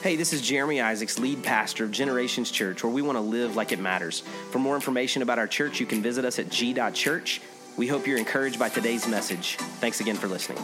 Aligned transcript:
Hey, 0.00 0.14
this 0.14 0.32
is 0.32 0.42
Jeremy 0.42 0.80
Isaacs, 0.80 1.18
lead 1.18 1.42
pastor 1.42 1.82
of 1.82 1.90
Generations 1.90 2.52
Church, 2.52 2.84
where 2.84 2.92
we 2.92 3.02
want 3.02 3.16
to 3.16 3.20
live 3.20 3.56
like 3.56 3.72
it 3.72 3.80
matters. 3.80 4.20
For 4.52 4.60
more 4.60 4.76
information 4.76 5.22
about 5.22 5.40
our 5.40 5.48
church, 5.48 5.80
you 5.80 5.86
can 5.86 6.00
visit 6.00 6.24
us 6.24 6.38
at 6.38 6.50
g.church. 6.50 7.40
We 7.76 7.88
hope 7.88 8.06
you're 8.06 8.16
encouraged 8.16 8.60
by 8.60 8.68
today's 8.68 9.08
message. 9.08 9.56
Thanks 9.56 10.00
again 10.00 10.14
for 10.14 10.28
listening. 10.28 10.62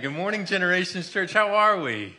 Good 0.00 0.10
morning, 0.10 0.44
Generations 0.44 1.08
Church. 1.08 1.32
How 1.32 1.54
are 1.54 1.80
we? 1.80 2.16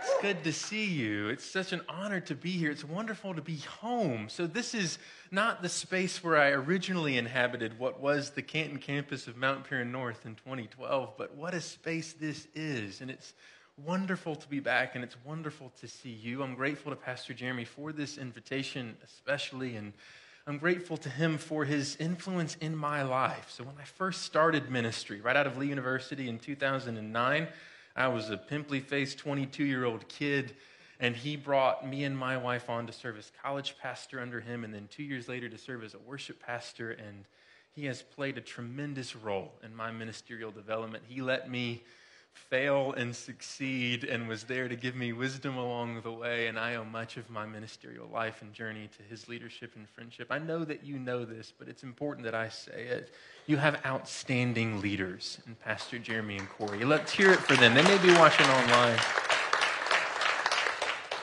It's 0.00 0.22
good 0.22 0.44
to 0.44 0.52
see 0.52 0.84
you. 0.84 1.28
It's 1.28 1.44
such 1.44 1.72
an 1.72 1.80
honor 1.88 2.20
to 2.20 2.36
be 2.36 2.52
here. 2.52 2.70
It's 2.70 2.84
wonderful 2.84 3.34
to 3.34 3.42
be 3.42 3.56
home. 3.56 4.28
So, 4.28 4.46
this 4.46 4.74
is 4.74 4.98
not 5.32 5.60
the 5.60 5.68
space 5.68 6.22
where 6.22 6.36
I 6.36 6.50
originally 6.50 7.18
inhabited 7.18 7.80
what 7.80 8.00
was 8.00 8.30
the 8.30 8.42
Canton 8.42 8.78
campus 8.78 9.26
of 9.26 9.36
Mount 9.36 9.64
Paran 9.68 9.90
North 9.90 10.24
in 10.24 10.36
2012, 10.36 11.14
but 11.18 11.34
what 11.34 11.52
a 11.52 11.60
space 11.60 12.12
this 12.12 12.46
is. 12.54 13.00
And 13.00 13.10
it's 13.10 13.32
wonderful 13.82 14.36
to 14.36 14.48
be 14.48 14.60
back, 14.60 14.94
and 14.94 15.02
it's 15.02 15.16
wonderful 15.24 15.72
to 15.80 15.88
see 15.88 16.10
you. 16.10 16.42
I'm 16.42 16.54
grateful 16.54 16.92
to 16.92 16.96
Pastor 16.96 17.34
Jeremy 17.34 17.64
for 17.64 17.92
this 17.92 18.18
invitation, 18.18 18.96
especially, 19.04 19.76
and 19.76 19.92
I'm 20.46 20.58
grateful 20.58 20.96
to 20.98 21.08
him 21.08 21.38
for 21.38 21.64
his 21.64 21.96
influence 21.96 22.56
in 22.60 22.76
my 22.76 23.02
life. 23.02 23.50
So, 23.50 23.64
when 23.64 23.74
I 23.80 23.84
first 23.84 24.22
started 24.22 24.70
ministry, 24.70 25.20
right 25.20 25.36
out 25.36 25.46
of 25.46 25.56
Lee 25.56 25.68
University 25.68 26.28
in 26.28 26.38
2009, 26.38 27.48
I 27.96 28.08
was 28.08 28.30
a 28.30 28.36
pimply 28.36 28.80
faced 28.80 29.18
22 29.18 29.64
year 29.64 29.84
old 29.84 30.06
kid, 30.08 30.54
and 31.00 31.16
he 31.16 31.36
brought 31.36 31.86
me 31.86 32.04
and 32.04 32.16
my 32.16 32.36
wife 32.36 32.70
on 32.70 32.86
to 32.86 32.92
serve 32.92 33.18
as 33.18 33.32
college 33.42 33.76
pastor 33.80 34.20
under 34.20 34.40
him, 34.40 34.64
and 34.64 34.72
then 34.72 34.88
two 34.90 35.02
years 35.02 35.28
later 35.28 35.48
to 35.48 35.58
serve 35.58 35.82
as 35.82 35.94
a 35.94 35.98
worship 35.98 36.40
pastor. 36.40 36.92
And 36.92 37.24
he 37.72 37.86
has 37.86 38.02
played 38.02 38.38
a 38.38 38.40
tremendous 38.40 39.16
role 39.16 39.50
in 39.64 39.74
my 39.74 39.90
ministerial 39.90 40.52
development. 40.52 41.02
He 41.08 41.20
let 41.20 41.50
me 41.50 41.82
fail 42.34 42.92
and 42.96 43.14
succeed 43.14 44.04
and 44.04 44.28
was 44.28 44.44
there 44.44 44.68
to 44.68 44.76
give 44.76 44.94
me 44.94 45.12
wisdom 45.12 45.56
along 45.56 46.02
the 46.02 46.12
way. 46.12 46.48
And 46.48 46.58
I 46.58 46.74
owe 46.74 46.84
much 46.84 47.16
of 47.16 47.30
my 47.30 47.46
ministerial 47.46 48.08
life 48.12 48.42
and 48.42 48.52
journey 48.52 48.88
to 48.96 49.02
his 49.04 49.28
leadership 49.28 49.72
and 49.76 49.88
friendship. 49.88 50.28
I 50.30 50.38
know 50.38 50.64
that 50.64 50.84
you 50.84 50.98
know 50.98 51.24
this, 51.24 51.52
but 51.56 51.68
it's 51.68 51.82
important 51.82 52.24
that 52.24 52.34
I 52.34 52.48
say 52.48 52.86
it. 52.86 53.14
You 53.46 53.56
have 53.56 53.80
outstanding 53.86 54.80
leaders 54.80 55.38
in 55.46 55.54
Pastor 55.54 55.98
Jeremy 55.98 56.38
and 56.38 56.48
Corey. 56.48 56.84
Let's 56.84 57.12
hear 57.12 57.30
it 57.30 57.38
for 57.38 57.54
them. 57.54 57.74
They 57.74 57.82
may 57.82 57.98
be 57.98 58.12
watching 58.12 58.46
online. 58.46 58.98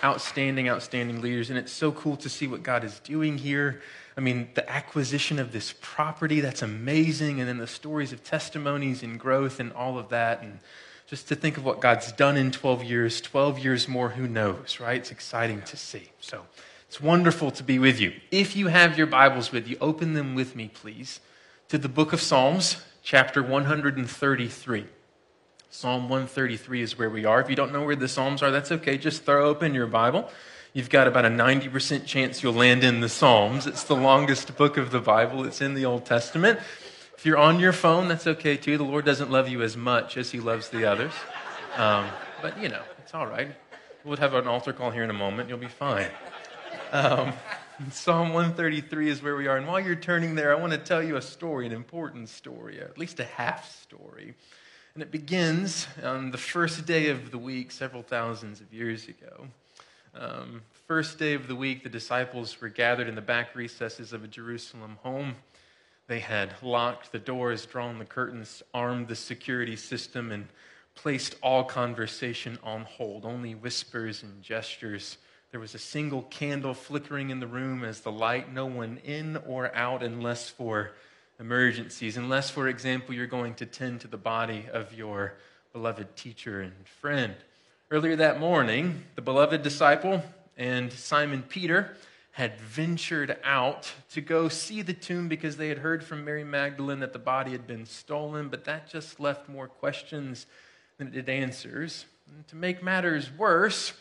Outstanding, 0.03 0.70
outstanding 0.70 1.22
leaders. 1.22 1.50
And 1.50 1.59
it's 1.59 1.72
so 1.72 1.92
cool 1.92 2.16
to 2.18 2.30
see 2.30 2.48
what 2.48 2.64
God 2.64 2.84
is 2.84 3.00
doing 3.02 3.38
here. 3.38 3.81
I 4.18 4.22
mean, 4.22 4.50
the 4.56 4.70
acquisition 4.70 5.40
of 5.40 5.52
this 5.52 5.73
property, 5.81 6.42
that's 6.42 6.62
amazing. 6.62 7.40
And 7.40 7.48
then 7.48 7.58
the 7.58 7.68
stories 7.68 8.12
of 8.12 8.23
testimonies 8.23 9.03
and 9.03 9.20
growth 9.20 9.59
and 9.59 9.72
all 9.73 10.00
of 10.00 10.09
that. 10.09 10.42
And 10.42 10.59
just 11.12 11.28
to 11.28 11.36
think 11.36 11.58
of 11.58 11.66
what 11.66 11.81
God's 11.81 12.14
done 12.14 12.38
in 12.38 12.52
12 12.52 12.86
years, 12.86 13.20
12 13.20 13.59
years 13.59 13.86
more, 13.86 14.12
who 14.12 14.30
knows, 14.30 14.80
right? 14.80 14.95
It's 14.95 15.12
exciting 15.12 15.62
to 15.64 15.76
see. 15.76 16.03
So 16.22 16.45
it's 16.88 17.02
wonderful 17.02 17.52
to 17.52 17.64
be 17.64 17.80
with 17.80 18.00
you. 18.00 18.14
If 18.31 18.56
you 18.56 18.68
have 18.68 18.98
your 18.98 19.08
Bibles 19.08 19.52
with 19.52 19.68
you, 19.68 19.76
open 19.81 20.14
them 20.14 20.36
with 20.36 20.56
me, 20.56 20.72
please, 20.73 21.20
to 21.68 21.78
the 21.78 21.90
book 21.90 22.14
of 22.14 22.22
Psalms, 22.22 22.81
chapter 23.03 23.44
133. 23.44 24.86
Psalm 25.70 26.03
133 26.03 26.81
is 26.81 26.98
where 26.98 27.09
we 27.09 27.25
are. 27.25 27.42
If 27.42 27.50
you 27.50 27.58
don't 27.58 27.73
know 27.73 27.84
where 27.84 27.98
the 27.98 28.08
Psalms 28.08 28.42
are, 28.42 28.50
that's 28.50 28.72
okay. 28.72 28.98
Just 28.98 29.25
throw 29.25 29.50
open 29.50 29.73
your 29.73 29.88
Bible. 29.88 30.30
You've 30.72 30.90
got 30.90 31.08
about 31.08 31.25
a 31.25 31.30
90% 31.30 32.06
chance 32.06 32.42
you'll 32.42 32.53
land 32.53 32.86
in 32.86 33.02
the 33.02 33.09
Psalms. 33.09 33.68
It's 33.68 33.84
the 33.84 33.98
longest 33.98 34.56
book 34.56 34.78
of 34.78 34.92
the 34.92 35.02
Bible, 35.02 35.44
it's 35.44 35.59
in 35.59 35.73
the 35.73 35.84
Old 35.84 36.06
Testament. 36.06 36.62
If 37.22 37.28
you're 37.28 37.38
on 37.38 37.60
your 37.60 37.72
phone, 37.72 38.08
that's 38.08 38.26
okay 38.26 38.58
too. 38.58 38.80
The 38.80 38.84
Lord 38.84 39.06
doesn't 39.06 39.30
love 39.30 39.48
you 39.48 39.62
as 39.62 39.78
much 39.78 40.18
as 40.18 40.32
He 40.32 40.40
loves 40.40 40.70
the 40.70 40.86
others. 40.86 41.12
Um, 41.78 42.08
but, 42.42 42.60
you 42.60 42.68
know, 42.68 42.82
it's 42.98 43.14
all 43.14 43.28
right. 43.28 43.50
We'll 44.04 44.18
have 44.18 44.34
an 44.34 44.48
altar 44.48 44.74
call 44.74 44.90
here 44.90 45.04
in 45.04 45.12
a 45.12 45.14
moment. 45.14 45.48
You'll 45.48 45.60
be 45.60 45.68
fine. 45.68 46.08
Um, 46.92 47.34
Psalm 47.92 48.34
133 48.34 49.08
is 49.08 49.22
where 49.22 49.36
we 49.36 49.46
are. 49.46 49.56
And 49.56 49.68
while 49.68 49.80
you're 49.80 49.96
turning 49.96 50.34
there, 50.34 50.52
I 50.52 50.60
want 50.60 50.72
to 50.74 50.80
tell 50.80 51.04
you 51.04 51.16
a 51.16 51.22
story, 51.22 51.68
an 51.68 51.74
important 51.74 52.28
story, 52.28 52.80
at 52.80 52.98
least 52.98 53.20
a 53.20 53.26
half 53.26 53.72
story. 53.72 54.34
And 54.96 55.04
it 55.04 55.12
begins 55.12 55.86
on 56.04 56.31
the 56.31 56.40
first 56.40 56.88
day 56.88 57.10
of 57.10 57.30
the 57.30 57.38
week, 57.38 57.72
several 57.72 58.02
thousands 58.02 58.62
of 58.62 58.74
years 58.74 59.08
ago. 59.08 59.46
Um, 60.16 60.64
first 60.88 61.20
day 61.20 61.36
of 61.36 61.48
the 61.48 61.56
week, 61.56 61.84
the 61.84 61.90
disciples 61.90 62.60
were 62.60 62.70
gathered 62.70 63.08
in 63.08 63.14
the 63.14 63.22
back 63.22 63.56
recesses 63.56 64.12
of 64.12 64.24
a 64.24 64.28
Jerusalem 64.28 64.98
home. 65.04 65.36
They 66.12 66.20
had 66.20 66.54
locked 66.62 67.14
the 67.14 67.20
doors, 67.20 67.66
drawn 67.66 67.98
the 67.98 68.04
curtains, 68.04 68.62
armed 68.74 69.08
the 69.08 69.16
security 69.16 69.78
system, 69.78 70.34
and 70.34 70.50
placed 70.94 71.38
all 71.42 71.64
conversation 71.64 72.60
on 72.64 72.82
hold, 72.82 73.24
only 73.24 73.56
whispers 73.56 74.22
and 74.22 74.44
gestures. 74.44 75.18
There 75.52 75.62
was 75.62 75.74
a 75.74 75.80
single 75.80 76.24
candle 76.24 76.74
flickering 76.74 77.30
in 77.30 77.40
the 77.40 77.48
room 77.48 77.86
as 77.86 78.02
the 78.02 78.12
light, 78.12 78.52
no 78.52 78.66
one 78.66 79.00
in 79.06 79.38
or 79.48 79.74
out 79.74 80.04
unless 80.04 80.50
for 80.50 80.92
emergencies, 81.40 82.18
unless, 82.18 82.50
for 82.50 82.68
example, 82.68 83.16
you're 83.16 83.26
going 83.26 83.54
to 83.54 83.66
tend 83.66 84.02
to 84.02 84.10
the 84.10 84.18
body 84.18 84.66
of 84.74 84.94
your 84.94 85.36
beloved 85.72 86.18
teacher 86.18 86.60
and 86.60 86.74
friend. 87.00 87.36
Earlier 87.90 88.18
that 88.18 88.38
morning, 88.38 89.06
the 89.16 89.22
beloved 89.22 89.62
disciple 89.64 90.22
and 90.58 90.92
Simon 90.92 91.42
Peter 91.42 91.96
had 92.31 92.59
ventured 92.59 93.38
out 93.44 93.92
to 94.12 94.22
go 94.22 94.47
see 94.47 94.81
the 94.81 94.94
tomb 94.94 95.28
because 95.28 95.58
they 95.58 95.68
had 95.68 95.80
heard 95.80 96.03
from 96.03 96.24
Mary 96.24 96.46
Magdalene 96.46 97.00
that 97.00 97.14
the 97.14 97.19
body 97.19 97.52
had 97.52 97.68
been 97.68 97.86
stolen, 97.86 98.47
but 98.47 98.64
that 98.66 98.90
just 98.90 99.19
left 99.19 99.50
more 99.50 99.68
questions 99.68 100.46
than 100.97 101.08
it 101.08 101.14
did 101.14 101.30
answers. 101.30 102.06
And 102.34 102.47
to 102.47 102.56
make 102.56 102.81
matters 102.81 103.30
worse, 103.38 103.94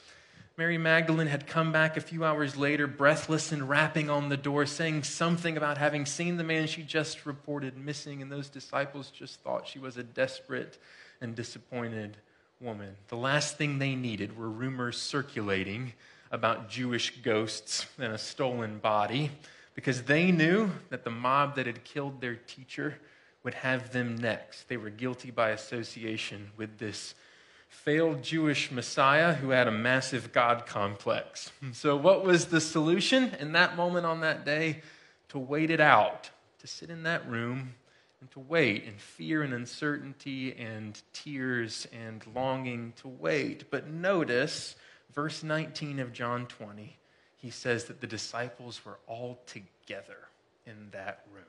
Mary 0.57 0.79
Magdalene 0.79 1.27
had 1.27 1.47
come 1.47 1.73
back 1.73 1.97
a 1.97 2.01
few 2.01 2.25
hours 2.25 2.57
later, 2.57 2.87
breathless 2.87 3.51
and 3.51 3.69
rapping 3.69 4.09
on 4.09 4.29
the 4.29 4.37
door, 4.37 4.65
saying 4.65 5.03
something 5.03 5.57
about 5.57 5.79
having 5.79 6.07
seen 6.07 6.37
the 6.37 6.45
man 6.45 6.67
she 6.67 6.83
just 6.83 7.27
reported 7.27 7.77
missing, 7.77 8.23
and 8.23 8.31
those 8.31 8.49
disciples 8.49 9.11
just 9.11 9.41
thought 9.41 9.67
she 9.67 9.79
was 9.79 9.97
a 9.97 10.03
desperate 10.03 10.79
and 11.21 11.35
disappointed 11.35 12.17
woman. 12.61 12.95
The 13.09 13.17
last 13.17 13.57
thing 13.57 13.79
they 13.79 13.95
needed 13.97 14.37
were 14.37 14.51
rumors 14.51 15.01
circulating 15.01 15.95
about 16.31 16.69
Jewish 16.69 17.23
ghosts 17.23 17.87
and 17.99 18.13
a 18.13 18.19
stolen 18.19 18.79
body 18.79 19.31
because 19.75 20.03
they 20.03 20.31
knew 20.31 20.71
that 20.91 21.05
the 21.05 21.11
mob 21.11 21.57
that 21.57 21.67
had 21.67 21.85
killed 21.85 22.21
their 22.21 22.37
teacher 22.37 22.99
would 23.43 23.55
have 23.55 23.93
them 23.93 24.17
next. 24.17 24.69
They 24.69 24.77
were 24.77 24.91
guilty 24.91 25.31
by 25.31 25.51
association 25.51 26.51
with 26.57 26.79
this 26.79 27.15
failed 27.69 28.23
Jewish 28.23 28.71
Messiah 28.71 29.33
who 29.35 29.51
had 29.51 29.69
a 29.69 29.73
massive 29.73 30.33
God 30.33 30.67
complex. 30.67 31.51
So, 31.73 31.97
what 31.97 32.25
was 32.25 32.47
the 32.47 32.61
solution 32.61 33.35
in 33.39 33.53
that 33.53 33.77
moment 33.77 34.07
on 34.07 34.21
that 34.21 34.45
day? 34.45 34.83
To 35.31 35.39
wait 35.39 35.71
it 35.71 35.81
out, 35.81 36.29
to 36.59 36.67
sit 36.67 36.91
in 36.91 37.05
that 37.05 37.29
room 37.31 37.75
and 38.21 38.31
to 38.33 38.41
wait 38.41 38.85
in 38.85 38.95
fear 38.97 39.43
and 39.43 39.55
uncertainty 39.55 40.55
and 40.57 41.01
tears 41.13 41.87
and 41.93 42.23
longing 42.35 42.93
to 43.01 43.09
wait. 43.09 43.71
But 43.71 43.89
notice 43.89 44.75
verse 45.15 45.43
19 45.43 46.01
of 46.01 46.13
John 46.13 46.47
20, 46.47 46.97
he 47.37 47.51
says 47.51 47.85
that 47.85 48.01
the 48.01 48.07
disciples 48.07 48.85
were 48.85 48.99
all 49.07 49.41
together 49.47 50.29
in 50.67 50.89
that 50.93 51.25
room. 51.33 51.45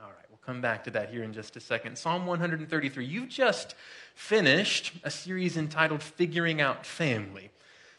All 0.00 0.06
right, 0.06 0.26
we'll 0.30 0.38
come 0.46 0.60
back 0.60 0.84
to 0.84 0.90
that 0.92 1.10
here 1.10 1.24
in 1.24 1.32
just 1.32 1.56
a 1.56 1.60
second. 1.60 1.98
Psalm 1.98 2.26
133. 2.26 3.04
You've 3.04 3.28
just 3.28 3.74
finished 4.14 4.92
a 5.02 5.10
series 5.10 5.56
entitled 5.56 6.02
Figuring 6.02 6.60
Out 6.60 6.86
Family. 6.86 7.50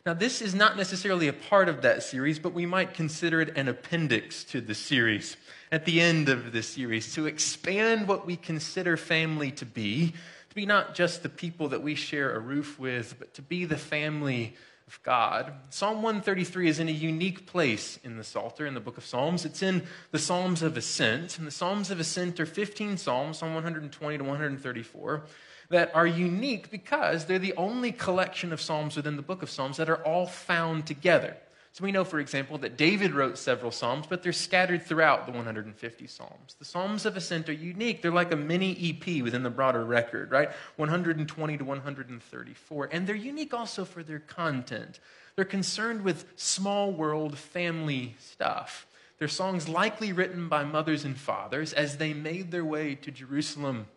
Now, 0.06 0.14
this 0.14 0.42
is 0.42 0.56
not 0.56 0.78
necessarily 0.78 1.28
a 1.28 1.34
part 1.34 1.68
of 1.68 1.82
that 1.82 2.04
series, 2.04 2.40
but 2.40 2.54
we 2.54 2.66
might 2.66 2.94
consider 2.94 3.42
it 3.42 3.58
an 3.58 3.68
appendix 3.68 4.46
to 4.46 4.62
the 4.62 4.74
series 4.74 5.36
at 5.74 5.84
the 5.84 6.00
end 6.00 6.30
of 6.30 6.54
the 6.54 6.64
series 6.64 7.14
to 7.16 7.28
expand 7.28 8.08
what 8.08 8.26
we 8.26 8.38
consider 8.38 8.96
family 8.96 9.52
to 9.52 9.66
be, 9.66 10.14
to 10.48 10.56
be 10.56 10.66
not 10.66 10.96
just 10.96 11.22
the 11.22 11.30
people 11.30 11.68
that 11.68 11.84
we 11.84 11.96
share 11.96 12.34
a 12.34 12.40
roof 12.40 12.80
with, 12.80 13.16
but 13.20 13.34
to 13.34 13.42
be 13.42 13.66
the 13.66 13.78
family 13.78 14.56
of 14.90 15.04
God. 15.04 15.54
Psalm 15.70 16.02
133 16.02 16.68
is 16.68 16.80
in 16.80 16.90
a 16.90 16.92
unique 16.92 17.46
place 17.46 18.00
in 18.04 18.18
the 18.18 18.24
Psalter, 18.24 18.66
in 18.66 18.74
the 18.74 18.80
book 18.80 18.98
of 18.98 19.06
Psalms. 19.06 19.46
It's 19.46 19.62
in 19.62 19.84
the 20.10 20.18
Psalms 20.18 20.64
of 20.64 20.76
Ascent. 20.76 21.38
And 21.38 21.46
the 21.46 21.52
Psalms 21.52 21.92
of 21.92 22.00
Ascent 22.00 22.40
are 22.40 22.48
15 22.48 22.98
Psalms, 22.98 23.38
Psalm 23.38 23.54
120 23.54 24.18
to 24.18 24.24
134, 24.24 25.26
that 25.70 25.94
are 25.94 26.08
unique 26.08 26.72
because 26.72 27.26
they're 27.26 27.38
the 27.38 27.54
only 27.56 27.92
collection 27.92 28.52
of 28.52 28.60
Psalms 28.60 28.96
within 28.96 29.16
the 29.16 29.22
book 29.22 29.44
of 29.44 29.52
Psalms 29.52 29.78
that 29.78 29.92
are 29.92 30.04
all 30.04 30.26
found 30.26 30.88
together. 30.88 31.38
So 31.72 31.84
we 31.84 31.92
know, 31.92 32.04
for 32.04 32.20
example, 32.20 32.58
that 32.60 32.78
David 32.78 33.14
wrote 33.14 33.38
several 33.38 33.72
Psalms, 33.72 34.06
but 34.08 34.24
they're 34.24 34.34
scattered 34.34 34.86
throughout 34.86 35.26
the 35.26 35.32
150 35.32 36.08
Psalms. 36.08 36.56
The 36.58 36.66
Psalms 36.66 37.06
of 37.06 37.16
Ascent 37.16 37.48
are 37.48 37.54
unique. 37.54 38.02
They're 38.02 38.12
like 38.12 38.32
a 38.32 38.36
mini 38.36 38.76
EP 39.06 39.24
within 39.24 39.44
the 39.44 39.50
broader 39.50 39.86
record, 39.86 40.32
right? 40.32 40.50
120 40.78 41.58
to 41.58 41.64
134. 41.64 42.90
And 42.92 43.06
they're 43.06 43.16
unique 43.16 43.54
also 43.54 43.86
for 43.86 44.02
their 44.02 44.20
content. 44.20 45.00
They're 45.36 45.46
concerned 45.46 46.04
with 46.04 46.26
small 46.36 46.92
world 46.92 47.38
family 47.38 48.16
stuff. 48.20 48.88
They're 49.20 49.28
songs 49.28 49.70
likely 49.70 50.12
written 50.12 50.50
by 50.50 50.64
mothers 50.64 51.06
and 51.06 51.18
fathers 51.18 51.72
as 51.74 51.98
they 51.98 52.14
made 52.14 52.52
their 52.52 52.66
way 52.66 52.96
to 52.96 53.12
Jerusalem 53.12 53.88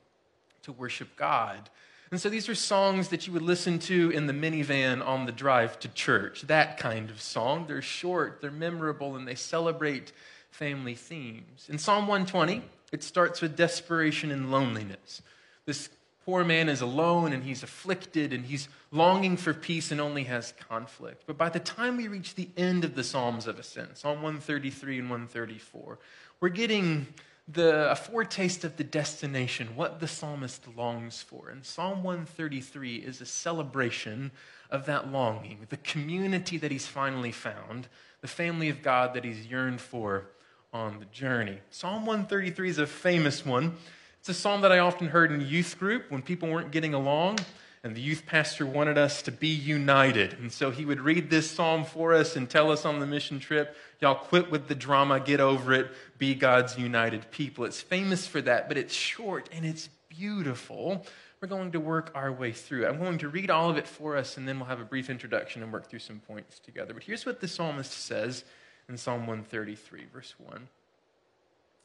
to 0.63 0.73
worship 0.73 1.17
God. 1.17 1.71
And 2.13 2.21
so 2.21 2.29
these 2.29 2.51
are 2.51 2.55
songs 2.55 3.09
that 3.09 3.27
you 3.27 3.33
would 3.33 3.41
listen 3.41 3.79
to 3.81 4.11
in 4.11 4.27
the 4.27 4.35
minivan 4.35 5.05
on 5.05 5.25
the 5.25 5.33
drive 5.33 5.79
to 5.79 5.89
church. 5.89 6.43
That 6.43 6.77
kind 6.77 7.09
of 7.09 7.23
song. 7.23 7.65
They're 7.67 7.81
short, 7.81 8.43
they're 8.43 8.51
memorable, 8.51 9.17
and 9.17 9.27
they 9.27 9.35
celebrate 9.35 10.13
family 10.51 10.95
themes. 10.95 11.69
In 11.71 11.79
Psalm 11.79 12.07
120, 12.07 12.63
it 12.93 13.03
starts 13.03 13.41
with 13.41 13.57
desperation 13.57 14.31
and 14.31 14.53
loneliness. 14.53 15.23
This 15.65 15.89
poor 16.27 16.45
man 16.45 16.69
is 16.69 16.83
alone 16.83 17.33
and 17.33 17.43
he's 17.45 17.63
afflicted 17.63 18.35
and 18.35 18.45
he's 18.45 18.69
longing 18.91 19.39
for 19.39 19.55
peace 19.55 19.91
and 19.91 19.99
only 19.99 20.25
has 20.25 20.53
conflict. 20.69 21.23
But 21.27 21.39
by 21.39 21.49
the 21.49 21.61
time 21.61 21.97
we 21.97 22.09
reach 22.09 22.35
the 22.35 22.51
end 22.59 22.85
of 22.85 22.95
the 22.95 23.05
Psalms 23.05 23.47
of 23.47 23.59
Ascent, 23.59 23.97
Psalm 23.97 24.17
133 24.17 24.99
and 24.99 25.09
134, 25.09 25.99
we're 26.41 26.51
getting 26.51 27.07
the, 27.49 27.91
a 27.91 27.97
foretaste 27.97 28.65
of 28.65 28.77
the 28.77 28.85
destination, 28.85 29.71
what 29.75 30.01
the 30.01 30.07
psalmist 30.07 30.67
longs 30.77 31.23
for. 31.23 31.49
And 31.49 31.65
Psalm 31.65 32.03
133 32.03 32.97
is 32.97 33.21
a 33.21 33.27
celebration 33.27 34.31
of 34.71 34.87
that 34.87 35.11
longing, 35.11 35.67
the 35.69 35.77
community 35.79 36.57
that 36.59 36.71
he's 36.71 36.87
finally 36.87 37.33
found, 37.33 37.89
the 38.21 38.29
family 38.29 38.69
of 38.69 38.83
God 38.83 39.15
that 39.15 39.25
he's 39.25 39.47
yearned 39.47 39.81
for 39.81 40.29
on 40.73 40.99
the 40.99 41.05
journey. 41.07 41.59
Psalm 41.71 42.07
133 42.07 42.71
is 42.71 42.79
a 42.79 42.87
famous 42.87 43.45
one. 43.45 43.75
It's 44.21 44.29
a 44.29 44.35
psalm 44.35 44.61
that 44.61 44.73
I 44.73 44.79
often 44.79 45.09
heard 45.09 45.33
in 45.33 45.41
youth 45.41 45.79
group 45.79 46.11
when 46.11 46.23
people 46.23 46.49
weren't 46.49 46.71
getting 46.71 46.95
along 46.95 47.41
and 47.85 47.97
the 47.97 48.01
youth 48.01 48.25
pastor 48.27 48.65
wanted 48.65 48.97
us 48.97 49.23
to 49.23 49.33
be 49.33 49.49
united. 49.49 50.35
And 50.35 50.53
so 50.53 50.71
he 50.71 50.85
would 50.85 51.01
read 51.01 51.31
this 51.31 51.51
psalm 51.51 51.85
for 51.85 52.15
us 52.15 52.37
and 52.37 52.49
tell 52.49 52.71
us 52.71 52.85
on 52.85 53.01
the 53.01 53.07
mission 53.07 53.41
trip, 53.41 53.77
y'all 54.01 54.15
quit 54.15 54.51
with 54.51 54.69
the 54.69 54.75
drama, 54.75 55.19
get 55.19 55.41
over 55.41 55.73
it, 55.73 55.91
be 56.17 56.35
God's 56.35 56.79
united 56.79 57.31
people. 57.33 57.65
It's 57.65 57.81
famous 57.81 58.27
for 58.27 58.41
that, 58.43 58.69
but 58.69 58.79
it's 58.79 58.95
short 58.95 59.49
and 59.53 59.67
it's 59.67 59.89
beautiful. 60.09 61.05
We're 61.41 61.49
going 61.49 61.73
to 61.73 61.81
work 61.81 62.13
our 62.15 62.31
way 62.31 62.53
through. 62.53 62.87
I'm 62.87 63.01
going 63.01 63.19
to 63.19 63.29
read 63.29 63.51
all 63.51 63.69
of 63.69 63.77
it 63.77 63.89
for 63.89 64.17
us, 64.17 64.37
and 64.37 64.47
then 64.47 64.61
we'll 64.61 64.69
have 64.69 64.81
a 64.81 64.85
brief 64.85 65.11
introduction 65.11 65.61
and 65.61 65.73
work 65.73 65.91
through 65.91 65.99
some 65.99 66.21
points 66.21 66.61
together. 66.61 66.95
But 66.95 67.03
here's 67.03 67.27
what 67.27 67.41
the 67.41 67.49
psalmist 67.49 67.91
says 67.91 68.45
in 68.89 68.97
Psalm 68.97 69.27
133, 69.27 70.05
verse 70.13 70.35
1 70.39 70.69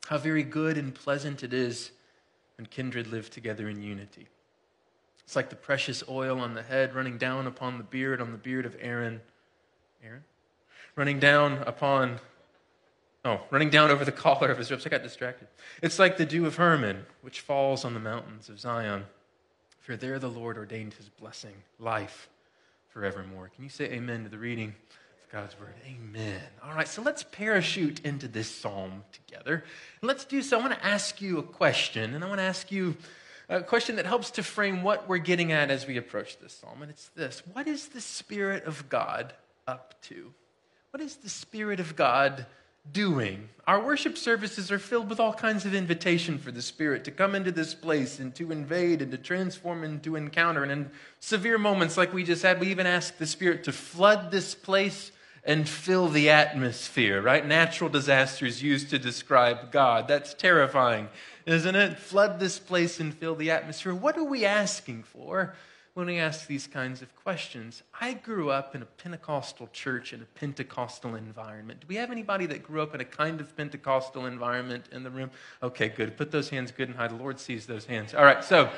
How 0.10 0.20
very 0.20 0.44
good 0.44 0.78
and 0.78 0.94
pleasant 0.94 1.42
it 1.42 1.54
is 1.54 1.90
when 2.58 2.68
kindred 2.68 3.08
live 3.08 3.32
together 3.32 3.68
in 3.68 3.82
unity. 3.82 4.28
It's 5.28 5.36
like 5.36 5.50
the 5.50 5.58
precious 5.58 6.06
oil 6.08 6.40
on 6.40 6.54
the 6.54 6.64
head 6.64 6.96
running 6.96 7.18
down 7.18 7.48
upon 7.48 7.78
the 7.78 7.84
beard, 7.84 8.22
on 8.22 8.32
the 8.32 8.38
beard 8.38 8.66
of 8.66 8.78
Aaron. 8.80 9.20
Aaron? 10.02 10.24
Running 10.96 11.20
down 11.20 11.64
upon, 11.68 12.22
oh, 13.26 13.42
running 13.52 13.70
down 13.70 13.92
over 13.92 14.06
the 14.06 14.14
collar 14.14 14.50
of 14.50 14.58
his 14.58 14.72
robes. 14.72 14.86
I 14.86 14.90
got 14.90 15.04
distracted. 15.04 15.50
It's 15.84 16.00
like 16.00 16.16
the 16.16 16.26
dew 16.26 16.46
of 16.46 16.56
Hermon, 16.56 17.06
which 17.24 17.42
falls 17.42 17.84
on 17.84 17.94
the 17.94 18.00
mountains 18.00 18.48
of 18.48 18.58
Zion. 18.58 19.04
For 19.82 19.98
there 19.98 20.18
the 20.18 20.30
Lord 20.30 20.58
ordained 20.58 20.94
his 20.94 21.10
blessing, 21.10 21.56
life 21.78 22.30
forevermore. 22.88 23.52
Can 23.54 23.66
you 23.66 23.70
say 23.70 23.92
amen 23.92 24.24
to 24.24 24.30
the 24.30 24.38
reading 24.38 24.76
God's 25.30 25.60
word? 25.60 25.74
Amen. 25.86 26.40
All 26.64 26.74
right, 26.74 26.88
so 26.88 27.02
let's 27.02 27.24
parachute 27.24 28.00
into 28.06 28.30
this 28.30 28.50
psalm 28.50 29.04
together. 29.12 29.66
Let's 30.02 30.24
do 30.24 30.42
so. 30.42 30.58
I 30.58 30.62
want 30.62 30.74
to 30.74 30.86
ask 30.86 31.22
you 31.22 31.38
a 31.38 31.44
question, 31.44 32.14
and 32.14 32.24
I 32.24 32.28
want 32.30 32.40
to 32.40 32.46
ask 32.46 32.72
you 32.72 32.96
a 33.50 33.62
question 33.62 33.96
that 33.96 34.06
helps 34.06 34.32
to 34.32 34.44
frame 34.44 34.84
what 34.84 35.08
we're 35.08 35.18
getting 35.18 35.52
at 35.52 35.72
as 35.72 35.88
we 35.88 35.98
approach 35.98 36.38
this 36.40 36.54
psalm. 36.54 36.82
And 36.82 36.92
it's 36.92 37.10
this 37.10 37.44
What 37.54 37.68
is 37.68 37.88
the 37.90 38.02
Spirit 38.02 38.66
of 38.66 38.90
God 38.90 39.34
up 39.68 39.96
to? 40.04 40.34
What 40.92 41.02
is 41.02 41.18
the 41.18 41.30
Spirit 41.30 41.80
of 41.80 41.96
God 41.96 42.46
doing? 42.92 43.50
Our 43.66 43.84
worship 43.84 44.18
services 44.18 44.72
are 44.72 44.80
filled 44.80 45.10
with 45.10 45.20
all 45.20 45.34
kinds 45.34 45.66
of 45.66 45.74
invitation 45.74 46.38
for 46.38 46.52
the 46.52 46.62
Spirit 46.62 47.04
to 47.06 47.12
come 47.12 47.36
into 47.36 47.52
this 47.52 47.74
place 47.74 48.20
and 48.20 48.34
to 48.36 48.52
invade 48.52 49.02
and 49.02 49.12
to 49.12 49.18
transform 49.18 49.84
and 49.84 50.02
to 50.04 50.16
encounter. 50.16 50.64
And 50.64 50.72
in 50.72 50.92
severe 51.20 51.58
moments 51.58 51.98
like 51.98 52.14
we 52.14 52.24
just 52.24 52.44
had, 52.44 52.60
we 52.60 52.68
even 52.68 52.88
ask 52.88 53.18
the 53.18 53.28
Spirit 53.28 53.64
to 53.66 53.72
flood 53.72 54.32
this 54.32 54.56
place 54.56 55.12
and 55.44 55.68
fill 55.68 56.10
the 56.10 56.30
atmosphere, 56.30 57.22
right? 57.22 57.46
Natural 57.46 57.90
disasters 57.90 58.62
used 58.62 58.90
to 58.90 59.00
describe 59.00 59.72
God. 59.72 60.08
That's 60.08 60.34
terrifying 60.34 61.08
isn't 61.48 61.76
it? 61.76 61.98
Flood 61.98 62.40
this 62.40 62.60
place 62.60 63.00
and 63.00 63.14
fill 63.14 63.34
the 63.34 63.50
atmosphere. 63.52 63.96
What 63.96 64.18
are 64.18 64.24
we 64.24 64.46
asking 64.46 65.04
for 65.04 65.56
when 65.94 66.08
we 66.08 66.20
ask 66.20 66.46
these 66.46 66.68
kinds 66.68 67.02
of 67.02 67.16
questions? 67.16 67.84
I 68.00 68.14
grew 68.14 68.52
up 68.52 68.76
in 68.76 68.82
a 68.82 68.86
Pentecostal 68.86 69.70
church 69.72 70.12
in 70.12 70.22
a 70.22 70.26
Pentecostal 70.26 71.16
environment. 71.16 71.80
Do 71.80 71.88
we 71.88 71.96
have 71.96 72.12
anybody 72.12 72.48
that 72.48 72.64
grew 72.64 72.82
up 72.82 72.94
in 72.94 73.00
a 73.00 73.06
kind 73.06 73.40
of 73.40 73.56
Pentecostal 73.56 74.26
environment 74.26 74.88
in 74.92 75.04
the 75.04 75.10
room? 75.10 75.32
Okay, 75.64 75.88
good. 75.88 76.18
Put 76.18 76.32
those 76.32 76.50
hands 76.50 76.72
good 76.72 76.90
and 76.90 76.98
high. 76.98 77.08
The 77.08 77.16
Lord 77.16 77.40
sees 77.40 77.66
those 77.66 77.86
hands. 77.86 78.14
All 78.14 78.26
right, 78.26 78.44
so. 78.44 78.70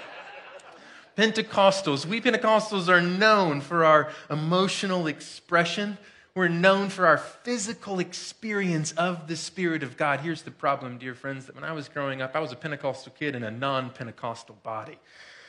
Pentecostals, 1.18 2.06
we 2.06 2.22
Pentecostals 2.22 2.88
are 2.88 3.02
known 3.02 3.60
for 3.60 3.84
our 3.84 4.10
emotional 4.30 5.08
expression 5.08 5.98
we're 6.40 6.48
known 6.48 6.88
for 6.88 7.06
our 7.06 7.18
physical 7.18 8.00
experience 8.00 8.94
of 8.94 9.28
the 9.28 9.36
Spirit 9.36 9.84
of 9.84 9.98
God. 9.98 10.22
Here's 10.22 10.44
the 10.44 10.52
problem, 10.52 10.98
dear 10.98 11.14
friends, 11.14 11.48
that 11.48 11.56
when 11.56 11.66
I 11.66 11.74
was 11.74 11.90
growing 11.90 12.22
up, 12.22 12.34
I 12.34 12.40
was 12.40 12.54
a 12.54 12.56
Pentecostal 12.56 13.12
kid 13.12 13.36
in 13.36 13.44
a 13.44 13.52
non 13.52 13.90
Pentecostal 13.90 14.56
body. 14.64 14.98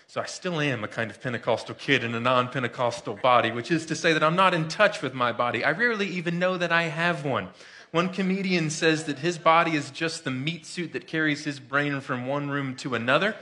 So 0.09 0.21
I 0.21 0.25
still 0.25 0.61
am 0.61 0.83
a 0.83 0.89
kind 0.89 1.09
of 1.09 1.23
Pentecostal 1.23 1.77
kid 1.77 2.03
in 2.03 2.13
a 2.13 2.19
non 2.19 2.49
Pentecostal 2.49 3.15
body, 3.15 3.53
which 3.53 3.71
is 3.71 3.87
to 3.87 3.95
say 3.95 4.13
that 4.13 4.25
I'm 4.25 4.35
not 4.35 4.53
in 4.53 4.67
touch 4.67 5.01
with 5.01 5.15
my 5.15 5.31
body. 5.31 5.63
I 5.63 5.71
rarely 5.71 6.09
even 6.09 6.41
know 6.41 6.57
that 6.57 6.73
I 6.73 6.83
have 6.83 7.25
one. 7.25 7.51
One 7.93 8.09
comedian 8.09 8.69
says 8.69 9.05
that 9.05 9.21
his 9.21 9.39
body 9.39 9.77
is 9.77 9.93
just 9.93 10.25
the 10.25 10.33
meat 10.33 10.67
suit 10.67 10.93
that 10.93 11.07
carries 11.07 11.45
his 11.45 11.61
brain 11.61 12.01
from 12.01 12.27
one 12.27 12.51
room 12.51 12.75
to 12.79 12.97
another. 12.97 13.37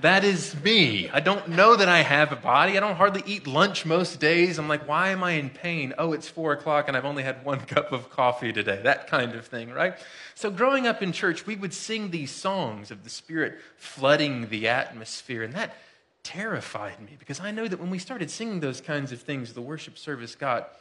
That 0.00 0.24
is 0.24 0.56
me. 0.64 1.10
I 1.10 1.20
don't 1.20 1.48
know 1.50 1.76
that 1.76 1.88
I 1.88 2.02
have 2.02 2.32
a 2.32 2.36
body. 2.36 2.76
I 2.76 2.80
don't 2.80 2.96
hardly 2.96 3.22
eat 3.26 3.46
lunch 3.46 3.84
most 3.84 4.18
days. 4.18 4.58
I'm 4.58 4.66
like, 4.66 4.88
why 4.88 5.10
am 5.10 5.22
I 5.22 5.32
in 5.32 5.50
pain? 5.50 5.92
Oh, 5.98 6.12
it's 6.12 6.28
four 6.28 6.52
o'clock 6.52 6.88
and 6.88 6.96
I've 6.96 7.04
only 7.04 7.22
had 7.22 7.44
one 7.44 7.60
cup 7.66 7.92
of 7.92 8.10
coffee 8.10 8.52
today. 8.52 8.80
That 8.82 9.06
kind 9.06 9.34
of 9.34 9.46
thing, 9.46 9.70
right? 9.70 9.94
So, 10.34 10.50
growing 10.50 10.86
up 10.86 11.02
in 11.02 11.12
church, 11.12 11.46
we 11.46 11.56
would 11.56 11.74
sing 11.74 12.10
these 12.10 12.30
songs 12.30 12.90
of 12.90 13.04
the 13.04 13.10
Spirit 13.10 13.58
flooding 13.76 14.48
the 14.48 14.68
atmosphere. 14.68 15.42
And 15.42 15.52
that 15.54 15.76
terrified 16.22 17.00
me 17.00 17.16
because 17.18 17.40
I 17.40 17.50
know 17.50 17.68
that 17.68 17.78
when 17.78 17.90
we 17.90 17.98
started 17.98 18.30
singing 18.30 18.60
those 18.60 18.80
kinds 18.80 19.12
of 19.12 19.20
things, 19.20 19.52
the 19.52 19.60
worship 19.60 19.98
service 19.98 20.34
got 20.34 20.72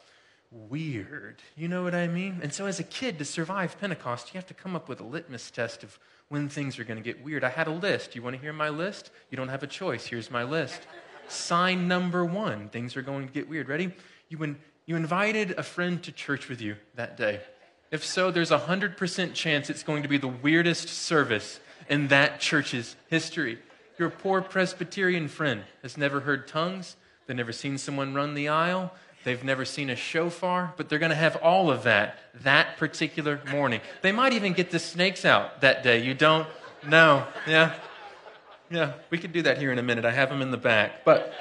weird. 0.51 1.37
You 1.55 1.67
know 1.67 1.83
what 1.83 1.95
I 1.95 2.07
mean? 2.07 2.39
And 2.41 2.53
so, 2.53 2.65
as 2.65 2.79
a 2.79 2.83
kid, 2.83 3.19
to 3.19 3.25
survive 3.25 3.79
Pentecost, 3.79 4.33
you 4.33 4.37
have 4.37 4.47
to 4.47 4.53
come 4.53 4.75
up 4.75 4.87
with 4.87 4.99
a 4.99 5.05
litmus 5.05 5.51
test 5.51 5.83
of 5.83 5.99
when 6.31 6.47
things 6.47 6.79
are 6.79 6.85
going 6.85 6.95
to 6.95 7.03
get 7.03 7.21
weird. 7.21 7.43
I 7.43 7.49
had 7.49 7.67
a 7.67 7.71
list. 7.71 8.15
You 8.15 8.21
want 8.21 8.37
to 8.37 8.41
hear 8.41 8.53
my 8.53 8.69
list? 8.69 9.11
You 9.29 9.35
don't 9.35 9.49
have 9.49 9.63
a 9.63 9.67
choice. 9.67 10.05
Here's 10.05 10.31
my 10.31 10.43
list. 10.43 10.79
Sign 11.27 11.89
number 11.89 12.23
one 12.23 12.69
things 12.69 12.95
are 12.95 13.01
going 13.01 13.27
to 13.27 13.33
get 13.33 13.49
weird. 13.49 13.67
Ready? 13.67 13.91
You, 14.29 14.41
in, 14.41 14.57
you 14.85 14.95
invited 14.95 15.51
a 15.57 15.63
friend 15.63 16.01
to 16.03 16.11
church 16.13 16.47
with 16.47 16.61
you 16.61 16.77
that 16.95 17.17
day. 17.17 17.41
If 17.91 18.05
so, 18.05 18.31
there's 18.31 18.49
a 18.49 18.59
100% 18.59 19.33
chance 19.33 19.69
it's 19.69 19.83
going 19.83 20.03
to 20.03 20.07
be 20.07 20.17
the 20.17 20.29
weirdest 20.29 20.87
service 20.87 21.59
in 21.89 22.07
that 22.07 22.39
church's 22.39 22.95
history. 23.09 23.59
Your 23.99 24.09
poor 24.09 24.41
Presbyterian 24.41 25.27
friend 25.27 25.65
has 25.81 25.97
never 25.97 26.21
heard 26.21 26.47
tongues, 26.47 26.95
they've 27.27 27.35
never 27.35 27.51
seen 27.51 27.77
someone 27.77 28.13
run 28.13 28.35
the 28.35 28.47
aisle, 28.47 28.93
They've 29.23 29.43
never 29.43 29.65
seen 29.65 29.89
a 29.89 29.95
shofar, 29.95 30.73
but 30.77 30.89
they're 30.89 30.99
going 30.99 31.11
to 31.11 31.15
have 31.15 31.35
all 31.37 31.69
of 31.69 31.83
that 31.83 32.17
that 32.43 32.77
particular 32.77 33.39
morning. 33.51 33.81
They 34.01 34.11
might 34.11 34.33
even 34.33 34.53
get 34.53 34.71
the 34.71 34.79
snakes 34.79 35.25
out 35.25 35.61
that 35.61 35.83
day. 35.83 36.03
You 36.03 36.13
don't 36.13 36.47
know. 36.87 37.27
Yeah. 37.47 37.73
Yeah, 38.69 38.93
we 39.09 39.17
could 39.17 39.33
do 39.33 39.41
that 39.41 39.57
here 39.57 39.71
in 39.71 39.79
a 39.79 39.83
minute. 39.83 40.05
I 40.05 40.11
have 40.11 40.29
them 40.29 40.41
in 40.41 40.49
the 40.49 40.57
back. 40.57 41.03
But 41.03 41.33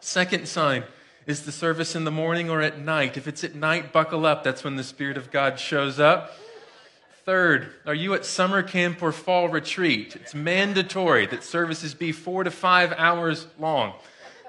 second 0.00 0.48
sign 0.48 0.82
is 1.24 1.42
the 1.42 1.52
service 1.52 1.94
in 1.94 2.04
the 2.04 2.10
morning 2.10 2.50
or 2.50 2.60
at 2.60 2.80
night. 2.80 3.16
If 3.16 3.28
it's 3.28 3.44
at 3.44 3.54
night, 3.54 3.92
buckle 3.92 4.26
up. 4.26 4.42
That's 4.42 4.64
when 4.64 4.74
the 4.74 4.82
Spirit 4.82 5.16
of 5.16 5.30
God 5.30 5.60
shows 5.60 6.00
up. 6.00 6.36
Third, 7.24 7.74
are 7.86 7.94
you 7.94 8.14
at 8.14 8.24
summer 8.24 8.62
camp 8.62 9.00
or 9.02 9.12
fall 9.12 9.48
retreat? 9.48 10.16
It's 10.16 10.34
mandatory 10.34 11.26
that 11.26 11.44
services 11.44 11.94
be 11.94 12.10
four 12.10 12.42
to 12.42 12.50
five 12.50 12.92
hours 12.96 13.46
long. 13.56 13.94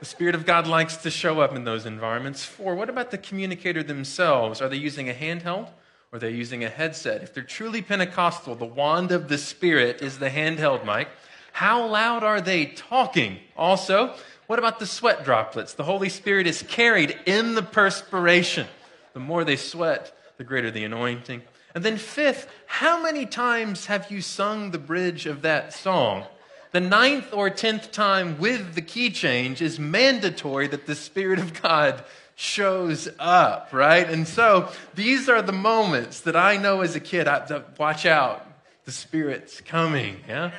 The 0.01 0.07
Spirit 0.07 0.33
of 0.33 0.47
God 0.47 0.65
likes 0.65 0.97
to 0.97 1.11
show 1.11 1.41
up 1.41 1.55
in 1.55 1.63
those 1.63 1.85
environments. 1.85 2.43
Four, 2.43 2.73
what 2.73 2.89
about 2.89 3.11
the 3.11 3.19
communicator 3.19 3.83
themselves? 3.83 4.59
Are 4.59 4.67
they 4.67 4.77
using 4.77 5.11
a 5.11 5.13
handheld 5.13 5.69
or 6.11 6.15
are 6.15 6.19
they 6.19 6.31
using 6.31 6.63
a 6.63 6.69
headset? 6.69 7.21
If 7.21 7.35
they're 7.35 7.43
truly 7.43 7.83
Pentecostal, 7.83 8.55
the 8.55 8.65
wand 8.65 9.11
of 9.11 9.27
the 9.27 9.37
Spirit 9.37 10.01
is 10.01 10.17
the 10.17 10.31
handheld 10.31 10.87
mic. 10.87 11.07
How 11.51 11.85
loud 11.85 12.23
are 12.23 12.41
they 12.41 12.65
talking? 12.65 13.37
Also, 13.55 14.15
what 14.47 14.57
about 14.57 14.79
the 14.79 14.87
sweat 14.87 15.23
droplets? 15.23 15.75
The 15.75 15.83
Holy 15.83 16.09
Spirit 16.09 16.47
is 16.47 16.63
carried 16.63 17.19
in 17.27 17.53
the 17.53 17.61
perspiration. 17.61 18.65
The 19.13 19.19
more 19.19 19.43
they 19.43 19.55
sweat, 19.55 20.17
the 20.37 20.43
greater 20.43 20.71
the 20.71 20.83
anointing. 20.83 21.43
And 21.75 21.85
then, 21.85 21.97
fifth, 21.97 22.49
how 22.65 23.03
many 23.03 23.27
times 23.27 23.85
have 23.85 24.09
you 24.09 24.21
sung 24.21 24.71
the 24.71 24.79
bridge 24.79 25.27
of 25.27 25.43
that 25.43 25.73
song? 25.73 26.25
The 26.71 26.79
ninth 26.79 27.33
or 27.33 27.49
tenth 27.49 27.91
time 27.91 28.39
with 28.39 28.75
the 28.75 28.81
key 28.81 29.09
change 29.09 29.61
is 29.61 29.79
mandatory 29.79 30.67
that 30.67 30.85
the 30.85 30.95
Spirit 30.95 31.39
of 31.39 31.61
God 31.61 32.03
shows 32.35 33.09
up, 33.19 33.69
right? 33.71 34.09
And 34.09 34.27
so 34.27 34.71
these 34.95 35.29
are 35.29 35.41
the 35.41 35.51
moments 35.51 36.21
that 36.21 36.35
I 36.35 36.57
know 36.57 36.81
as 36.81 36.95
a 36.95 36.99
kid, 36.99 37.27
I, 37.27 37.63
watch 37.77 38.05
out, 38.05 38.45
the 38.85 38.91
Spirit's 38.91 39.61
coming, 39.61 40.17
yeah? 40.27 40.51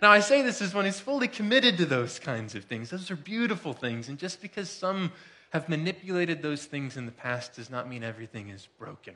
Now, 0.00 0.10
I 0.10 0.20
say 0.20 0.42
this 0.42 0.60
as 0.62 0.74
one 0.74 0.84
who's 0.84 1.00
fully 1.00 1.28
committed 1.28 1.78
to 1.78 1.86
those 1.86 2.18
kinds 2.18 2.54
of 2.54 2.64
things. 2.64 2.90
Those 2.90 3.10
are 3.10 3.16
beautiful 3.16 3.72
things. 3.72 4.08
And 4.08 4.18
just 4.18 4.42
because 4.42 4.68
some 4.68 5.10
have 5.50 5.68
manipulated 5.68 6.42
those 6.42 6.64
things 6.66 6.96
in 6.96 7.06
the 7.06 7.12
past 7.12 7.56
does 7.56 7.70
not 7.70 7.88
mean 7.88 8.04
everything 8.04 8.50
is 8.50 8.68
broken. 8.78 9.14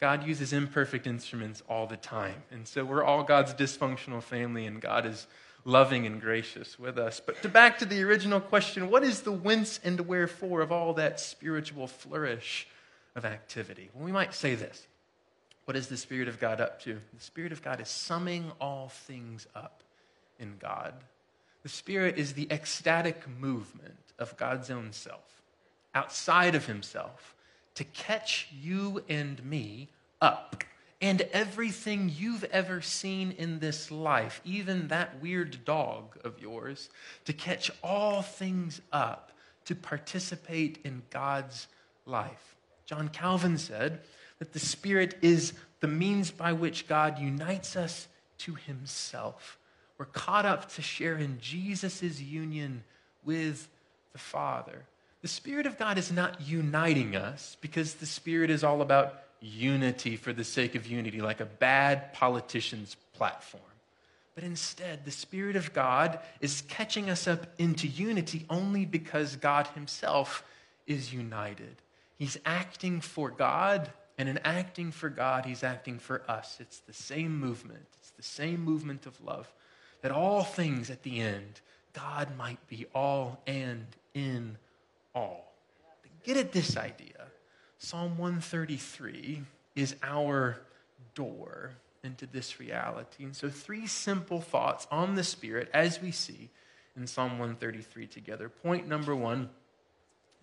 God 0.00 0.26
uses 0.26 0.52
imperfect 0.52 1.06
instruments 1.06 1.62
all 1.68 1.86
the 1.86 1.96
time. 1.96 2.42
And 2.50 2.66
so 2.66 2.84
we're 2.84 3.04
all 3.04 3.22
God's 3.22 3.54
dysfunctional 3.54 4.22
family, 4.22 4.66
and 4.66 4.80
God 4.80 5.06
is 5.06 5.26
loving 5.64 6.06
and 6.06 6.20
gracious 6.20 6.78
with 6.78 6.98
us. 6.98 7.20
But 7.24 7.42
to 7.42 7.48
back 7.48 7.78
to 7.78 7.84
the 7.84 8.02
original 8.02 8.40
question 8.40 8.90
what 8.90 9.04
is 9.04 9.22
the 9.22 9.32
whence 9.32 9.80
and 9.82 10.00
wherefore 10.02 10.60
of 10.60 10.72
all 10.72 10.94
that 10.94 11.20
spiritual 11.20 11.86
flourish 11.86 12.66
of 13.14 13.24
activity? 13.24 13.90
Well, 13.94 14.04
we 14.04 14.12
might 14.12 14.34
say 14.34 14.54
this 14.54 14.86
What 15.64 15.76
is 15.76 15.88
the 15.88 15.96
Spirit 15.96 16.28
of 16.28 16.40
God 16.40 16.60
up 16.60 16.80
to? 16.82 17.00
The 17.14 17.24
Spirit 17.24 17.52
of 17.52 17.62
God 17.62 17.80
is 17.80 17.88
summing 17.88 18.50
all 18.60 18.88
things 18.88 19.46
up 19.54 19.82
in 20.38 20.54
God. 20.58 20.94
The 21.62 21.68
Spirit 21.68 22.18
is 22.18 22.32
the 22.32 22.48
ecstatic 22.50 23.28
movement 23.38 23.98
of 24.18 24.36
God's 24.36 24.70
own 24.70 24.92
self, 24.92 25.42
outside 25.94 26.54
of 26.54 26.66
Himself, 26.66 27.34
to 27.76 27.84
catch 27.84 28.48
you 28.52 29.02
and 29.08 29.42
me 29.44 29.88
up 30.20 30.64
and 31.02 31.22
everything 31.32 32.12
you've 32.16 32.44
ever 32.44 32.80
seen 32.80 33.32
in 33.32 33.58
this 33.58 33.90
life, 33.90 34.40
even 34.44 34.86
that 34.88 35.20
weird 35.20 35.64
dog 35.64 36.16
of 36.22 36.40
yours, 36.40 36.88
to 37.24 37.32
catch 37.32 37.72
all 37.82 38.22
things 38.22 38.80
up, 38.92 39.32
to 39.64 39.74
participate 39.74 40.78
in 40.84 41.02
God's 41.10 41.66
life. 42.06 42.54
John 42.86 43.08
Calvin 43.08 43.58
said 43.58 44.00
that 44.38 44.52
the 44.52 44.60
Spirit 44.60 45.18
is 45.22 45.54
the 45.80 45.88
means 45.88 46.30
by 46.30 46.52
which 46.52 46.86
God 46.86 47.18
unites 47.18 47.74
us 47.74 48.06
to 48.38 48.54
Himself. 48.54 49.58
We're 49.98 50.04
caught 50.06 50.46
up 50.46 50.70
to 50.74 50.82
share 50.82 51.16
in 51.16 51.38
Jesus' 51.40 52.20
union 52.20 52.84
with 53.24 53.68
the 54.12 54.18
Father. 54.18 54.84
The 55.20 55.28
Spirit 55.28 55.66
of 55.66 55.78
God 55.78 55.98
is 55.98 56.12
not 56.12 56.40
uniting 56.40 57.16
us 57.16 57.56
because 57.60 57.94
the 57.94 58.06
Spirit 58.06 58.50
is 58.50 58.62
all 58.62 58.82
about 58.82 59.22
unity 59.42 60.16
for 60.16 60.32
the 60.32 60.44
sake 60.44 60.74
of 60.74 60.86
unity, 60.86 61.20
like 61.20 61.40
a 61.40 61.46
bad 61.46 62.12
politician's 62.12 62.96
platform. 63.12 63.62
But 64.34 64.44
instead, 64.44 65.04
the 65.04 65.10
Spirit 65.10 65.56
of 65.56 65.72
God 65.72 66.20
is 66.40 66.62
catching 66.68 67.10
us 67.10 67.26
up 67.26 67.46
into 67.58 67.86
unity 67.86 68.46
only 68.48 68.86
because 68.86 69.36
God 69.36 69.66
Himself 69.68 70.42
is 70.86 71.12
united. 71.12 71.76
He's 72.16 72.38
acting 72.46 73.00
for 73.00 73.30
God, 73.30 73.90
and 74.16 74.28
in 74.28 74.38
acting 74.38 74.90
for 74.90 75.10
God, 75.10 75.44
He's 75.44 75.62
acting 75.62 75.98
for 75.98 76.22
us. 76.30 76.58
It's 76.60 76.78
the 76.80 76.92
same 76.92 77.38
movement, 77.38 77.86
it's 77.98 78.10
the 78.10 78.22
same 78.22 78.60
movement 78.60 79.06
of 79.06 79.20
love. 79.20 79.52
That 80.00 80.12
all 80.12 80.42
things 80.42 80.90
at 80.90 81.02
the 81.02 81.20
end, 81.20 81.60
God 81.92 82.36
might 82.36 82.66
be 82.68 82.86
all 82.94 83.40
and 83.46 83.86
in 84.14 84.56
all. 85.14 85.52
Get 86.24 86.36
at 86.36 86.52
this 86.52 86.76
idea 86.76 87.26
Psalm 87.84 88.16
133 88.16 89.42
is 89.74 89.96
our 90.04 90.56
door 91.16 91.72
into 92.04 92.26
this 92.26 92.60
reality. 92.60 93.24
And 93.24 93.34
so, 93.34 93.48
three 93.48 93.88
simple 93.88 94.40
thoughts 94.40 94.86
on 94.92 95.16
the 95.16 95.24
Spirit 95.24 95.68
as 95.74 96.00
we 96.00 96.12
see 96.12 96.48
in 96.96 97.08
Psalm 97.08 97.40
133 97.40 98.06
together. 98.06 98.48
Point 98.48 98.86
number 98.86 99.16
one 99.16 99.50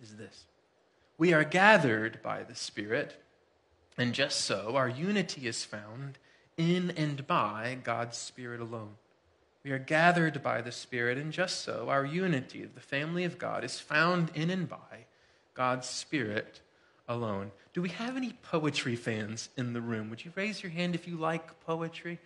is 0.02 0.16
this 0.16 0.44
We 1.16 1.32
are 1.32 1.42
gathered 1.42 2.20
by 2.22 2.42
the 2.42 2.54
Spirit, 2.54 3.16
and 3.96 4.12
just 4.12 4.42
so, 4.42 4.76
our 4.76 4.88
unity 4.88 5.48
is 5.48 5.64
found 5.64 6.18
in 6.58 6.90
and 6.90 7.26
by 7.26 7.78
God's 7.82 8.18
Spirit 8.18 8.60
alone. 8.60 8.96
We 9.64 9.70
are 9.70 9.78
gathered 9.78 10.42
by 10.42 10.60
the 10.60 10.72
Spirit, 10.72 11.16
and 11.16 11.32
just 11.32 11.62
so, 11.62 11.88
our 11.88 12.04
unity 12.04 12.62
of 12.62 12.74
the 12.74 12.82
family 12.82 13.24
of 13.24 13.38
God 13.38 13.64
is 13.64 13.80
found 13.80 14.30
in 14.34 14.50
and 14.50 14.68
by 14.68 15.06
God's 15.54 15.88
Spirit 15.88 16.60
alone. 17.10 17.50
Do 17.74 17.82
we 17.82 17.90
have 17.90 18.16
any 18.16 18.32
poetry 18.42 18.96
fans 18.96 19.50
in 19.56 19.72
the 19.72 19.80
room? 19.80 20.08
Would 20.10 20.24
you 20.24 20.32
raise 20.34 20.62
your 20.62 20.70
hand 20.70 20.94
if 20.94 21.06
you 21.06 21.16
like 21.16 21.60
poetry? 21.66 22.18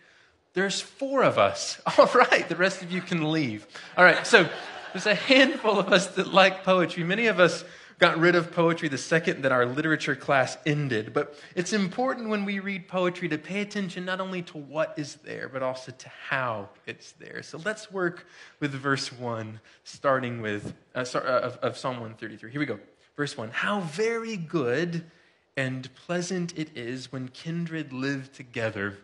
There's 0.53 0.79
four 0.79 1.23
of 1.23 1.37
us. 1.37 1.81
All 1.97 2.09
right, 2.13 2.47
the 2.47 2.55
rest 2.55 2.81
of 2.81 2.91
you 2.91 3.01
can 3.01 3.31
leave. 3.31 3.67
All 3.97 4.05
right, 4.05 4.25
so 4.25 4.47
there's 4.93 5.07
a 5.07 5.15
handful 5.15 5.79
of 5.79 5.91
us 5.91 6.07
that 6.15 6.27
like 6.27 6.63
poetry. 6.63 7.03
Many 7.03 7.27
of 7.27 7.39
us 7.39 7.65
got 7.97 8.17
rid 8.19 8.35
of 8.35 8.51
poetry 8.51 8.89
the 8.89 8.97
second 8.97 9.43
that 9.43 9.51
our 9.51 9.65
literature 9.65 10.15
class 10.15 10.57
ended. 10.65 11.13
But 11.13 11.39
it's 11.55 11.73
important 11.73 12.29
when 12.29 12.45
we 12.45 12.59
read 12.59 12.87
poetry 12.87 13.29
to 13.29 13.37
pay 13.37 13.61
attention 13.61 14.05
not 14.05 14.19
only 14.19 14.41
to 14.43 14.57
what 14.57 14.93
is 14.97 15.15
there, 15.15 15.49
but 15.49 15.63
also 15.63 15.91
to 15.91 16.09
how 16.09 16.69
it's 16.85 17.13
there. 17.13 17.41
So 17.41 17.59
let's 17.63 17.91
work 17.91 18.27
with 18.59 18.71
verse 18.71 19.11
1, 19.11 19.59
starting 19.83 20.41
with 20.41 20.73
uh, 20.93 21.05
uh, 21.15 21.19
of, 21.19 21.57
of 21.57 21.77
Psalm 21.77 21.95
133. 21.95 22.51
Here 22.51 22.59
we 22.59 22.65
go. 22.65 22.79
Verse 23.15 23.37
1 23.37 23.51
How 23.51 23.81
very 23.81 24.37
good 24.37 25.05
and 25.57 25.93
pleasant 25.95 26.57
it 26.57 26.75
is 26.75 27.11
when 27.11 27.29
kindred 27.29 27.93
live 27.93 28.31
together 28.33 28.97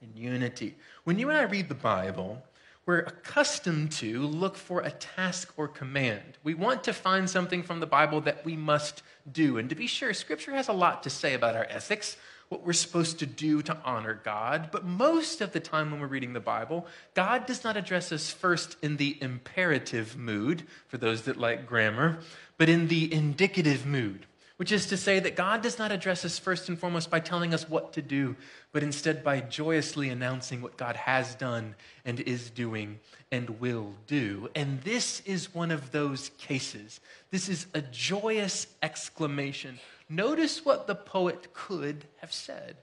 in 0.00 0.20
unity. 0.20 0.74
When 1.04 1.18
you 1.18 1.28
and 1.28 1.38
I 1.38 1.42
read 1.42 1.68
the 1.68 1.74
Bible, 1.74 2.42
we're 2.86 3.00
accustomed 3.00 3.92
to 3.92 4.22
look 4.22 4.56
for 4.56 4.80
a 4.80 4.90
task 4.90 5.52
or 5.56 5.66
command. 5.66 6.38
We 6.44 6.54
want 6.54 6.84
to 6.84 6.92
find 6.92 7.28
something 7.28 7.62
from 7.62 7.80
the 7.80 7.86
Bible 7.86 8.20
that 8.22 8.44
we 8.44 8.56
must 8.56 9.02
do. 9.30 9.58
And 9.58 9.68
to 9.68 9.74
be 9.74 9.88
sure, 9.88 10.14
Scripture 10.14 10.52
has 10.52 10.68
a 10.68 10.72
lot 10.72 11.02
to 11.02 11.10
say 11.10 11.34
about 11.34 11.56
our 11.56 11.66
ethics, 11.68 12.16
what 12.48 12.64
we're 12.64 12.72
supposed 12.72 13.18
to 13.18 13.26
do 13.26 13.60
to 13.62 13.76
honor 13.84 14.20
God. 14.24 14.70
But 14.70 14.84
most 14.84 15.40
of 15.40 15.52
the 15.52 15.60
time 15.60 15.90
when 15.90 16.00
we're 16.00 16.06
reading 16.06 16.32
the 16.32 16.40
Bible, 16.40 16.86
God 17.14 17.46
does 17.46 17.64
not 17.64 17.76
address 17.76 18.12
us 18.12 18.30
first 18.30 18.76
in 18.82 18.96
the 18.96 19.18
imperative 19.20 20.16
mood, 20.16 20.62
for 20.88 20.96
those 20.96 21.22
that 21.22 21.36
like 21.36 21.66
grammar, 21.66 22.18
but 22.56 22.68
in 22.68 22.88
the 22.88 23.12
indicative 23.12 23.84
mood, 23.84 24.26
which 24.56 24.72
is 24.72 24.86
to 24.86 24.96
say 24.96 25.20
that 25.20 25.36
God 25.36 25.60
does 25.60 25.78
not 25.78 25.92
address 25.92 26.24
us 26.24 26.38
first 26.38 26.68
and 26.68 26.78
foremost 26.78 27.10
by 27.10 27.20
telling 27.20 27.52
us 27.52 27.68
what 27.68 27.92
to 27.94 28.02
do, 28.02 28.36
but 28.72 28.82
instead 28.82 29.22
by 29.22 29.40
joyously 29.40 30.08
announcing 30.08 30.62
what 30.62 30.76
God 30.76 30.96
has 30.96 31.34
done 31.34 31.74
and 32.04 32.20
is 32.20 32.48
doing 32.50 33.00
and 33.30 33.60
will 33.60 33.92
do. 34.06 34.48
And 34.54 34.80
this 34.82 35.20
is 35.26 35.54
one 35.54 35.70
of 35.70 35.90
those 35.90 36.30
cases. 36.38 37.00
This 37.30 37.48
is 37.48 37.66
a 37.74 37.82
joyous 37.82 38.66
exclamation. 38.82 39.78
Notice 40.08 40.64
what 40.64 40.86
the 40.86 40.94
poet 40.94 41.52
could 41.52 42.04
have 42.18 42.32
said. 42.32 42.76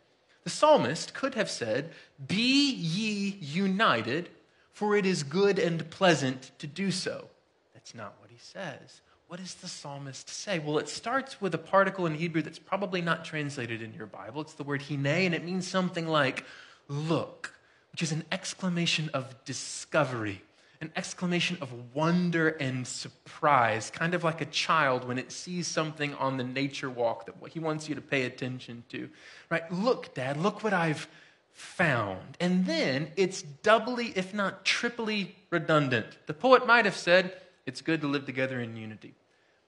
The 0.44 0.50
psalmist 0.50 1.14
could 1.14 1.36
have 1.36 1.50
said, 1.50 1.92
Be 2.26 2.72
ye 2.72 3.38
united, 3.40 4.30
for 4.72 4.96
it 4.98 5.06
is 5.06 5.24
good 5.24 5.58
and 5.58 5.90
pleasant 5.90 6.52
to 6.60 6.68
do 6.68 6.92
so. 6.92 7.30
That's 7.74 7.96
not 7.96 8.16
what 8.20 8.30
he 8.30 8.38
says 8.38 9.02
what 9.34 9.40
does 9.40 9.56
the 9.56 9.68
psalmist 9.68 10.30
say? 10.30 10.60
Well, 10.60 10.78
it 10.78 10.88
starts 10.88 11.42
with 11.42 11.56
a 11.56 11.58
particle 11.58 12.06
in 12.06 12.14
Hebrew 12.14 12.44
that's 12.44 12.60
probably 12.60 13.02
not 13.02 13.26
translated 13.26 13.82
in 13.82 13.92
your 13.92 14.06
Bible. 14.06 14.42
It's 14.42 14.54
the 14.54 14.62
word 14.62 14.84
hine, 14.84 15.08
and 15.08 15.34
it 15.34 15.44
means 15.44 15.68
something 15.68 16.08
like 16.08 16.46
look, 16.88 17.52
which 17.92 18.04
is 18.04 18.12
an 18.12 18.26
exclamation 18.32 19.10
of 19.12 19.44
discovery, 19.44 20.44
an 20.84 20.92
exclamation 20.98 21.58
of 21.62 21.96
wonder 21.96 22.50
and 22.50 22.86
surprise, 22.86 23.90
kind 23.90 24.14
of 24.14 24.26
like 24.26 24.42
a 24.42 24.46
child 24.46 25.08
when 25.08 25.18
it 25.18 25.32
sees 25.32 25.66
something 25.66 26.14
on 26.16 26.36
the 26.36 26.44
nature 26.44 26.90
walk 26.90 27.26
that 27.26 27.36
he 27.50 27.60
wants 27.60 27.88
you 27.88 27.96
to 27.96 28.02
pay 28.02 28.26
attention 28.26 28.84
to. 28.90 29.10
Right? 29.50 29.72
Look, 29.72 30.14
Dad, 30.14 30.36
look 30.36 30.62
what 30.62 30.74
I've 30.74 31.08
found. 31.54 32.36
And 32.42 32.66
then 32.66 33.12
it's 33.16 33.42
doubly, 33.42 34.12
if 34.18 34.34
not 34.34 34.66
triply 34.66 35.36
redundant. 35.50 36.18
The 36.26 36.34
poet 36.34 36.68
might 36.68 36.84
have 36.84 36.98
said, 36.98 37.34
it's 37.66 37.80
good 37.80 38.02
to 38.02 38.08
live 38.08 38.26
together 38.26 38.60
in 38.60 38.76
unity. 38.76 39.14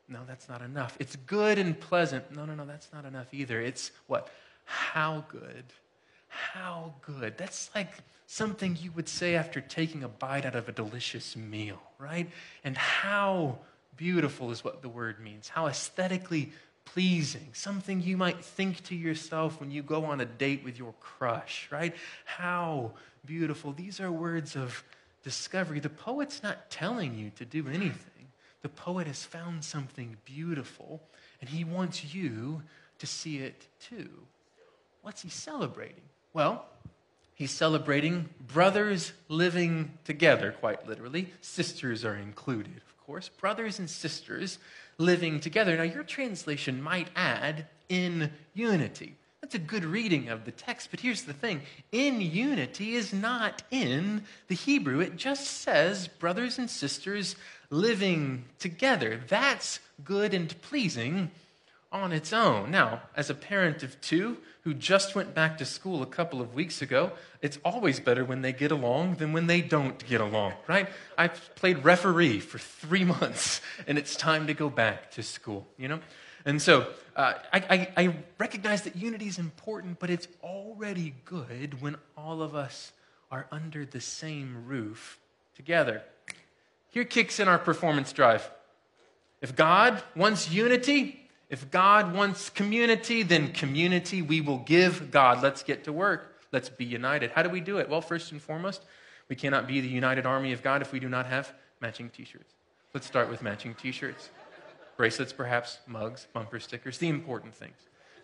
No, 0.09 0.19
that's 0.27 0.49
not 0.49 0.61
enough. 0.61 0.97
It's 0.99 1.15
good 1.15 1.57
and 1.57 1.79
pleasant. 1.79 2.35
No, 2.35 2.45
no, 2.45 2.55
no, 2.55 2.65
that's 2.65 2.91
not 2.91 3.05
enough 3.05 3.27
either. 3.31 3.61
It's 3.61 3.91
what? 4.07 4.29
How 4.65 5.23
good? 5.29 5.63
How 6.35 6.93
good? 7.01 7.37
That's 7.37 7.69
like 7.73 7.91
something 8.27 8.77
you 8.81 8.91
would 8.91 9.07
say 9.07 9.35
after 9.35 9.61
taking 9.61 10.03
a 10.03 10.07
bite 10.07 10.45
out 10.45 10.55
of 10.55 10.67
a 10.67 10.71
delicious 10.71 11.35
meal, 11.35 11.81
right? 11.97 12.29
And 12.63 12.75
how 12.75 13.59
beautiful 13.95 14.51
is 14.51 14.63
what 14.63 14.81
the 14.81 14.89
word 14.89 15.19
means. 15.19 15.47
How 15.47 15.67
aesthetically 15.67 16.51
pleasing. 16.83 17.47
Something 17.53 18.01
you 18.01 18.17
might 18.17 18.43
think 18.43 18.83
to 18.85 18.95
yourself 18.95 19.59
when 19.59 19.71
you 19.71 19.81
go 19.81 20.05
on 20.05 20.21
a 20.21 20.25
date 20.25 20.63
with 20.63 20.77
your 20.77 20.93
crush, 20.99 21.67
right? 21.71 21.95
How 22.25 22.91
beautiful. 23.25 23.71
These 23.71 23.99
are 23.99 24.11
words 24.11 24.55
of 24.55 24.83
discovery. 25.23 25.79
The 25.79 25.89
poet's 25.89 26.43
not 26.43 26.69
telling 26.69 27.17
you 27.17 27.31
to 27.37 27.45
do 27.45 27.67
anything. 27.67 28.27
The 28.61 28.69
poet 28.69 29.07
has 29.07 29.23
found 29.23 29.63
something 29.63 30.17
beautiful, 30.25 31.01
and 31.39 31.49
he 31.49 31.63
wants 31.63 32.13
you 32.13 32.63
to 32.99 33.07
see 33.07 33.37
it 33.37 33.67
too. 33.79 34.09
What's 35.01 35.21
he 35.21 35.29
celebrating? 35.29 36.03
Well, 36.35 36.65
he's 37.33 37.51
celebrating 37.51 38.27
brothers 38.45 39.13
living 39.29 39.97
together, 40.03 40.51
quite 40.51 40.85
literally. 40.85 41.31
Sisters 41.39 42.03
are 42.03 42.17
included, 42.17 42.75
of 42.75 43.05
course. 43.05 43.29
Brothers 43.29 43.79
and 43.79 43.89
sisters 43.89 44.59
living 44.97 45.39
together. 45.39 45.77
Now, 45.77 45.83
your 45.83 46.03
translation 46.03 46.81
might 46.81 47.07
add 47.15 47.67
in 47.87 48.31
unity. 48.53 49.15
That's 49.39 49.55
a 49.55 49.59
good 49.59 49.85
reading 49.85 50.27
of 50.27 50.43
the 50.43 50.51
text. 50.51 50.89
But 50.91 50.99
here's 50.99 51.23
the 51.23 51.31
thing 51.31 51.61
in 51.93 52.19
unity 52.19 52.95
is 52.95 53.13
not 53.13 53.63
in 53.71 54.23
the 54.49 54.55
Hebrew. 54.55 54.99
It 54.99 55.15
just 55.15 55.47
says 55.47 56.09
brothers 56.09 56.59
and 56.59 56.69
sisters 56.69 57.37
living 57.69 58.43
together. 58.59 59.21
That's 59.29 59.79
good 60.03 60.33
and 60.33 60.53
pleasing 60.63 61.31
on 61.95 62.11
its 62.11 62.33
own. 62.33 62.69
Now, 62.71 63.01
as 63.15 63.29
a 63.29 63.33
parent 63.33 63.81
of 63.81 63.99
two 64.01 64.37
who 64.61 64.73
just 64.73 65.15
went 65.15 65.33
back 65.33 65.57
to 65.59 65.65
school 65.65 66.03
a 66.03 66.05
couple 66.05 66.41
of 66.41 66.53
weeks 66.53 66.81
ago, 66.81 67.11
it's 67.41 67.57
always 67.63 67.99
better 67.99 68.25
when 68.25 68.41
they 68.41 68.51
get 68.51 68.71
along 68.71 69.15
than 69.15 69.31
when 69.31 69.47
they 69.47 69.61
don't 69.61 70.05
get 70.05 70.19
along, 70.19 70.53
right? 70.67 70.89
I 71.17 71.29
played 71.29 71.83
referee 71.85 72.41
for 72.41 72.59
three 72.59 73.03
months, 73.15 73.61
and 73.87 73.97
it's 73.97 74.15
time 74.15 74.47
to 74.47 74.53
go 74.53 74.69
back 74.69 75.11
to 75.11 75.23
school, 75.23 75.65
you 75.77 75.87
know? 75.87 75.99
And 76.45 76.61
so 76.61 76.87
uh, 77.15 77.33
I, 77.53 77.59
I, 77.69 78.05
I 78.05 78.15
recognize 78.37 78.83
that 78.83 78.95
unity 78.95 79.27
is 79.27 79.39
important, 79.39 79.99
but 79.99 80.09
it's 80.09 80.27
already 80.43 81.15
good 81.23 81.81
when 81.81 81.95
all 82.17 82.41
of 82.41 82.55
us 82.55 82.91
are 83.31 83.47
under 83.51 83.85
the 83.85 84.01
same 84.01 84.65
roof 84.67 85.19
together. 85.55 86.03
Here 86.89 87.05
kicks 87.05 87.39
in 87.39 87.47
our 87.47 87.57
performance 87.57 88.13
drive. 88.13 88.49
If 89.41 89.55
God 89.55 90.01
wants 90.15 90.51
unity, 90.51 91.24
if 91.49 91.69
God 91.69 92.13
wants 92.13 92.49
community, 92.49 93.23
then 93.23 93.53
community 93.53 94.21
we 94.21 94.41
will 94.41 94.59
give 94.59 95.11
God. 95.11 95.43
Let's 95.43 95.63
get 95.63 95.83
to 95.83 95.93
work. 95.93 96.41
Let's 96.51 96.69
be 96.69 96.85
united. 96.85 97.31
How 97.31 97.43
do 97.43 97.49
we 97.49 97.61
do 97.61 97.77
it? 97.77 97.89
Well, 97.89 98.01
first 98.01 98.31
and 98.31 98.41
foremost, 98.41 98.83
we 99.29 99.35
cannot 99.35 99.67
be 99.67 99.81
the 99.81 99.87
united 99.87 100.25
army 100.25 100.53
of 100.53 100.63
God 100.63 100.81
if 100.81 100.91
we 100.91 100.99
do 100.99 101.09
not 101.09 101.25
have 101.27 101.53
matching 101.81 102.09
t 102.09 102.25
shirts. 102.25 102.53
Let's 102.93 103.05
start 103.05 103.29
with 103.29 103.41
matching 103.41 103.75
t 103.75 103.91
shirts. 103.91 104.29
Bracelets, 104.97 105.33
perhaps, 105.33 105.79
mugs, 105.87 106.27
bumper 106.33 106.59
stickers, 106.59 106.97
the 106.97 107.09
important 107.09 107.53
things. 107.53 107.75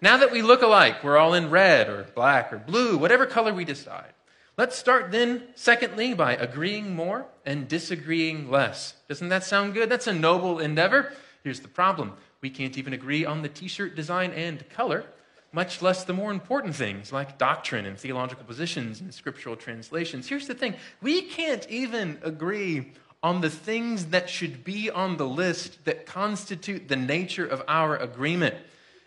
Now 0.01 0.17
that 0.17 0.31
we 0.31 0.41
look 0.41 0.61
alike, 0.61 1.03
we're 1.03 1.17
all 1.17 1.33
in 1.33 1.49
red 1.49 1.89
or 1.89 2.03
black 2.15 2.51
or 2.51 2.57
blue, 2.57 2.97
whatever 2.97 3.25
color 3.25 3.53
we 3.53 3.65
decide. 3.65 4.13
Let's 4.57 4.75
start 4.75 5.11
then, 5.11 5.43
secondly, 5.55 6.13
by 6.13 6.35
agreeing 6.35 6.95
more 6.95 7.25
and 7.45 7.67
disagreeing 7.67 8.49
less. 8.49 8.93
Doesn't 9.07 9.29
that 9.29 9.43
sound 9.43 9.73
good? 9.73 9.89
That's 9.89 10.07
a 10.07 10.13
noble 10.13 10.59
endeavor. 10.59 11.11
Here's 11.43 11.59
the 11.59 11.67
problem 11.67 12.13
we 12.41 12.49
can't 12.49 12.77
even 12.77 12.93
agree 12.93 13.25
on 13.25 13.41
the 13.41 13.49
t 13.49 13.67
shirt 13.67 13.95
design 13.95 14.31
and 14.31 14.67
color, 14.69 15.05
much 15.53 15.81
less 15.81 16.03
the 16.03 16.13
more 16.13 16.31
important 16.31 16.75
things 16.75 17.11
like 17.11 17.37
doctrine 17.37 17.85
and 17.85 17.97
theological 17.97 18.43
positions 18.45 19.01
and 19.01 19.13
scriptural 19.13 19.55
translations. 19.55 20.27
Here's 20.27 20.47
the 20.47 20.53
thing 20.53 20.75
we 21.01 21.21
can't 21.21 21.67
even 21.69 22.17
agree 22.23 22.91
on 23.23 23.41
the 23.41 23.49
things 23.49 24.07
that 24.07 24.29
should 24.29 24.63
be 24.63 24.89
on 24.89 25.17
the 25.17 25.27
list 25.27 25.85
that 25.85 26.05
constitute 26.05 26.87
the 26.87 26.95
nature 26.95 27.45
of 27.45 27.61
our 27.67 27.95
agreement. 27.97 28.55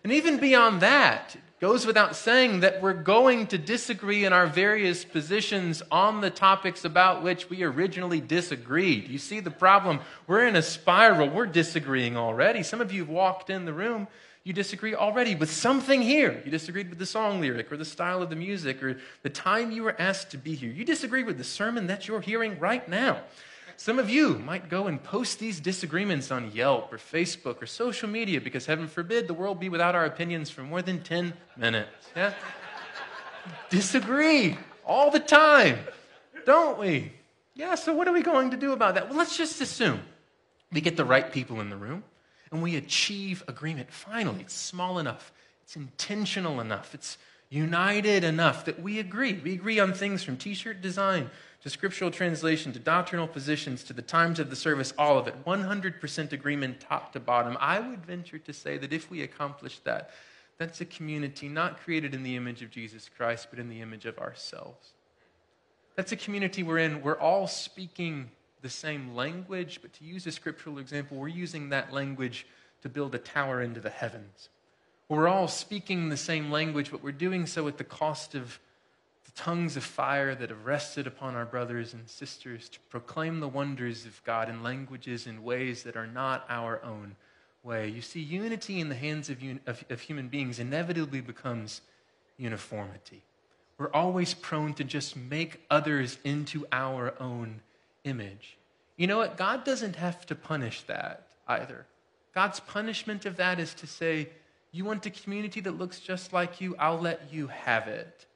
And 0.05 0.13
even 0.13 0.39
beyond 0.39 0.81
that, 0.83 1.35
goes 1.65 1.87
without 1.87 2.15
saying 2.15 2.61
that 2.61 2.83
we're 2.83 2.93
going 2.93 3.47
to 3.47 3.57
disagree 3.57 4.27
in 4.27 4.35
our 4.35 4.47
various 4.47 5.03
positions 5.03 5.83
on 5.91 6.21
the 6.21 6.29
topics 6.29 6.85
about 6.85 7.23
which 7.23 7.49
we 7.49 7.63
originally 7.63 8.21
disagreed. 8.21 9.09
You 9.09 9.17
see 9.17 9.41
the 9.41 9.51
problem? 9.51 10.01
We're 10.27 10.47
in 10.47 10.57
a 10.57 10.63
spiral. 10.63 11.31
We're 11.31 11.47
disagreeing 11.47 12.19
already. 12.19 12.63
Some 12.63 12.83
of 12.83 12.93
you 12.93 13.01
have 13.01 13.09
walked 13.09 13.49
in 13.49 13.65
the 13.65 13.73
room. 13.73 14.09
You 14.43 14.53
disagree 14.53 14.95
already 14.95 15.35
with 15.35 15.51
something 15.51 16.03
here. 16.03 16.43
You 16.45 16.51
disagreed 16.51 16.91
with 16.91 16.99
the 16.99 17.07
song 17.07 17.41
lyric 17.41 17.73
or 17.73 17.79
the 17.79 17.85
style 17.87 18.21
of 18.21 18.29
the 18.29 18.37
music 18.37 18.83
or 18.83 18.99
the 19.23 19.31
time 19.31 19.71
you 19.71 19.85
were 19.85 19.99
asked 19.99 20.33
to 20.33 20.37
be 20.37 20.55
here. 20.55 20.71
You 20.71 20.85
disagree 20.85 21.23
with 21.23 21.39
the 21.39 21.45
sermon 21.45 21.87
that 21.87 22.07
you're 22.07 22.21
hearing 22.21 22.59
right 22.59 22.87
now. 22.87 23.23
Some 23.77 23.99
of 23.99 24.09
you 24.09 24.39
might 24.39 24.69
go 24.69 24.87
and 24.87 25.03
post 25.03 25.39
these 25.39 25.61
disagreements 25.61 26.31
on 26.31 26.53
Yelp 26.53 26.93
or 26.93 26.99
Facebook 26.99 27.61
or 27.61 27.67
social 27.67 28.09
media 28.09 28.41
because, 28.41 28.67
heaven 28.67 28.87
forbid, 28.87 29.27
the 29.27 29.35
world 29.35 29.61
be 29.61 29.69
without 29.69 29.95
our 29.95 30.05
opinions 30.05 30.51
for 30.51 30.63
more 30.63 30.83
than 30.83 31.03
10 31.03 31.35
minutes. 31.57 31.91
Yeah? 32.17 32.33
Disagree 33.71 34.57
all 34.87 35.11
the 35.11 35.21
time, 35.21 35.79
don't 36.47 36.79
we? 36.79 37.13
Yeah, 37.55 37.75
so 37.75 37.95
what 37.95 38.09
are 38.09 38.13
we 38.13 38.23
going 38.23 38.51
to 38.51 38.57
do 38.57 38.73
about 38.73 38.95
that? 38.95 39.09
Well, 39.09 39.19
let's 39.19 39.37
just 39.37 39.61
assume 39.61 40.01
we 40.73 40.81
get 40.81 40.97
the 40.97 41.05
right 41.05 41.31
people 41.31 41.61
in 41.61 41.71
the 41.71 41.77
room 41.77 42.05
and 42.51 42.63
we 42.63 42.77
achieve 42.77 43.43
agreement. 43.49 43.93
Finally, 43.93 44.41
it's 44.43 44.55
small 44.55 44.99
enough, 44.99 45.33
it's 45.63 45.77
intentional 45.77 46.61
enough, 46.61 46.95
it's 46.95 47.19
united 47.49 48.25
enough 48.25 48.65
that 48.65 48.81
we 48.81 48.99
agree. 48.99 49.35
We 49.35 49.55
agree 49.55 49.79
on 49.79 49.93
things 49.93 50.23
from 50.23 50.37
t 50.37 50.55
shirt 50.55 50.81
design 50.81 51.31
to 51.65 51.71
scriptural 51.71 52.11
translation, 52.11 52.75
to 52.75 52.79
doctrinal 52.79 53.27
positions, 53.27 53.83
to 53.85 53.95
the 53.95 54.03
times 54.03 54.39
of 54.39 54.51
the 54.51 54.57
service, 54.57 54.93
all 54.99 55.17
of 55.17 55.27
it. 55.27 55.47
100% 55.47 56.33
agreement 56.33 56.79
top 56.79 57.11
to 57.15 57.19
bottom. 57.19 57.57
I 57.59 57.81
would 57.81 58.05
venture 58.05 58.39
to 58.39 58.53
say 58.53 58.77
that 58.77 58.93
if 58.93 59.11
we 59.11 59.23
accomplish 59.23 59.79
that, 59.81 60.11
that's 60.59 60.83
a 60.83 60.85
community 60.85 61.49
not 61.49 61.81
created 61.81 62.15
in 62.15 62.23
the 62.23 62.37
image 62.37 62.61
of 62.61 62.71
Jesus 62.71 63.09
Christ, 63.17 63.47
but 63.49 63.59
in 63.59 63.71
the 63.71 63.81
image 63.81 64.05
of 64.05 64.19
ourselves. 64.19 64.91
That's 65.97 66.13
a 66.13 66.17
community 66.17 66.63
we're 66.63 66.79
in. 66.79 67.01
we're 67.01 67.19
all 67.19 67.47
speaking 67.47 68.31
the 68.61 68.69
same 68.69 69.15
language, 69.15 69.79
but 69.81 69.95
to 69.95 70.05
use 70.05 70.27
a 70.27 70.33
scriptural 70.33 70.79
example, 70.79 71.17
we're 71.17 71.29
using 71.29 71.71
that 71.71 71.95
language 71.95 72.47
to 72.83 72.91
build 72.91 73.15
a 73.15 73.19
tower 73.19 73.63
into 73.63 73.81
the 73.81 73.89
heavens. 73.89 74.51
We're 75.09 75.29
all 75.29 75.49
speaking 75.49 76.11
the 76.11 76.19
same 76.19 76.51
language, 76.51 76.91
but 76.91 77.03
we're 77.03 77.13
doing 77.13 77.47
so 77.47 77.67
at 77.69 77.79
the 77.79 77.85
cost 77.85 78.35
of 78.35 78.61
tongues 79.35 79.77
of 79.77 79.85
fire 79.85 80.35
that 80.35 80.51
have 80.51 80.65
rested 80.65 81.07
upon 81.07 81.35
our 81.35 81.45
brothers 81.45 81.93
and 81.93 82.09
sisters 82.09 82.69
to 82.69 82.79
proclaim 82.89 83.41
the 83.41 83.49
wonders 83.49 84.07
of 84.07 84.23
God 84.25 84.49
in 84.49 84.63
languages 84.63 85.27
and 85.27 85.43
ways 85.43 85.83
that 85.83 85.97
are 85.97 86.07
not 86.07 86.45
our 86.49 86.83
own 86.85 87.17
way. 87.63 87.89
You 87.89 88.01
see, 88.01 88.21
unity 88.21 88.81
in 88.81 88.89
the 88.89 88.95
hands 88.95 89.31
of, 89.31 89.39
of, 89.67 89.85
of 89.91 90.01
human 90.01 90.29
beings 90.29 90.59
inevitably 90.59 91.21
becomes 91.21 91.81
uniformity. 92.37 93.23
We're 93.77 93.93
always 93.93 94.35
prone 94.35 94.75
to 94.75 94.85
just 94.85 95.17
make 95.17 95.61
others 95.69 96.19
into 96.23 96.67
our 96.71 97.15
own 97.21 97.61
image. 98.05 98.57
You 98.97 99.09
know 99.09 99.19
what? 99.19 99.37
God 99.37 99.65
doesn't 99.65 99.97
have 99.97 100.25
to 100.27 100.37
punish 100.37 100.83
that 100.83 101.27
either. 101.49 101.87
God's 102.35 102.61
punishment 102.61 103.27
of 103.27 103.37
that 103.37 103.59
is 103.59 103.75
to 103.75 103.87
say, 103.87 104.29
You 104.71 104.85
want 104.85 105.07
a 105.07 105.11
community 105.11 105.61
that 105.61 105.79
looks 105.79 105.99
just 105.99 106.33
like 106.33 106.61
you? 106.61 106.77
I'll 106.79 107.01
let 107.01 107.33
you 107.33 107.49
have 107.49 107.89
it. 107.89 108.27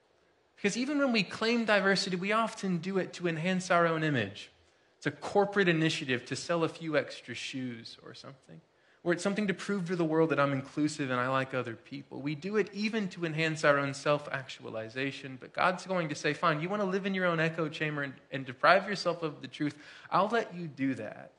Because 0.58 0.76
even 0.76 0.98
when 0.98 1.12
we 1.12 1.22
claim 1.22 1.64
diversity, 1.64 2.16
we 2.16 2.32
often 2.32 2.78
do 2.78 2.98
it 2.98 3.12
to 3.14 3.28
enhance 3.28 3.70
our 3.70 3.86
own 3.86 4.02
image. 4.02 4.50
It's 4.96 5.06
a 5.06 5.12
corporate 5.12 5.68
initiative 5.68 6.24
to 6.26 6.36
sell 6.36 6.64
a 6.64 6.68
few 6.68 6.96
extra 6.96 7.32
shoes 7.32 7.96
or 8.04 8.12
something. 8.12 8.60
Or 9.04 9.12
it's 9.12 9.22
something 9.22 9.46
to 9.46 9.54
prove 9.54 9.86
to 9.86 9.96
the 9.96 10.04
world 10.04 10.30
that 10.30 10.40
I'm 10.40 10.52
inclusive 10.52 11.10
and 11.10 11.20
I 11.20 11.28
like 11.28 11.54
other 11.54 11.76
people. 11.76 12.20
We 12.20 12.34
do 12.34 12.56
it 12.56 12.68
even 12.74 13.08
to 13.10 13.24
enhance 13.24 13.62
our 13.62 13.78
own 13.78 13.94
self 13.94 14.28
actualization. 14.32 15.38
But 15.40 15.52
God's 15.52 15.86
going 15.86 16.08
to 16.08 16.16
say, 16.16 16.32
fine, 16.32 16.60
you 16.60 16.68
want 16.68 16.82
to 16.82 16.88
live 16.88 17.06
in 17.06 17.14
your 17.14 17.26
own 17.26 17.38
echo 17.38 17.68
chamber 17.68 18.02
and, 18.02 18.14
and 18.32 18.44
deprive 18.44 18.88
yourself 18.88 19.22
of 19.22 19.40
the 19.40 19.46
truth? 19.46 19.76
I'll 20.10 20.28
let 20.28 20.52
you 20.52 20.66
do 20.66 20.94
that. 20.94 21.30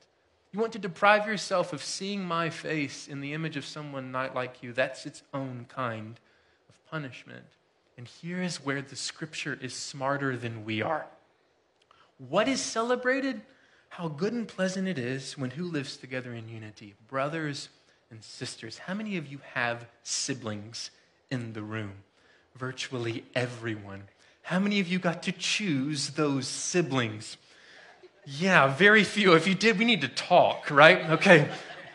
You 0.52 0.58
want 0.58 0.72
to 0.72 0.78
deprive 0.78 1.26
yourself 1.26 1.74
of 1.74 1.84
seeing 1.84 2.24
my 2.24 2.48
face 2.48 3.06
in 3.06 3.20
the 3.20 3.34
image 3.34 3.58
of 3.58 3.66
someone 3.66 4.10
not 4.10 4.34
like 4.34 4.62
you? 4.62 4.72
That's 4.72 5.04
its 5.04 5.22
own 5.34 5.66
kind 5.68 6.18
of 6.70 6.90
punishment. 6.90 7.44
And 7.96 8.06
here 8.06 8.42
is 8.42 8.64
where 8.64 8.82
the 8.82 8.96
scripture 8.96 9.58
is 9.60 9.74
smarter 9.74 10.36
than 10.36 10.64
we 10.64 10.82
are. 10.82 11.06
What 12.28 12.48
is 12.48 12.60
celebrated? 12.60 13.42
How 13.90 14.08
good 14.08 14.32
and 14.32 14.46
pleasant 14.46 14.86
it 14.88 14.98
is 14.98 15.36
when 15.36 15.50
who 15.50 15.64
lives 15.64 15.96
together 15.96 16.32
in 16.32 16.48
unity? 16.48 16.94
Brothers 17.08 17.68
and 18.10 18.22
sisters. 18.22 18.78
How 18.78 18.94
many 18.94 19.16
of 19.16 19.26
you 19.26 19.40
have 19.54 19.86
siblings 20.02 20.90
in 21.30 21.52
the 21.52 21.62
room? 21.62 21.92
Virtually 22.56 23.24
everyone. 23.34 24.04
How 24.42 24.58
many 24.58 24.80
of 24.80 24.88
you 24.88 24.98
got 24.98 25.22
to 25.24 25.32
choose 25.32 26.10
those 26.10 26.46
siblings? 26.46 27.36
Yeah, 28.26 28.74
very 28.74 29.04
few. 29.04 29.34
If 29.34 29.46
you 29.46 29.54
did, 29.54 29.78
we 29.78 29.84
need 29.84 30.02
to 30.02 30.08
talk, 30.08 30.70
right? 30.70 31.10
Okay. 31.10 31.48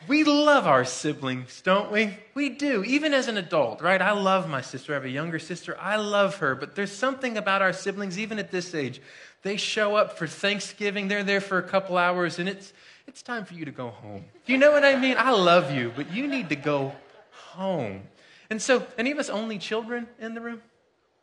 We 0.07 0.23
love 0.23 0.67
our 0.67 0.85
siblings, 0.85 1.61
don't 1.61 1.91
we? 1.91 2.17
We 2.33 2.49
do, 2.49 2.83
even 2.83 3.13
as 3.13 3.27
an 3.27 3.37
adult, 3.37 3.81
right? 3.81 4.01
I 4.01 4.11
love 4.11 4.47
my 4.47 4.61
sister. 4.61 4.93
I 4.93 4.95
have 4.95 5.05
a 5.05 5.09
younger 5.09 5.39
sister. 5.39 5.77
I 5.79 5.95
love 5.95 6.37
her. 6.37 6.53
But 6.55 6.75
there's 6.75 6.91
something 6.91 7.37
about 7.37 7.61
our 7.61 7.73
siblings, 7.73 8.19
even 8.19 8.37
at 8.37 8.51
this 8.51 8.75
age. 8.75 9.01
They 9.41 9.57
show 9.57 9.95
up 9.95 10.17
for 10.17 10.25
Thanksgiving, 10.25 11.07
they're 11.07 11.23
there 11.23 11.41
for 11.41 11.59
a 11.59 11.63
couple 11.63 11.97
hours, 11.97 12.39
and 12.39 12.49
it's, 12.49 12.73
it's 13.07 13.21
time 13.21 13.45
for 13.45 13.53
you 13.53 13.65
to 13.65 13.71
go 13.71 13.89
home. 13.89 14.25
Do 14.45 14.53
you 14.53 14.57
know 14.57 14.71
what 14.71 14.83
I 14.83 14.95
mean? 14.99 15.17
I 15.19 15.31
love 15.31 15.71
you, 15.71 15.91
but 15.95 16.11
you 16.11 16.27
need 16.27 16.49
to 16.49 16.55
go 16.55 16.95
home. 17.31 18.01
And 18.49 18.61
so, 18.61 18.85
any 18.97 19.11
of 19.11 19.19
us 19.19 19.29
only 19.29 19.59
children 19.59 20.07
in 20.19 20.33
the 20.33 20.41
room? 20.41 20.61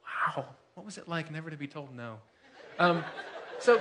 Wow, 0.04 0.46
what 0.74 0.86
was 0.86 0.98
it 0.98 1.08
like 1.08 1.30
never 1.30 1.50
to 1.50 1.56
be 1.56 1.66
told 1.66 1.94
no? 1.94 2.18
Um, 2.78 3.04
so, 3.58 3.80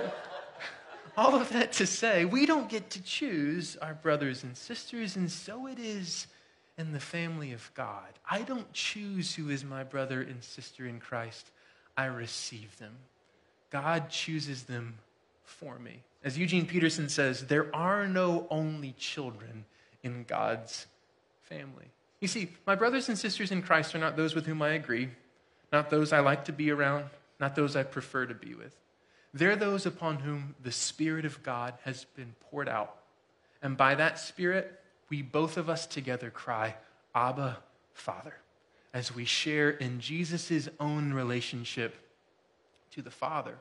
all 1.16 1.34
of 1.34 1.50
that 1.50 1.72
to 1.72 1.86
say, 1.86 2.24
we 2.24 2.46
don't 2.46 2.68
get 2.68 2.90
to 2.90 3.02
choose 3.02 3.76
our 3.76 3.94
brothers 3.94 4.42
and 4.44 4.56
sisters, 4.56 5.16
and 5.16 5.30
so 5.30 5.66
it 5.66 5.78
is 5.78 6.26
in 6.78 6.92
the 6.92 7.00
family 7.00 7.52
of 7.52 7.70
God. 7.74 8.18
I 8.28 8.42
don't 8.42 8.72
choose 8.72 9.34
who 9.34 9.50
is 9.50 9.64
my 9.64 9.84
brother 9.84 10.22
and 10.22 10.42
sister 10.42 10.86
in 10.86 11.00
Christ, 11.00 11.50
I 11.96 12.06
receive 12.06 12.76
them. 12.78 12.94
God 13.70 14.08
chooses 14.08 14.64
them 14.64 14.98
for 15.44 15.78
me. 15.78 16.02
As 16.24 16.38
Eugene 16.38 16.66
Peterson 16.66 17.08
says, 17.08 17.46
there 17.46 17.74
are 17.74 18.06
no 18.06 18.46
only 18.50 18.94
children 18.98 19.64
in 20.02 20.24
God's 20.24 20.86
family. 21.42 21.86
You 22.20 22.28
see, 22.28 22.50
my 22.66 22.74
brothers 22.74 23.08
and 23.08 23.18
sisters 23.18 23.50
in 23.50 23.62
Christ 23.62 23.94
are 23.94 23.98
not 23.98 24.16
those 24.16 24.34
with 24.34 24.46
whom 24.46 24.62
I 24.62 24.70
agree, 24.70 25.08
not 25.72 25.90
those 25.90 26.12
I 26.12 26.20
like 26.20 26.44
to 26.46 26.52
be 26.52 26.70
around, 26.70 27.06
not 27.40 27.56
those 27.56 27.76
I 27.76 27.82
prefer 27.82 28.26
to 28.26 28.34
be 28.34 28.54
with. 28.54 28.76
They're 29.34 29.56
those 29.56 29.86
upon 29.86 30.18
whom 30.18 30.54
the 30.62 30.72
Spirit 30.72 31.24
of 31.24 31.42
God 31.42 31.74
has 31.84 32.04
been 32.16 32.34
poured 32.50 32.68
out. 32.68 32.96
And 33.62 33.76
by 33.76 33.94
that 33.94 34.18
Spirit, 34.18 34.80
we 35.08 35.22
both 35.22 35.56
of 35.56 35.70
us 35.70 35.86
together 35.86 36.30
cry, 36.30 36.76
Abba, 37.14 37.58
Father, 37.94 38.34
as 38.92 39.14
we 39.14 39.24
share 39.24 39.70
in 39.70 40.00
Jesus' 40.00 40.68
own 40.80 41.12
relationship 41.12 41.94
to 42.92 43.02
the 43.02 43.10
Father. 43.10 43.56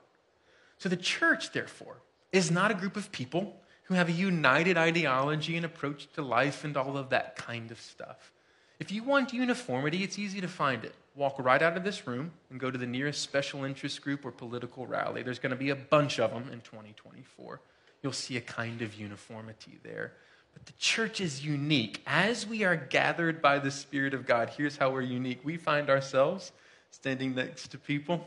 So 0.77 0.89
the 0.89 0.97
church, 0.97 1.51
therefore, 1.51 1.97
is 2.31 2.51
not 2.51 2.71
a 2.71 2.75
group 2.75 2.97
of 2.97 3.11
people 3.11 3.55
who 3.83 3.93
have 3.93 4.09
a 4.09 4.13
united 4.13 4.77
ideology 4.77 5.55
and 5.57 5.65
approach 5.65 6.07
to 6.13 6.21
life 6.21 6.63
and 6.63 6.75
all 6.77 6.97
of 6.97 7.09
that 7.09 7.35
kind 7.35 7.71
of 7.71 7.79
stuff. 7.79 8.31
If 8.79 8.91
you 8.91 9.03
want 9.03 9.33
uniformity, 9.33 10.03
it's 10.03 10.17
easy 10.17 10.41
to 10.41 10.47
find 10.47 10.83
it. 10.83 10.95
Walk 11.15 11.35
right 11.39 11.61
out 11.61 11.75
of 11.75 11.83
this 11.83 12.07
room 12.07 12.31
and 12.49 12.59
go 12.59 12.71
to 12.71 12.77
the 12.77 12.87
nearest 12.87 13.21
special 13.21 13.65
interest 13.65 14.01
group 14.01 14.25
or 14.25 14.31
political 14.31 14.87
rally. 14.87 15.23
There's 15.23 15.39
going 15.39 15.51
to 15.51 15.57
be 15.57 15.69
a 15.69 15.75
bunch 15.75 16.19
of 16.19 16.31
them 16.31 16.49
in 16.51 16.61
2024. 16.61 17.59
You'll 18.01 18.13
see 18.13 18.37
a 18.37 18.41
kind 18.41 18.81
of 18.81 18.95
uniformity 18.95 19.77
there. 19.83 20.13
But 20.53 20.65
the 20.65 20.73
church 20.79 21.21
is 21.21 21.45
unique. 21.45 22.01
As 22.05 22.47
we 22.47 22.63
are 22.63 22.75
gathered 22.75 23.41
by 23.41 23.59
the 23.59 23.71
Spirit 23.71 24.13
of 24.13 24.25
God, 24.25 24.49
here's 24.57 24.77
how 24.77 24.91
we're 24.91 25.01
unique. 25.01 25.41
We 25.43 25.57
find 25.57 25.89
ourselves 25.89 26.51
standing 26.91 27.35
next 27.35 27.69
to 27.69 27.77
people 27.77 28.25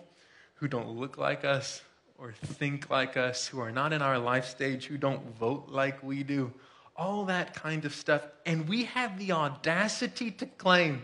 who 0.56 0.68
don't 0.68 0.88
look 0.88 1.18
like 1.18 1.44
us 1.44 1.82
or 2.18 2.32
think 2.32 2.90
like 2.90 3.16
us, 3.16 3.46
who 3.46 3.60
are 3.60 3.72
not 3.72 3.92
in 3.92 4.00
our 4.02 4.18
life 4.18 4.46
stage, 4.46 4.86
who 4.86 4.96
don't 4.96 5.36
vote 5.36 5.68
like 5.68 6.02
we 6.02 6.22
do 6.22 6.52
all 6.96 7.24
that 7.24 7.54
kind 7.54 7.84
of 7.84 7.94
stuff. 7.94 8.26
And 8.46 8.68
we 8.68 8.84
have 8.84 9.18
the 9.18 9.32
audacity 9.32 10.30
to 10.32 10.46
claim 10.46 11.02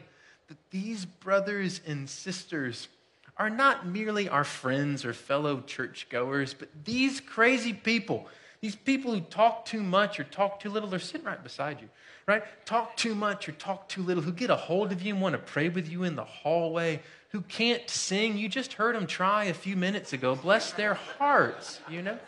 that 0.50 0.70
these 0.72 1.04
brothers 1.04 1.80
and 1.86 2.10
sisters 2.10 2.88
are 3.36 3.48
not 3.48 3.86
merely 3.86 4.28
our 4.28 4.42
friends 4.42 5.04
or 5.04 5.12
fellow 5.12 5.60
churchgoers, 5.60 6.54
but 6.54 6.68
these 6.84 7.20
crazy 7.20 7.72
people, 7.72 8.26
these 8.60 8.74
people 8.74 9.14
who 9.14 9.20
talk 9.20 9.64
too 9.64 9.80
much 9.80 10.18
or 10.18 10.24
talk 10.24 10.58
too 10.58 10.68
little, 10.68 10.88
they're 10.88 10.98
sitting 10.98 11.24
right 11.24 11.40
beside 11.40 11.80
you, 11.80 11.88
right? 12.26 12.42
Talk 12.66 12.96
too 12.96 13.14
much 13.14 13.48
or 13.48 13.52
talk 13.52 13.88
too 13.88 14.02
little, 14.02 14.24
who 14.24 14.32
get 14.32 14.50
a 14.50 14.56
hold 14.56 14.90
of 14.90 15.02
you 15.02 15.14
and 15.14 15.22
want 15.22 15.34
to 15.34 15.38
pray 15.38 15.68
with 15.68 15.88
you 15.88 16.02
in 16.02 16.16
the 16.16 16.24
hallway, 16.24 17.00
who 17.28 17.42
can't 17.42 17.88
sing. 17.88 18.36
You 18.36 18.48
just 18.48 18.72
heard 18.72 18.96
them 18.96 19.06
try 19.06 19.44
a 19.44 19.54
few 19.54 19.76
minutes 19.76 20.12
ago. 20.12 20.34
Bless 20.34 20.72
their 20.72 20.94
hearts, 20.94 21.78
you 21.88 22.02
know? 22.02 22.18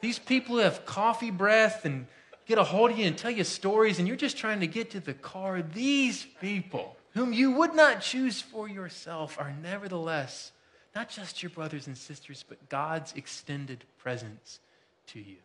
These 0.00 0.20
people 0.20 0.54
who 0.54 0.62
have 0.62 0.86
coffee 0.86 1.32
breath 1.32 1.84
and 1.84 2.06
get 2.46 2.58
a 2.58 2.64
hold 2.64 2.90
of 2.90 2.98
you 2.98 3.06
and 3.06 3.16
tell 3.16 3.30
you 3.30 3.44
stories, 3.44 3.98
and 3.98 4.06
you're 4.06 4.16
just 4.16 4.36
trying 4.36 4.60
to 4.60 4.66
get 4.66 4.90
to 4.90 5.00
the 5.00 5.14
car. 5.14 5.62
These 5.62 6.26
people, 6.40 6.96
whom 7.14 7.32
you 7.32 7.52
would 7.52 7.74
not 7.74 8.00
choose 8.00 8.40
for 8.40 8.68
yourself, 8.68 9.38
are 9.38 9.54
nevertheless 9.62 10.52
not 10.94 11.08
just 11.08 11.42
your 11.42 11.50
brothers 11.50 11.86
and 11.86 11.96
sisters, 11.96 12.44
but 12.46 12.68
God's 12.68 13.12
extended 13.14 13.84
presence 13.98 14.60
to 15.08 15.18
you. 15.20 15.36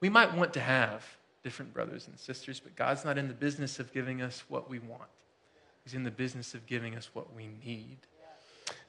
We 0.00 0.08
might 0.08 0.34
want 0.34 0.52
to 0.54 0.60
have 0.60 1.04
different 1.42 1.74
brothers 1.74 2.06
and 2.06 2.18
sisters, 2.18 2.60
but 2.60 2.76
God's 2.76 3.04
not 3.04 3.18
in 3.18 3.28
the 3.28 3.34
business 3.34 3.80
of 3.80 3.92
giving 3.92 4.22
us 4.22 4.44
what 4.48 4.70
we 4.70 4.78
want. 4.78 5.10
He's 5.82 5.94
in 5.94 6.04
the 6.04 6.10
business 6.10 6.54
of 6.54 6.66
giving 6.66 6.94
us 6.94 7.10
what 7.12 7.34
we 7.34 7.48
need. 7.64 7.98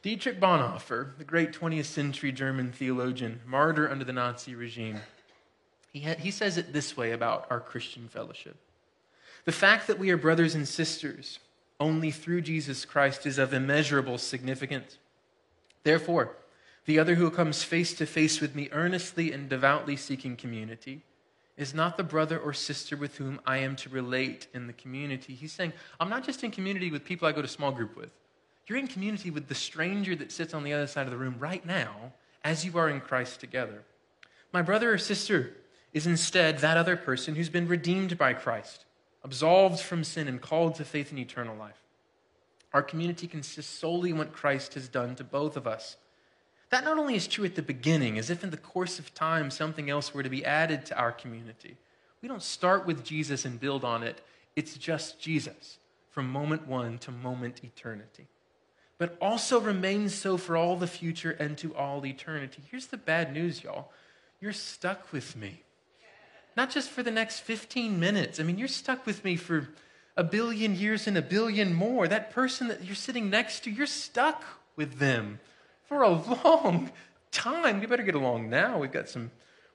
Dietrich 0.02 0.40
Bonhoeffer, 0.40 1.18
the 1.18 1.24
great 1.24 1.52
20th 1.52 1.86
century 1.86 2.32
German 2.32 2.72
theologian, 2.72 3.42
martyr 3.46 3.90
under 3.90 4.06
the 4.06 4.14
Nazi 4.14 4.56
regime, 4.56 5.02
he, 5.96 6.02
ha- 6.02 6.16
he 6.20 6.30
says 6.30 6.58
it 6.58 6.74
this 6.74 6.98
way 6.98 7.14
about 7.14 7.48
our 7.50 7.62
Christian 7.62 8.10
fellowship 8.10 8.58
The 9.46 9.54
fact 9.54 9.88
that 9.88 9.98
we 9.98 10.10
are 10.10 10.18
brothers 10.18 10.54
and 10.54 10.68
sisters 10.68 11.40
only 11.80 12.12
through 12.12 12.42
Jesus 12.42 12.84
Christ 12.84 13.26
is 13.26 13.38
of 13.38 13.54
immeasurable 13.54 14.18
significance. 14.18 14.98
Therefore, 15.84 16.36
the 16.84 17.00
other 17.00 17.16
who 17.16 17.32
comes 17.32 17.64
face 17.64 17.94
to 17.94 18.06
face 18.06 18.42
with 18.42 18.56
me 18.56 18.68
earnestly 18.74 19.32
and 19.32 19.48
devoutly 19.48 19.96
seeking 19.96 20.36
community 20.36 21.02
is 21.56 21.74
not 21.74 21.96
the 21.96 22.04
brother 22.04 22.38
or 22.38 22.52
sister 22.52 22.98
with 22.98 23.16
whom 23.16 23.40
I 23.46 23.60
am 23.60 23.78
to 23.78 23.90
relate 23.90 24.48
in 24.54 24.68
the 24.68 24.74
community. 24.74 25.34
He's 25.34 25.54
saying, 25.54 25.72
I'm 25.98 26.10
not 26.10 26.26
just 26.26 26.44
in 26.44 26.52
community 26.52 26.92
with 26.92 27.06
people 27.06 27.26
I 27.26 27.32
go 27.32 27.42
to 27.42 27.48
small 27.48 27.72
group 27.72 27.96
with. 27.96 28.10
You're 28.68 28.80
in 28.80 28.88
community 28.88 29.32
with 29.32 29.48
the 29.48 29.56
stranger 29.56 30.14
that 30.18 30.34
sits 30.34 30.54
on 30.54 30.66
the 30.66 30.74
other 30.74 30.88
side 30.88 31.06
of 31.06 31.12
the 31.12 31.18
room 31.18 31.38
right 31.40 31.66
now 31.66 32.12
as 32.44 32.66
you 32.66 32.78
are 32.78 32.90
in 32.90 33.00
Christ 33.00 33.40
together. 33.40 33.84
My 34.52 34.62
brother 34.62 34.92
or 34.92 34.98
sister 34.98 35.54
is 35.96 36.06
instead 36.06 36.58
that 36.58 36.76
other 36.76 36.98
person 36.98 37.36
who's 37.36 37.48
been 37.48 37.70
redeemed 37.70 38.18
by 38.18 38.34
Christ, 38.34 38.84
absolved 39.24 39.80
from 39.80 40.04
sin, 40.04 40.28
and 40.28 40.42
called 40.42 40.76
to 40.76 40.84
faith 40.84 41.10
in 41.10 41.18
eternal 41.18 41.56
life. 41.56 41.82
Our 42.74 42.84
community 42.84 43.28
consists 43.28 43.80
solely 43.80 44.10
in 44.10 44.18
what 44.18 44.34
Christ 44.34 44.74
has 44.74 44.90
done 44.90 45.16
to 45.16 45.24
both 45.24 45.56
of 45.56 45.66
us. 45.66 45.96
That 46.70 46.84
not 46.84 46.98
only 46.98 47.16
is 47.16 47.28
true 47.28 47.46
at 47.46 47.56
the 47.56 47.62
beginning, 47.62 48.18
as 48.20 48.30
if 48.30 48.44
in 48.44 48.50
the 48.50 48.58
course 48.58 49.00
of 49.00 49.14
time 49.14 49.50
something 49.50 49.90
else 49.90 50.14
were 50.14 50.22
to 50.22 50.30
be 50.30 50.44
added 50.44 50.86
to 50.88 50.98
our 50.98 51.14
community. 51.14 51.78
We 52.22 52.28
don't 52.28 52.44
start 52.44 52.86
with 52.86 53.06
Jesus 53.06 53.46
and 53.46 53.58
build 53.58 53.86
on 53.86 54.04
it, 54.04 54.20
it's 54.58 54.78
just 54.78 55.22
Jesus 55.22 55.78
from 56.10 56.30
moment 56.30 56.68
one 56.68 56.98
to 57.00 57.12
moment 57.12 57.64
eternity. 57.64 58.28
But 58.98 59.18
also 59.22 59.62
remains 59.62 60.14
so 60.14 60.36
for 60.36 60.58
all 60.58 60.76
the 60.76 60.88
future 60.88 61.32
and 61.32 61.58
to 61.60 61.74
all 61.74 62.06
eternity. 62.06 62.64
Here's 62.70 62.88
the 62.88 62.98
bad 62.98 63.32
news, 63.32 63.64
y'all. 63.64 63.92
You're 64.42 64.52
stuck 64.52 65.14
with 65.14 65.38
me 65.38 65.62
not 66.56 66.70
just 66.70 66.90
for 66.90 67.04
the 67.04 67.12
next 67.12 67.42
15 67.42 68.00
minutes. 68.00 68.40
I 68.40 68.44
mean, 68.44 68.58
you're 68.58 68.68
stuck 68.68 69.06
with 69.06 69.24
me 69.24 69.36
for 69.36 69.70
a 70.18 70.24
billion 70.24 70.76
years 70.76 71.08
and 71.08 71.18
a 71.18 71.22
billion 71.22 71.74
more. 71.74 72.08
That 72.08 72.32
person 72.32 72.68
that 72.70 72.84
you're 72.84 72.96
sitting 72.96 73.30
next 73.30 73.64
to, 73.66 73.72
you're 73.72 73.86
stuck 73.86 74.44
with 74.76 75.00
them 75.00 75.40
for 75.84 76.04
a 76.04 76.10
long 76.46 76.92
time. 77.32 77.80
We 77.80 77.86
better 77.86 78.04
get 78.04 78.16
along 78.16 78.50
now. 78.50 78.80
We've 78.80 78.92
got 78.92 79.10
some 79.10 79.32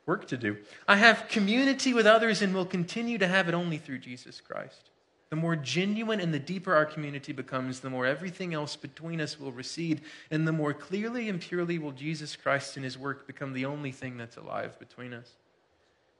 work 0.07 0.27
to 0.29 0.37
do. 0.37 0.57
I 0.88 0.97
have 0.97 1.29
community 1.29 1.93
with 1.93 2.07
others 2.07 2.43
and 2.43 2.55
will 2.55 2.66
continue 2.66 3.19
to 3.19 3.29
have 3.29 3.49
it 3.49 3.55
only 3.55 3.79
through 3.79 3.99
Jesus 3.99 4.40
Christ. 4.40 4.90
The 5.29 5.37
more 5.37 5.55
genuine 5.55 6.19
and 6.19 6.35
the 6.35 6.40
deeper 6.40 6.75
our 6.75 6.87
community 6.87 7.33
becomes, 7.33 7.81
the 7.81 7.90
more 7.90 8.05
everything 8.05 8.53
else 8.53 8.75
between 8.75 9.21
us 9.21 9.38
will 9.38 9.53
recede, 9.53 10.01
and 10.29 10.49
the 10.49 10.53
more 10.53 10.75
clearly 10.75 11.29
and 11.29 11.40
purely 11.40 11.79
will 11.79 11.93
Jesus 11.93 12.35
Christ 12.35 12.77
and 12.77 12.85
his 12.85 12.99
work 12.99 13.29
become 13.29 13.53
the 13.53 13.66
only 13.66 13.93
thing 13.93 14.16
that's 14.16 14.37
alive 14.37 14.77
between 14.81 15.12
us. 15.12 15.31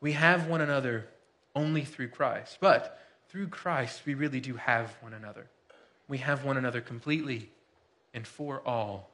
We 0.00 0.12
have 0.12 0.46
one 0.46 0.60
another 0.60 1.08
only 1.54 1.84
through 1.84 2.08
Christ. 2.08 2.58
But 2.60 2.98
through 3.28 3.48
Christ, 3.48 4.02
we 4.06 4.14
really 4.14 4.40
do 4.40 4.54
have 4.54 4.96
one 5.00 5.14
another. 5.14 5.46
We 6.08 6.18
have 6.18 6.44
one 6.44 6.56
another 6.56 6.80
completely 6.80 7.50
and 8.12 8.26
for 8.26 8.66
all 8.66 9.10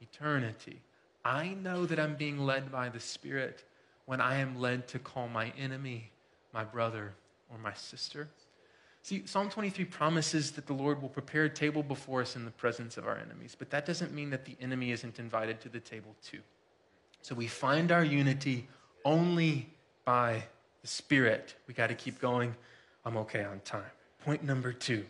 eternity. 0.00 0.80
I 1.24 1.48
know 1.48 1.84
that 1.86 1.98
I'm 1.98 2.14
being 2.14 2.38
led 2.38 2.70
by 2.70 2.88
the 2.88 3.00
Spirit 3.00 3.64
when 4.06 4.20
I 4.20 4.36
am 4.36 4.60
led 4.60 4.86
to 4.88 4.98
call 4.98 5.28
my 5.28 5.52
enemy 5.58 6.10
my 6.54 6.64
brother 6.64 7.12
or 7.50 7.58
my 7.58 7.74
sister. 7.74 8.28
See, 9.02 9.26
Psalm 9.26 9.50
23 9.50 9.84
promises 9.86 10.52
that 10.52 10.66
the 10.66 10.72
Lord 10.72 11.02
will 11.02 11.08
prepare 11.08 11.44
a 11.44 11.50
table 11.50 11.82
before 11.82 12.20
us 12.20 12.36
in 12.36 12.44
the 12.44 12.50
presence 12.50 12.96
of 12.96 13.06
our 13.06 13.16
enemies, 13.16 13.56
but 13.58 13.70
that 13.70 13.86
doesn't 13.86 14.12
mean 14.12 14.30
that 14.30 14.44
the 14.44 14.56
enemy 14.60 14.92
isn't 14.92 15.18
invited 15.18 15.60
to 15.62 15.68
the 15.68 15.80
table 15.80 16.14
too. 16.22 16.40
So 17.22 17.34
we 17.34 17.46
find 17.46 17.90
our 17.90 18.04
unity 18.04 18.68
only 19.04 19.68
by 20.08 20.42
the 20.80 20.88
Spirit. 20.88 21.54
We 21.66 21.74
got 21.74 21.88
to 21.88 21.94
keep 21.94 22.18
going. 22.18 22.56
I'm 23.04 23.18
okay 23.18 23.44
on 23.44 23.60
time. 23.60 23.82
Point 24.24 24.42
number 24.42 24.72
two 24.72 25.04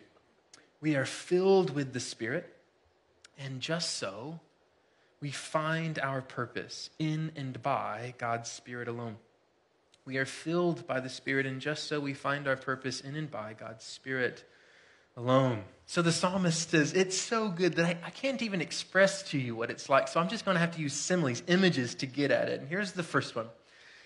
we 0.81 0.97
are 0.97 1.05
filled 1.05 1.73
with 1.73 1.93
the 1.93 2.01
Spirit, 2.01 2.53
and 3.37 3.61
just 3.61 3.95
so, 3.95 4.41
we 5.21 5.31
find 5.31 5.99
our 5.99 6.21
purpose 6.21 6.89
in 6.99 7.31
and 7.37 7.61
by 7.63 8.13
God's 8.17 8.51
Spirit 8.51 8.89
alone. 8.89 9.15
We 10.03 10.17
are 10.17 10.25
filled 10.25 10.85
by 10.85 10.99
the 10.99 11.07
Spirit, 11.07 11.45
and 11.45 11.61
just 11.61 11.85
so 11.85 12.01
we 12.01 12.13
find 12.13 12.45
our 12.45 12.57
purpose 12.57 12.99
in 12.99 13.15
and 13.15 13.31
by 13.31 13.53
God's 13.53 13.85
Spirit 13.85 14.43
alone. 15.15 15.63
So 15.85 16.01
the 16.01 16.11
psalmist 16.11 16.71
says, 16.71 16.91
It's 16.91 17.17
so 17.17 17.47
good 17.47 17.75
that 17.75 17.85
I, 17.85 17.97
I 18.07 18.09
can't 18.09 18.41
even 18.41 18.59
express 18.59 19.23
to 19.29 19.37
you 19.37 19.55
what 19.55 19.69
it's 19.69 19.87
like. 19.87 20.09
So 20.09 20.19
I'm 20.19 20.27
just 20.27 20.43
going 20.43 20.55
to 20.55 20.59
have 20.59 20.75
to 20.75 20.81
use 20.81 20.91
similes, 20.91 21.41
images 21.47 21.95
to 21.95 22.05
get 22.05 22.31
at 22.31 22.49
it. 22.49 22.59
And 22.59 22.67
here's 22.67 22.91
the 22.91 23.03
first 23.03 23.33
one 23.33 23.47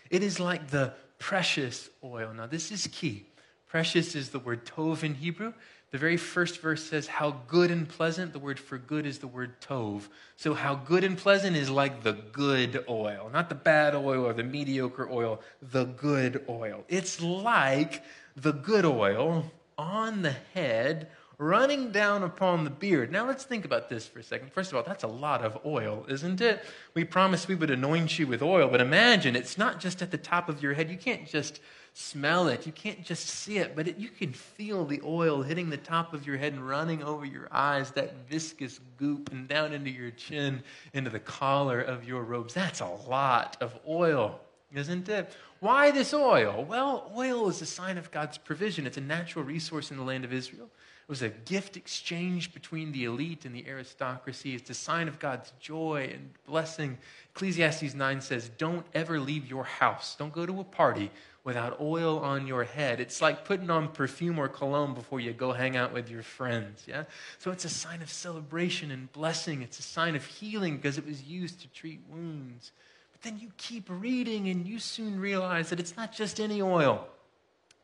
it 0.10 0.24
is 0.24 0.40
like 0.40 0.70
the 0.70 0.94
precious 1.20 1.90
oil. 2.04 2.34
Now, 2.34 2.48
this 2.48 2.72
is 2.72 2.88
key. 2.88 3.26
Precious 3.68 4.16
is 4.16 4.30
the 4.30 4.40
word 4.40 4.66
tov 4.66 5.04
in 5.04 5.16
Hebrew. 5.16 5.54
The 5.92 5.98
very 5.98 6.18
first 6.18 6.60
verse 6.60 6.84
says, 6.84 7.08
How 7.08 7.42
good 7.48 7.70
and 7.72 7.88
pleasant. 7.88 8.34
The 8.34 8.40
word 8.40 8.60
for 8.60 8.78
good 8.78 9.06
is 9.06 9.20
the 9.20 9.28
word 9.28 9.62
tov. 9.62 10.08
So, 10.36 10.54
how 10.54 10.76
good 10.76 11.04
and 11.04 11.18
pleasant 11.18 11.56
is 11.56 11.70
like 11.70 12.04
the 12.04 12.14
good 12.14 12.84
oil, 12.90 13.30
not 13.32 13.50
the 13.50 13.56
bad 13.56 13.96
oil 13.96 14.26
or 14.26 14.34
the 14.34 14.44
mediocre 14.44 15.08
oil, 15.10 15.40
the 15.62 15.86
good 15.86 16.44
oil. 16.50 16.84
It's 16.88 17.22
like 17.22 18.04
the 18.36 18.54
good 18.54 18.86
oil 18.86 19.52
on 19.78 20.24
the 20.24 20.36
head 20.54 21.10
running 21.48 21.92
down 21.92 22.24
upon 22.24 22.64
the 22.64 22.70
beard. 22.70 23.12
Now 23.12 23.28
let's 23.28 23.44
think 23.44 23.66
about 23.66 23.90
this 23.90 24.08
for 24.08 24.20
a 24.20 24.24
second. 24.24 24.52
First 24.52 24.72
of 24.72 24.78
all, 24.78 24.84
that's 24.84 25.04
a 25.04 25.08
lot 25.08 25.44
of 25.44 25.58
oil, 25.66 26.06
isn't 26.08 26.42
it? 26.42 26.64
We 26.94 27.04
promised 27.04 27.48
we 27.48 27.56
would 27.56 27.70
anoint 27.70 28.18
you 28.18 28.28
with 28.28 28.42
oil, 28.42 28.70
but 28.70 28.82
imagine 28.82 29.36
it's 29.36 29.58
not 29.58 29.80
just 29.80 30.02
at 30.02 30.12
the 30.12 30.18
top 30.18 30.50
of 30.50 30.64
your 30.64 30.74
head. 30.74 30.90
You 30.90 30.98
can't 30.98 31.28
just 31.28 31.60
smell 31.94 32.48
it, 32.48 32.66
you 32.66 32.72
can't 32.72 33.04
just 33.04 33.28
see 33.28 33.60
it, 33.60 33.76
but 33.76 33.88
it, 33.88 33.98
you 33.98 34.10
can 34.10 34.34
feel 34.34 34.84
the 34.84 35.00
oil 35.06 35.44
hitting 35.44 35.70
the 35.70 35.78
top 35.78 36.14
of 36.14 36.26
your 36.26 36.38
head 36.38 36.54
and 36.54 36.68
running 36.68 37.04
over 37.04 37.24
your 37.24 37.48
eyes, 37.52 37.92
that 37.92 38.16
viscous 38.28 38.80
goop, 38.98 39.32
and 39.32 39.48
down 39.48 39.74
into 39.74 39.92
your 39.92 40.10
chin, 40.12 40.64
into 40.94 41.12
the 41.12 41.20
collar 41.20 41.82
of 41.82 42.04
your 42.04 42.24
robes. 42.24 42.54
That's 42.54 42.80
a 42.80 42.88
lot 43.08 43.58
of 43.62 43.78
oil, 43.88 44.40
isn't 44.74 45.08
it? 45.08 45.36
Why 45.60 45.92
this 45.92 46.14
oil? 46.14 46.66
Well, 46.68 47.12
oil 47.16 47.48
is 47.48 47.62
a 47.62 47.66
sign 47.66 47.98
of 47.98 48.10
God's 48.12 48.38
provision. 48.38 48.88
It's 48.88 48.98
a 48.98 49.02
natural 49.02 49.46
resource 49.46 49.92
in 49.92 49.98
the 49.98 50.04
land 50.04 50.26
of 50.26 50.34
Israel. 50.34 50.70
It 51.04 51.10
was 51.10 51.22
a 51.22 51.30
gift 51.30 51.76
exchange 51.76 52.54
between 52.54 52.94
the 52.94 53.04
elite 53.04 53.44
and 53.44 53.54
the 53.54 53.68
aristocracy. 53.68 54.56
It's 54.56 54.70
a 54.70 54.74
sign 54.74 55.10
of 55.10 55.20
God's 55.20 55.52
joy 55.60 56.10
and 56.14 56.30
blessing. 56.48 56.98
Ecclesiastes 57.36 57.94
9 57.94 58.22
says, 58.22 58.50
Don't 58.58 58.86
ever 58.94 59.20
leave 59.20 59.46
your 59.46 59.66
house. 59.66 60.16
Don't 60.18 60.32
go 60.32 60.46
to 60.46 60.62
a 60.62 60.64
party 60.64 61.12
without 61.44 61.82
oil 61.82 62.20
on 62.20 62.48
your 62.48 62.64
head. 62.64 63.02
It's 63.02 63.22
like 63.22 63.44
putting 63.44 63.70
on 63.70 63.90
perfume 63.90 64.40
or 64.40 64.48
cologne 64.48 64.94
before 64.94 65.20
you 65.20 65.34
go 65.34 65.52
hang 65.52 65.76
out 65.76 65.92
with 65.92 66.10
your 66.10 66.24
friends. 66.24 66.86
Yeah? 66.88 67.04
So 67.38 67.52
it's 67.52 67.66
a 67.66 67.70
sign 67.70 68.02
of 68.02 68.10
celebration 68.10 68.90
and 68.90 69.12
blessing. 69.12 69.62
It's 69.62 69.80
a 69.80 69.84
sign 69.84 70.16
of 70.16 70.26
healing 70.26 70.78
because 70.78 70.98
it 70.98 71.06
was 71.06 71.24
used 71.24 71.60
to 71.62 71.68
treat 71.68 72.00
wounds 72.10 72.72
But 73.12 73.24
then 73.24 73.40
you 73.40 73.52
keep 73.58 73.88
reading 73.90 74.48
and 74.48 74.66
you 74.66 74.80
soon 74.80 75.20
realize 75.20 75.70
that 75.70 75.82
it's 75.82 75.98
not 75.98 76.14
just 76.14 76.40
any 76.40 76.62
oil, 76.62 77.08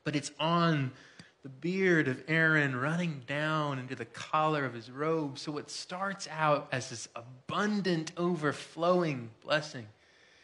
but 0.05 0.15
it's 0.15 0.32
on 0.39 0.91
the 1.49 1.59
beard 1.62 2.07
of 2.07 2.23
Aaron 2.27 2.75
running 2.75 3.23
down 3.25 3.79
into 3.79 3.95
the 3.95 4.05
collar 4.05 4.65
of 4.65 4.73
his 4.73 4.91
robe. 4.91 5.39
So 5.39 5.57
it 5.57 5.69
starts 5.69 6.27
out 6.29 6.67
as 6.71 6.89
this 6.89 7.07
abundant, 7.15 8.12
overflowing 8.17 9.31
blessing. 9.43 9.88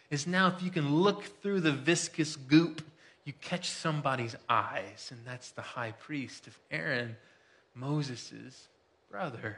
Is 0.09 0.27
now, 0.27 0.47
if 0.47 0.63
you 0.63 0.71
can 0.71 0.95
look 0.95 1.23
through 1.41 1.61
the 1.61 1.71
viscous 1.71 2.35
goop, 2.35 2.81
you 3.23 3.33
catch 3.41 3.69
somebody's 3.69 4.35
eyes, 4.47 5.09
and 5.11 5.19
that's 5.25 5.51
the 5.51 5.61
high 5.61 5.91
priest 5.91 6.47
of 6.47 6.57
Aaron, 6.71 7.15
Moses' 7.73 8.67
brother. 9.09 9.57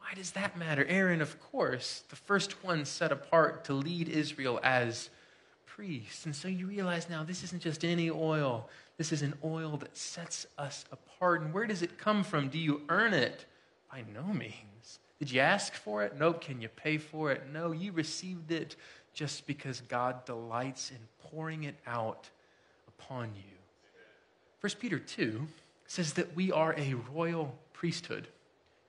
Why 0.00 0.14
does 0.14 0.32
that 0.32 0.56
matter? 0.56 0.84
Aaron, 0.84 1.22
of 1.22 1.40
course, 1.40 2.04
the 2.10 2.16
first 2.16 2.62
one 2.62 2.84
set 2.84 3.10
apart 3.10 3.64
to 3.64 3.72
lead 3.72 4.08
Israel 4.08 4.60
as 4.62 5.10
priest. 5.64 6.26
And 6.26 6.36
so 6.36 6.48
you 6.48 6.66
realize 6.66 7.08
now 7.08 7.24
this 7.24 7.42
isn't 7.42 7.62
just 7.62 7.84
any 7.84 8.10
oil, 8.10 8.68
this 8.96 9.12
is 9.12 9.22
an 9.22 9.34
oil 9.44 9.76
that 9.78 9.96
sets 9.96 10.46
us 10.56 10.84
apart. 10.90 11.42
And 11.42 11.52
where 11.52 11.66
does 11.66 11.82
it 11.82 11.98
come 11.98 12.24
from? 12.24 12.48
Do 12.48 12.58
you 12.58 12.82
earn 12.88 13.12
it? 13.12 13.44
By 13.90 14.04
no 14.14 14.24
means. 14.32 14.98
Did 15.18 15.30
you 15.30 15.40
ask 15.40 15.74
for 15.74 16.02
it? 16.02 16.16
Nope. 16.18 16.40
Can 16.40 16.60
you 16.60 16.68
pay 16.68 16.98
for 16.98 17.30
it? 17.30 17.44
No. 17.52 17.72
You 17.72 17.92
received 17.92 18.50
it 18.50 18.76
just 19.12 19.46
because 19.46 19.80
God 19.82 20.24
delights 20.24 20.90
in 20.90 20.98
pouring 21.30 21.64
it 21.64 21.76
out 21.86 22.28
upon 22.88 23.30
you. 23.34 23.56
1 24.60 24.72
Peter 24.80 24.98
2 24.98 25.46
says 25.86 26.14
that 26.14 26.34
we 26.34 26.50
are 26.50 26.74
a 26.76 26.94
royal 27.12 27.54
priesthood. 27.72 28.28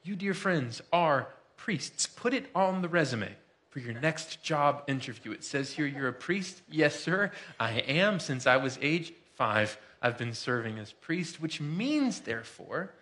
You, 0.03 0.15
dear 0.15 0.33
friends, 0.33 0.81
are 0.91 1.27
priests. 1.57 2.07
Put 2.07 2.33
it 2.33 2.49
on 2.55 2.81
the 2.81 2.89
resume 2.89 3.29
for 3.69 3.79
your 3.79 3.93
next 3.99 4.41
job 4.41 4.83
interview. 4.87 5.31
It 5.31 5.43
says 5.43 5.71
here, 5.71 5.85
You're 5.85 6.07
a 6.07 6.13
priest? 6.13 6.61
Yes, 6.69 6.99
sir. 6.99 7.31
I 7.59 7.79
am. 7.81 8.19
Since 8.19 8.47
I 8.47 8.57
was 8.57 8.79
age 8.81 9.13
five, 9.35 9.77
I've 10.01 10.17
been 10.17 10.33
serving 10.33 10.77
as 10.79 10.91
priest, 10.91 11.41
which 11.41 11.59
means, 11.59 12.21
therefore, 12.21 12.93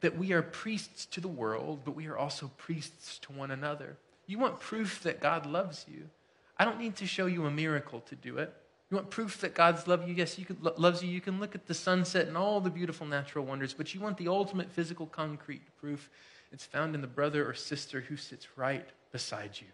that 0.00 0.16
we 0.16 0.32
are 0.32 0.42
priests 0.42 1.06
to 1.06 1.20
the 1.20 1.28
world, 1.28 1.80
but 1.84 1.96
we 1.96 2.06
are 2.06 2.16
also 2.16 2.50
priests 2.56 3.18
to 3.20 3.32
one 3.32 3.50
another. 3.50 3.96
You 4.26 4.38
want 4.38 4.60
proof 4.60 5.02
that 5.02 5.20
God 5.20 5.46
loves 5.46 5.84
you? 5.88 6.08
I 6.56 6.64
don't 6.64 6.78
need 6.78 6.96
to 6.96 7.06
show 7.06 7.26
you 7.26 7.46
a 7.46 7.50
miracle 7.50 8.00
to 8.08 8.14
do 8.14 8.38
it. 8.38 8.52
You 8.90 8.96
want 8.96 9.10
proof 9.10 9.40
that 9.42 9.54
God's 9.54 9.86
love 9.86 10.08
you? 10.08 10.14
Yes, 10.14 10.34
can, 10.34 10.56
loves 10.76 11.02
you. 11.02 11.10
You 11.10 11.20
can 11.20 11.40
look 11.40 11.54
at 11.54 11.66
the 11.66 11.74
sunset 11.74 12.26
and 12.26 12.36
all 12.36 12.60
the 12.60 12.70
beautiful 12.70 13.06
natural 13.06 13.44
wonders, 13.44 13.74
but 13.74 13.94
you 13.94 14.00
want 14.00 14.16
the 14.16 14.28
ultimate 14.28 14.70
physical, 14.70 15.06
concrete 15.06 15.62
proof 15.78 16.08
it's 16.52 16.64
found 16.64 16.94
in 16.94 17.00
the 17.00 17.06
brother 17.06 17.48
or 17.48 17.54
sister 17.54 18.00
who 18.00 18.16
sits 18.16 18.46
right 18.56 18.88
beside 19.12 19.50
you. 19.60 19.66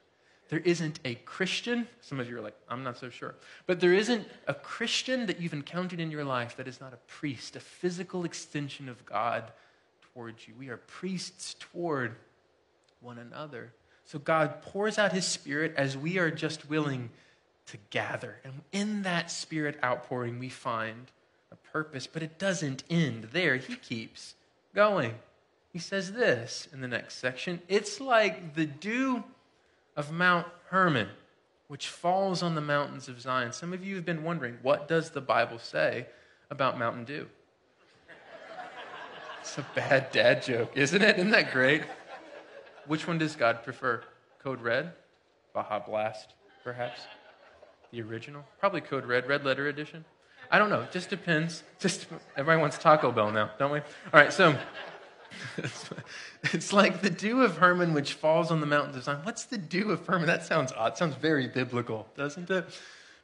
There 0.49 0.61
isn't 0.61 1.01
a 1.05 1.15
Christian, 1.15 1.89
some 2.01 2.21
of 2.21 2.29
you 2.29 2.37
are 2.37 2.43
like, 2.43 2.57
I'm 2.69 2.83
not 2.83 2.99
so 2.99 3.09
sure, 3.09 3.35
but 3.67 3.81
there 3.81 3.95
isn't 3.95 4.29
a 4.47 4.55
Christian 4.55 5.27
that 5.27 5.41
you've 5.41 5.55
encountered 5.55 6.01
in 6.01 6.11
your 6.11 6.25
life 6.25 6.57
that 6.59 6.69
is 6.69 6.81
not 6.81 6.93
a 6.93 6.99
priest, 7.09 7.57
a 7.57 7.61
physical 7.61 8.25
extension 8.25 8.89
of 8.89 9.05
God 9.07 9.45
towards 10.13 10.47
you. 10.47 10.55
We 10.59 10.69
are 10.69 10.77
priests 10.77 11.57
toward 11.59 12.17
one 13.01 13.19
another. 13.19 13.73
So 14.05 14.19
God 14.19 14.61
pours 14.63 14.99
out 14.99 15.13
his 15.13 15.27
spirit 15.27 15.75
as 15.77 15.97
we 15.97 16.19
are 16.19 16.31
just 16.31 16.69
willing 16.69 17.11
to 17.67 17.79
gather. 17.91 18.37
And 18.45 18.53
in 18.73 19.03
that 19.03 19.31
spirit 19.31 19.79
outpouring, 19.83 20.39
we 20.39 20.51
find 20.51 21.11
a 21.51 21.57
purpose, 21.57 22.07
but 22.07 22.23
it 22.23 22.39
doesn't 22.39 22.85
end 22.91 23.29
there. 23.33 23.57
He 23.57 23.77
keeps 23.77 24.35
going. 24.75 25.15
He 25.73 25.79
says 25.79 26.13
this 26.13 26.69
in 26.73 26.83
the 26.83 26.89
next 26.89 27.17
section 27.17 27.61
It's 27.69 28.01
like 28.01 28.55
the 28.55 28.67
dew 28.67 29.25
of 29.97 30.13
Mount 30.13 30.47
Hermon, 30.69 31.09
which 31.69 31.89
falls 31.89 32.43
on 32.43 32.55
the 32.55 32.61
mountains 32.61 33.09
of 33.09 33.21
Zion. 33.21 33.53
Some 33.53 33.73
of 33.73 33.85
you 33.85 33.97
have 33.97 34.05
been 34.05 34.23
wondering, 34.23 34.59
what 34.63 34.89
does 34.89 35.11
the 35.11 35.21
Bible 35.21 35.59
say 35.59 36.07
about 36.51 36.79
Mountain 36.79 37.05
Dew? 37.05 37.27
It's 39.41 39.59
a 39.59 39.67
bad 39.75 40.11
dad 40.11 40.43
joke, 40.43 40.73
isn't 40.75 41.03
it? 41.03 41.19
Isn't 41.19 41.31
that 41.33 41.53
great? 41.53 41.83
Which 42.87 43.07
one 43.07 43.19
does 43.19 43.37
God 43.37 43.63
prefer? 43.63 44.03
Code 44.43 44.63
Red? 44.63 44.93
Baja 45.53 45.81
Blast, 45.81 46.33
perhaps? 46.65 47.03
The 47.91 48.01
original? 48.03 48.45
Probably 48.59 48.81
Code 48.81 49.05
Red, 49.05 49.29
Red 49.29 49.45
Letter 49.45 49.69
Edition. 49.69 50.05
I 50.51 50.59
don't 50.59 50.71
know. 50.71 50.81
It 50.83 50.93
just 50.93 51.11
depends. 51.11 51.63
Just 51.79 52.07
everybody 52.37 52.61
wants 52.61 52.79
Taco 52.79 53.13
Bell 53.13 53.31
now, 53.31 53.51
don't 53.59 53.71
we? 53.71 53.79
All 53.79 53.85
right, 54.13 54.33
so 54.33 54.59
it's 56.53 56.73
like 56.73 57.03
the 57.03 57.11
dew 57.11 57.43
of 57.43 57.59
Hermon 57.59 57.95
which 57.95 58.15
falls 58.15 58.51
on 58.51 58.61
the 58.61 58.67
mountains 58.67 58.97
of 58.97 59.05
Zion. 59.05 59.21
What's 59.23 59.45
the 59.45 59.59
dew 59.59 59.91
of 59.91 60.07
Hermon? 60.07 60.27
That 60.27 60.45
sounds 60.45 60.73
odd. 60.73 60.93
It 60.93 60.99
sounds 60.99 61.15
very 61.17 61.49
biblical, 61.49 62.07
doesn't 62.17 62.51
it? 62.51 62.67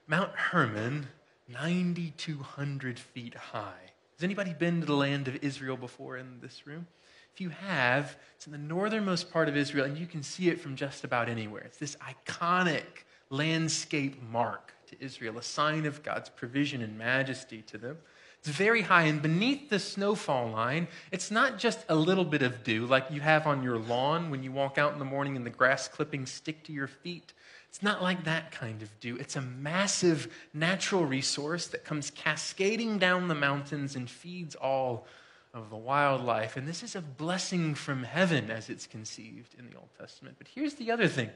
Mount 0.07 0.33
Hermon, 0.35 1.09
9,200 1.49 2.99
feet 2.99 3.35
high. 3.35 3.93
Has 4.17 4.25
anybody 4.25 4.53
been 4.53 4.81
to 4.81 4.87
the 4.87 4.95
land 4.95 5.29
of 5.29 5.37
Israel 5.43 5.77
before 5.77 6.17
in 6.17 6.41
this 6.41 6.67
room? 6.67 6.87
If 7.33 7.41
you 7.41 7.51
have, 7.51 8.17
it's 8.35 8.47
in 8.47 8.53
the 8.53 8.59
northernmost 8.59 9.33
part 9.33 9.49
of 9.49 9.57
Israel, 9.57 9.87
and 9.87 9.97
you 9.97 10.07
can 10.07 10.23
see 10.23 10.49
it 10.49 10.61
from 10.61 10.77
just 10.77 11.05
about 11.05 11.29
anywhere. 11.29 11.63
It's 11.63 11.79
this 11.79 11.97
iconic 11.97 13.05
landscape 13.31 14.21
mark 14.23 14.75
to 14.89 14.97
Israel, 15.03 15.39
a 15.39 15.43
sign 15.43 15.87
of 15.87 16.03
God's 16.03 16.29
provision 16.29 16.83
and 16.83 16.99
majesty 16.99 17.63
to 17.63 17.79
them. 17.79 17.99
It's 18.41 18.49
very 18.49 18.81
high, 18.81 19.03
and 19.03 19.21
beneath 19.21 19.69
the 19.69 19.79
snowfall 19.79 20.49
line, 20.49 20.89
it's 21.13 21.31
not 21.31 21.59
just 21.59 21.85
a 21.91 21.95
little 21.95 22.25
bit 22.25 22.41
of 22.41 22.65
dew 22.65 22.87
like 22.87 23.11
you 23.11 23.21
have 23.21 23.47
on 23.47 23.63
your 23.63 23.77
lawn 23.77 24.31
when 24.31 24.43
you 24.43 24.51
walk 24.51 24.79
out 24.79 24.95
in 24.95 24.99
the 24.99 25.05
morning 25.05 25.37
and 25.37 25.45
the 25.45 25.51
grass 25.51 25.89
clippings 25.89 26.31
stick 26.31 26.65
to 26.65 26.73
your 26.73 26.87
feet. 26.87 27.35
It's 27.69 27.83
not 27.83 28.03
like 28.03 28.25
that 28.25 28.51
kind 28.51 28.83
of 28.83 28.99
dew. 28.99 29.19
It's 29.19 29.37
a 29.37 29.43
massive 29.43 30.35
natural 30.55 31.05
resource 31.05 31.67
that 31.67 31.85
comes 31.85 32.11
cascading 32.11 32.99
down 32.99 33.29
the 33.29 33.35
mountains 33.35 33.95
and 33.95 34.09
feeds 34.09 34.55
all 34.55 35.07
of 35.53 35.69
the 35.69 35.77
wildlife. 35.77 36.57
And 36.57 36.67
this 36.67 36.83
is 36.83 36.97
a 36.97 37.03
blessing 37.03 37.75
from 37.75 38.05
heaven 38.05 38.51
as 38.51 38.71
it's 38.71 38.87
conceived 38.87 39.55
in 39.59 39.69
the 39.69 39.77
Old 39.77 39.91
Testament. 39.99 40.37
But 40.39 40.49
here's 40.49 40.75
the 40.75 40.91
other 40.91 41.09
thing 41.09 41.29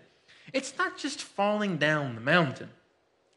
it's 0.54 0.76
not 0.78 0.96
just 0.96 1.20
falling 1.20 1.76
down 1.76 2.14
the 2.14 2.20
mountain, 2.22 2.70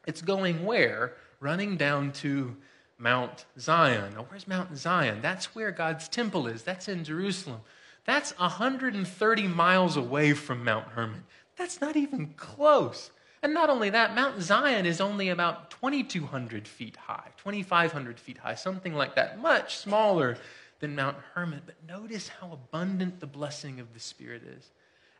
it's 0.06 0.22
going 0.22 0.64
where? 0.64 1.12
Running 1.40 1.76
down 1.76 2.10
to 2.14 2.56
Mount 2.98 3.46
Zion. 3.58 4.14
Now, 4.14 4.26
where's 4.28 4.48
Mount 4.48 4.76
Zion? 4.76 5.20
That's 5.22 5.54
where 5.54 5.70
God's 5.70 6.08
temple 6.08 6.46
is. 6.48 6.62
That's 6.62 6.88
in 6.88 7.04
Jerusalem. 7.04 7.60
That's 8.04 8.36
130 8.38 9.48
miles 9.48 9.96
away 9.96 10.32
from 10.32 10.64
Mount 10.64 10.88
Hermon. 10.88 11.24
That's 11.56 11.80
not 11.80 11.96
even 11.96 12.34
close. 12.36 13.10
And 13.42 13.54
not 13.54 13.70
only 13.70 13.90
that, 13.90 14.14
Mount 14.14 14.42
Zion 14.42 14.84
is 14.84 15.00
only 15.00 15.28
about 15.28 15.70
2,200 15.70 16.66
feet 16.66 16.96
high, 16.96 17.28
2,500 17.36 18.18
feet 18.18 18.38
high, 18.38 18.54
something 18.54 18.94
like 18.94 19.14
that, 19.14 19.40
much 19.40 19.76
smaller 19.76 20.36
than 20.80 20.96
Mount 20.96 21.16
Hermon. 21.34 21.62
But 21.64 21.76
notice 21.86 22.28
how 22.28 22.50
abundant 22.52 23.20
the 23.20 23.26
blessing 23.26 23.78
of 23.78 23.94
the 23.94 24.00
Spirit 24.00 24.42
is. 24.42 24.70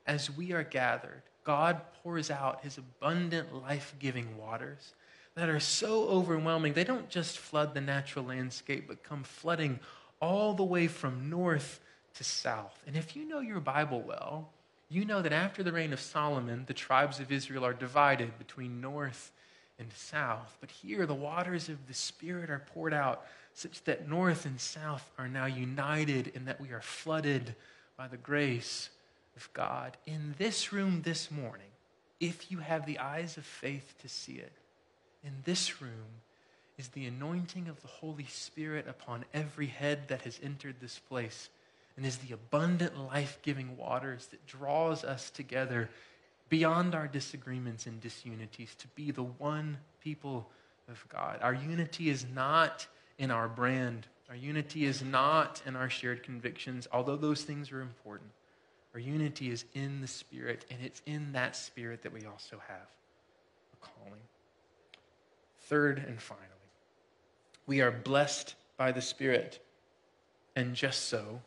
As 0.06 0.34
we 0.36 0.52
are 0.52 0.64
gathered, 0.64 1.22
God 1.44 1.80
pours 2.02 2.30
out 2.30 2.64
his 2.64 2.78
abundant, 2.78 3.54
life 3.54 3.94
giving 3.98 4.36
waters 4.36 4.94
that 5.38 5.48
are 5.48 5.60
so 5.60 6.08
overwhelming. 6.08 6.72
They 6.72 6.82
don't 6.82 7.08
just 7.08 7.38
flood 7.38 7.72
the 7.72 7.80
natural 7.80 8.24
landscape, 8.24 8.88
but 8.88 9.04
come 9.04 9.22
flooding 9.22 9.78
all 10.20 10.52
the 10.52 10.64
way 10.64 10.88
from 10.88 11.30
north 11.30 11.78
to 12.14 12.24
south. 12.24 12.82
And 12.88 12.96
if 12.96 13.14
you 13.14 13.24
know 13.24 13.38
your 13.38 13.60
Bible 13.60 14.00
well, 14.00 14.50
you 14.88 15.04
know 15.04 15.22
that 15.22 15.32
after 15.32 15.62
the 15.62 15.70
reign 15.70 15.92
of 15.92 16.00
Solomon, 16.00 16.64
the 16.66 16.74
tribes 16.74 17.20
of 17.20 17.30
Israel 17.30 17.64
are 17.64 17.72
divided 17.72 18.36
between 18.36 18.80
north 18.80 19.30
and 19.78 19.92
south. 19.92 20.56
But 20.60 20.72
here, 20.72 21.06
the 21.06 21.14
waters 21.14 21.68
of 21.68 21.86
the 21.86 21.94
Spirit 21.94 22.50
are 22.50 22.64
poured 22.74 22.92
out 22.92 23.24
such 23.54 23.84
that 23.84 24.08
north 24.08 24.44
and 24.44 24.60
south 24.60 25.08
are 25.18 25.28
now 25.28 25.46
united 25.46 26.32
and 26.34 26.48
that 26.48 26.60
we 26.60 26.70
are 26.70 26.80
flooded 26.80 27.54
by 27.96 28.08
the 28.08 28.16
grace 28.16 28.90
of 29.36 29.48
God. 29.52 29.96
In 30.04 30.34
this 30.36 30.72
room 30.72 31.02
this 31.02 31.30
morning, 31.30 31.70
if 32.18 32.50
you 32.50 32.58
have 32.58 32.86
the 32.86 32.98
eyes 32.98 33.36
of 33.36 33.44
faith 33.44 33.94
to 34.02 34.08
see 34.08 34.32
it, 34.32 34.52
in 35.24 35.32
this 35.44 35.80
room 35.80 36.22
is 36.76 36.88
the 36.88 37.06
anointing 37.06 37.68
of 37.68 37.80
the 37.82 37.88
Holy 37.88 38.26
Spirit 38.26 38.86
upon 38.88 39.24
every 39.34 39.66
head 39.66 40.08
that 40.08 40.22
has 40.22 40.38
entered 40.42 40.76
this 40.80 40.98
place 40.98 41.48
and 41.96 42.06
is 42.06 42.18
the 42.18 42.32
abundant 42.32 42.96
life 42.98 43.38
giving 43.42 43.76
waters 43.76 44.26
that 44.26 44.46
draws 44.46 45.02
us 45.02 45.30
together 45.30 45.90
beyond 46.48 46.94
our 46.94 47.08
disagreements 47.08 47.86
and 47.86 48.00
disunities 48.00 48.74
to 48.76 48.86
be 48.88 49.10
the 49.10 49.24
one 49.24 49.78
people 50.02 50.48
of 50.88 51.04
God. 51.08 51.40
Our 51.42 51.54
unity 51.54 52.08
is 52.08 52.24
not 52.34 52.86
in 53.18 53.30
our 53.30 53.48
brand, 53.48 54.06
our 54.30 54.36
unity 54.36 54.84
is 54.84 55.02
not 55.02 55.60
in 55.66 55.74
our 55.74 55.90
shared 55.90 56.22
convictions, 56.22 56.86
although 56.92 57.16
those 57.16 57.42
things 57.42 57.72
are 57.72 57.80
important. 57.80 58.30
Our 58.94 59.00
unity 59.00 59.50
is 59.50 59.64
in 59.74 60.00
the 60.00 60.06
Spirit, 60.06 60.64
and 60.70 60.80
it's 60.82 61.02
in 61.06 61.32
that 61.32 61.56
Spirit 61.56 62.02
that 62.02 62.12
we 62.12 62.24
also 62.26 62.60
have 62.68 62.86
a 63.72 63.86
calling. 63.86 64.20
Third 65.68 66.02
and 66.08 66.18
finally, 66.18 66.46
we 67.66 67.82
are 67.82 67.90
blessed 67.90 68.54
by 68.78 68.90
the 68.90 69.02
Spirit, 69.02 69.62
and 70.56 70.74
just 70.74 71.10
so, 71.10 71.42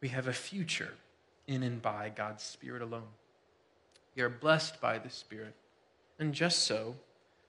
we 0.00 0.08
have 0.08 0.28
a 0.28 0.32
future 0.32 0.94
in 1.46 1.62
and 1.62 1.82
by 1.82 2.10
God's 2.16 2.42
Spirit 2.42 2.80
alone. 2.80 3.12
We 4.16 4.22
are 4.22 4.30
blessed 4.30 4.80
by 4.80 4.96
the 4.96 5.10
Spirit, 5.10 5.54
and 6.18 6.32
just 6.32 6.60
so, 6.60 6.96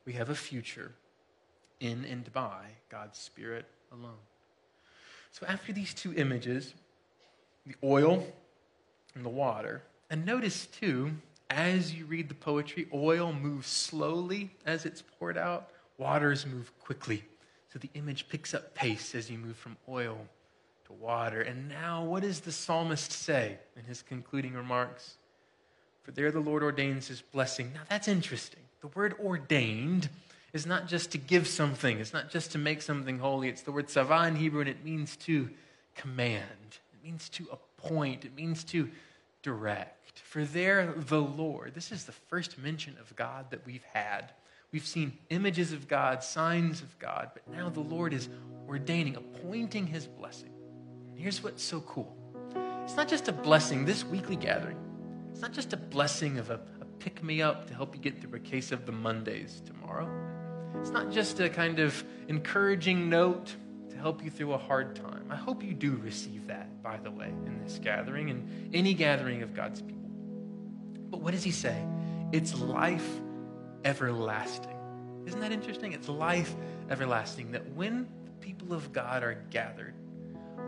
we 0.03 0.11
have 0.11 0.29
a 0.29 0.35
future 0.35 0.91
in 1.79 2.03
and 2.03 2.29
by 2.33 2.65
God's 2.89 3.17
Spirit 3.17 3.65
alone. 3.93 4.19
So, 5.31 5.45
after 5.47 5.71
these 5.71 5.93
two 5.93 6.13
images, 6.13 6.73
the 7.65 7.75
oil 7.81 8.27
and 9.15 9.23
the 9.23 9.29
water, 9.29 9.81
and 10.09 10.25
notice 10.25 10.65
too, 10.65 11.11
as 11.49 11.93
you 11.93 12.03
read 12.03 12.27
the 12.27 12.35
poetry, 12.35 12.89
oil 12.93 13.31
moves 13.31 13.67
slowly 13.67 14.51
as 14.65 14.85
it's 14.85 15.01
poured 15.01 15.37
out, 15.37 15.69
waters 16.01 16.47
move 16.47 16.71
quickly. 16.79 17.23
So 17.71 17.79
the 17.79 17.89
image 17.93 18.27
picks 18.27 18.53
up 18.53 18.73
pace 18.73 19.13
as 19.13 19.29
you 19.29 19.37
move 19.37 19.55
from 19.55 19.77
oil 19.87 20.17
to 20.85 20.93
water. 20.93 21.41
And 21.41 21.69
now, 21.69 22.03
what 22.03 22.23
does 22.23 22.41
the 22.41 22.51
psalmist 22.51 23.11
say 23.11 23.59
in 23.77 23.83
his 23.83 24.01
concluding 24.01 24.53
remarks? 24.53 25.15
For 26.01 26.11
there 26.11 26.31
the 26.31 26.39
Lord 26.39 26.63
ordains 26.63 27.07
his 27.07 27.21
blessing. 27.21 27.71
Now, 27.73 27.81
that's 27.87 28.07
interesting. 28.07 28.63
The 28.81 28.87
word 28.87 29.15
ordained 29.23 30.09
is 30.53 30.65
not 30.65 30.87
just 30.87 31.11
to 31.11 31.17
give 31.19 31.47
something, 31.47 31.99
it's 31.99 32.13
not 32.13 32.31
just 32.31 32.51
to 32.53 32.57
make 32.57 32.81
something 32.81 33.19
holy. 33.19 33.47
It's 33.47 33.61
the 33.61 33.71
word 33.71 33.87
savah 33.87 34.27
in 34.27 34.35
Hebrew, 34.35 34.61
and 34.61 34.69
it 34.69 34.83
means 34.83 35.15
to 35.17 35.49
command, 35.95 36.43
it 36.93 37.05
means 37.05 37.29
to 37.29 37.47
appoint, 37.51 38.25
it 38.25 38.35
means 38.35 38.63
to 38.65 38.89
direct. 39.43 40.19
For 40.19 40.43
there, 40.43 40.93
the 40.97 41.21
Lord, 41.21 41.73
this 41.73 41.91
is 41.91 42.05
the 42.05 42.11
first 42.11 42.57
mention 42.57 42.97
of 42.99 43.15
God 43.15 43.51
that 43.51 43.65
we've 43.65 43.85
had. 43.93 44.31
We've 44.71 44.85
seen 44.85 45.17
images 45.29 45.73
of 45.73 45.89
God, 45.89 46.23
signs 46.23 46.81
of 46.81 46.97
God, 46.97 47.31
but 47.33 47.47
now 47.49 47.69
the 47.69 47.81
Lord 47.81 48.13
is 48.13 48.29
ordaining, 48.69 49.17
appointing 49.17 49.85
his 49.85 50.07
blessing. 50.07 50.51
And 51.09 51.19
here's 51.19 51.43
what's 51.43 51.61
so 51.61 51.81
cool 51.81 52.15
it's 52.83 52.95
not 52.95 53.07
just 53.07 53.27
a 53.27 53.33
blessing, 53.33 53.85
this 53.85 54.05
weekly 54.05 54.37
gathering, 54.37 54.77
it's 55.29 55.41
not 55.41 55.51
just 55.51 55.73
a 55.73 55.77
blessing 55.77 56.37
of 56.37 56.49
a, 56.49 56.61
a 56.79 56.85
pick 56.99 57.21
me 57.21 57.41
up 57.41 57.67
to 57.67 57.73
help 57.73 57.95
you 57.95 58.01
get 58.01 58.21
through 58.21 58.37
a 58.37 58.39
case 58.39 58.71
of 58.71 58.85
the 58.85 58.91
Mondays 58.93 59.61
tomorrow. 59.65 60.09
It's 60.79 60.91
not 60.91 61.11
just 61.11 61.39
a 61.41 61.49
kind 61.49 61.79
of 61.79 62.03
encouraging 62.29 63.09
note 63.09 63.53
to 63.89 63.97
help 63.97 64.23
you 64.23 64.29
through 64.29 64.53
a 64.53 64.57
hard 64.57 64.95
time. 64.95 65.25
I 65.29 65.35
hope 65.35 65.63
you 65.63 65.73
do 65.73 65.99
receive 66.01 66.47
that, 66.47 66.81
by 66.81 66.97
the 66.97 67.11
way, 67.11 67.27
in 67.45 67.59
this 67.61 67.77
gathering 67.77 68.29
and 68.29 68.73
any 68.73 68.93
gathering 68.93 69.41
of 69.41 69.53
God's 69.53 69.81
people. 69.81 70.09
But 71.09 71.19
what 71.21 71.31
does 71.33 71.43
he 71.43 71.51
say? 71.51 71.85
It's 72.31 72.57
life 72.57 73.19
everlasting. 73.83 74.77
Isn't 75.25 75.39
that 75.39 75.51
interesting? 75.51 75.93
It's 75.93 76.09
life 76.09 76.55
everlasting. 76.89 77.51
That 77.51 77.67
when 77.73 78.07
the 78.25 78.31
people 78.45 78.73
of 78.73 78.91
God 78.91 79.23
are 79.23 79.43
gathered, 79.49 79.93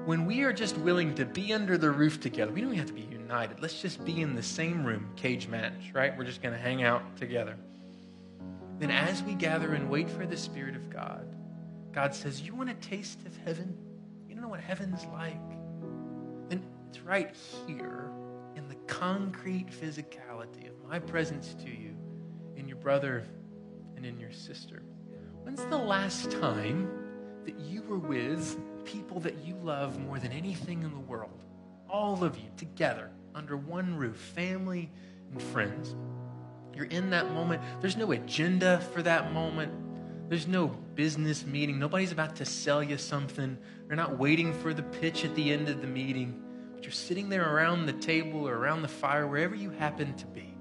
when 0.06 0.26
we 0.26 0.42
are 0.42 0.54
just 0.54 0.78
willing 0.80 1.16
to 1.16 1.26
be 1.26 1.54
under 1.54 1.78
the 1.78 1.90
roof 1.90 2.20
together, 2.20 2.52
we 2.52 2.62
don't 2.62 2.74
even 2.74 2.80
have 2.80 2.88
to 2.88 2.94
be 2.94 3.08
united. 3.10 3.62
Let's 3.62 3.82
just 3.82 4.04
be 4.04 4.22
in 4.22 4.36
the 4.36 4.44
same 4.44 4.84
room, 4.84 5.10
cage 5.16 5.48
match, 5.48 5.92
right? 5.94 6.18
We're 6.18 6.26
just 6.26 6.42
going 6.42 6.54
to 6.54 6.60
hang 6.60 6.84
out 6.84 7.16
together. 7.16 7.56
Then, 8.80 8.92
as 8.92 9.24
we 9.24 9.34
gather 9.34 9.74
and 9.74 9.90
wait 9.90 10.10
for 10.10 10.26
the 10.26 10.36
Spirit 10.36 10.76
of 10.76 10.90
God, 10.90 11.26
God 11.94 12.14
says, 12.14 12.42
You 12.42 12.54
want 12.56 12.70
a 12.70 12.74
taste 12.76 13.22
of 13.26 13.38
heaven? 13.46 13.78
You 14.28 14.36
don't 14.36 14.42
know 14.42 14.50
what 14.50 14.60
heaven's 14.60 15.06
like? 15.06 15.40
Then 16.50 16.66
it's 16.90 17.00
right 17.00 17.34
here 17.66 18.10
in 18.56 18.68
the 18.68 18.76
concrete 18.88 19.68
physicality 19.70 20.70
of 20.70 20.90
my 20.90 21.00
presence 21.00 21.56
to 21.64 21.70
you, 21.70 21.93
in 22.56 22.68
your 22.68 22.78
brother 22.78 23.24
and 23.96 24.06
in 24.06 24.20
your 24.20 24.32
sister. 24.32 24.84
When's 25.44 25.66
the 25.66 25.78
last 25.78 26.32
time 26.32 26.90
that 27.46 27.60
you 27.60 27.84
were 27.84 27.98
with 27.98 28.58
people 28.86 29.20
that 29.22 29.44
you 29.44 29.56
love 29.56 30.00
more 30.00 30.20
than 30.20 30.32
anything 30.32 30.84
in 30.84 30.92
the 30.92 31.00
world? 31.00 31.44
All 31.90 32.24
of 32.24 32.38
you 32.38 32.50
together 32.58 33.12
under 33.36 33.58
one 33.58 33.96
roof, 33.96 34.18
family 34.18 34.92
and 35.32 35.42
friends. 35.42 35.96
You're 36.74 36.86
in 36.86 37.10
that 37.12 37.32
moment. 37.32 37.62
There's 37.82 37.98
no 37.98 38.12
agenda 38.12 38.80
for 38.94 39.02
that 39.04 39.32
moment. 39.34 39.72
There's 40.30 40.48
no 40.48 40.68
business 40.96 41.46
meeting. 41.46 41.78
Nobody's 41.78 42.12
about 42.12 42.36
to 42.38 42.46
sell 42.46 42.82
you 42.82 42.98
something. 42.98 43.58
You're 43.88 43.96
not 43.96 44.18
waiting 44.18 44.54
for 44.54 44.74
the 44.74 44.84
pitch 44.84 45.26
at 45.26 45.36
the 45.36 45.52
end 45.52 45.70
of 45.70 45.82
the 45.82 45.88
meeting. 45.88 46.42
But 46.74 46.84
you're 46.84 46.92
sitting 46.92 47.30
there 47.30 47.54
around 47.54 47.86
the 47.86 47.94
table 47.94 48.48
or 48.48 48.56
around 48.56 48.82
the 48.82 48.88
fire, 48.88 49.28
wherever 49.28 49.56
you 49.56 49.70
happen 49.72 50.14
to 50.16 50.26
be. 50.28 50.53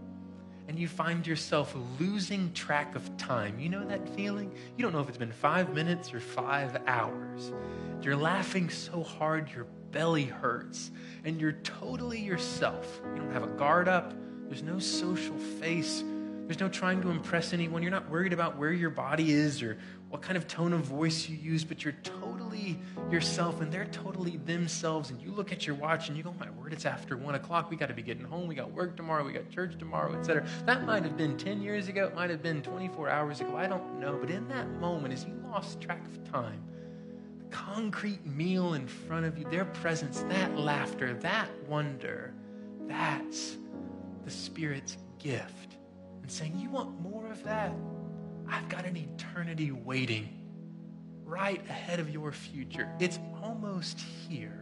And 0.69 0.79
you 0.79 0.89
find 0.89 1.27
yourself 1.27 1.75
losing 1.99 2.53
track 2.53 2.95
of 2.95 3.17
time. 3.17 3.59
You 3.59 3.69
know 3.69 3.85
that 3.87 4.09
feeling? 4.17 4.55
You 4.77 4.83
don't 4.83 4.93
know 4.93 5.01
if 5.01 5.09
it's 5.09 5.19
been 5.19 5.33
five 5.33 5.75
minutes 5.75 6.15
or 6.15 6.21
five 6.21 6.81
hours. 6.87 7.53
You're 8.01 8.17
laughing 8.17 8.71
so 8.71 9.03
hard 9.03 9.51
your 9.51 9.67
belly 9.91 10.25
hurts. 10.25 10.91
And 11.25 11.41
you're 11.41 11.53
totally 11.53 12.21
yourself. 12.21 13.01
You 13.15 13.23
don't 13.23 13.33
have 13.33 13.43
a 13.43 13.49
guard 13.55 13.89
up. 13.89 14.15
There's 14.49 14.63
no 14.63 14.79
social 14.79 15.37
face. 15.37 16.05
There's 16.47 16.61
no 16.61 16.69
trying 16.69 17.01
to 17.03 17.11
impress 17.11 17.53
anyone. 17.53 17.83
You're 17.83 17.91
not 17.91 18.11
worried 18.11 18.33
about 18.33 18.59
where 18.59 18.73
your 18.73 18.91
body 18.91 19.33
is 19.33 19.63
or 19.63 19.79
what 20.11 20.23
kind 20.23 20.37
of 20.37 20.47
tone 20.47 20.73
of 20.73 20.81
voice 20.81 21.29
you 21.29 21.37
use, 21.37 21.65
but 21.65 21.85
you're 21.85 21.95
totally 22.03 22.42
yourself 23.11 23.61
and 23.61 23.73
they're 23.73 23.87
totally 23.87 24.37
themselves. 24.39 25.11
And 25.11 25.21
you 25.21 25.33
look 25.33 25.53
at 25.53 25.67
your 25.67 25.77
watch 25.77 26.09
and 26.09 26.17
you 26.17 26.23
go, 26.23 26.35
My 26.39 26.51
word, 26.51 26.73
it's 26.73 26.87
after 26.87 27.17
one 27.17 27.35
o'clock. 27.35 27.71
We 27.71 27.77
got 27.77 27.87
to 27.89 27.95
be 27.95 28.03
getting 28.03 28.25
home. 28.25 28.47
We 28.47 28.55
got 28.55 28.71
work 28.73 28.97
tomorrow. 28.97 29.25
We 29.25 29.33
got 29.33 29.51
church 29.51 29.79
tomorrow, 29.79 30.17
etc. 30.19 30.47
That 30.67 30.85
might 30.85 31.03
have 31.03 31.17
been 31.17 31.37
10 31.37 31.63
years 31.63 31.89
ago. 31.89 32.07
It 32.07 32.15
might 32.15 32.31
have 32.31 32.43
been 32.43 32.63
24 32.63 33.09
hours 33.09 33.41
ago. 33.41 33.57
I 33.57 33.67
don't 33.67 34.01
know. 34.01 34.19
But 34.21 34.31
in 34.31 34.49
that 34.49 34.69
moment, 34.81 35.13
as 35.15 35.25
you 35.25 35.35
lost 35.51 35.81
track 35.81 36.05
of 36.07 36.31
time, 36.31 36.63
the 37.39 37.57
concrete 37.57 38.25
meal 38.27 38.75
in 38.75 38.87
front 38.87 39.27
of 39.27 39.39
you, 39.39 39.45
their 39.51 39.65
presence, 39.67 40.21
that 40.29 40.57
laughter, 40.57 41.15
that 41.15 41.49
wonder, 41.69 42.35
that's 42.87 43.57
the 44.25 44.31
Spirit's 44.31 44.97
gift 45.19 45.77
and 46.23 46.31
saying, 46.31 46.59
You 46.59 46.71
want 46.71 47.01
more 47.01 47.27
of 47.27 47.43
that? 47.45 47.75
I've 48.49 48.69
got 48.69 48.85
an 48.85 48.97
eternity 48.97 49.71
waiting 49.71 50.42
right 51.33 51.67
ahead 51.71 51.99
of 51.99 52.11
your 52.11 52.31
future. 52.31 52.87
It's 53.01 53.19
almost 53.43 53.99
here, 54.29 54.61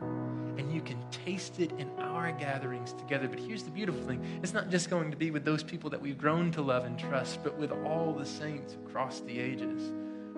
and 0.57 0.73
you 0.73 0.81
can 0.81 1.03
taste 1.11 1.59
it 1.59 1.73
in 1.79 1.91
our 1.99 2.31
gatherings 2.31 2.93
together. 2.93 3.27
But 3.27 3.41
here's 3.41 3.65
the 3.65 3.73
beautiful 3.73 4.01
thing 4.03 4.25
it's 4.41 4.55
not 4.55 4.71
just 4.71 4.89
going 4.89 5.11
to 5.11 5.17
be 5.17 5.33
with 5.33 5.45
those 5.45 5.65
people 5.65 5.91
that 5.91 6.01
we've 6.01 6.17
grown 6.17 6.53
to 6.53 6.63
love 6.63 6.85
and 6.85 6.97
trust, 6.97 7.43
but 7.43 7.59
with 7.59 7.73
all 7.73 8.13
the 8.13 8.25
saints 8.25 8.75
across 8.87 9.19
the 9.21 9.37
ages, 9.37 9.93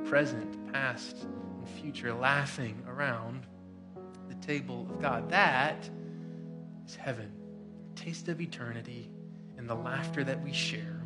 present, 0.08 0.72
past, 0.72 1.18
and 1.24 1.68
future, 1.68 2.14
laughing 2.14 2.82
around 2.88 3.46
the 4.28 4.34
table 4.36 4.88
of 4.90 5.02
God. 5.02 5.28
That 5.28 5.88
is 6.86 6.96
heaven 6.96 7.30
taste 7.94 8.28
of 8.28 8.40
eternity 8.40 9.10
and 9.58 9.68
the 9.68 9.74
laughter 9.74 10.24
that 10.24 10.42
we 10.42 10.50
share 10.50 11.02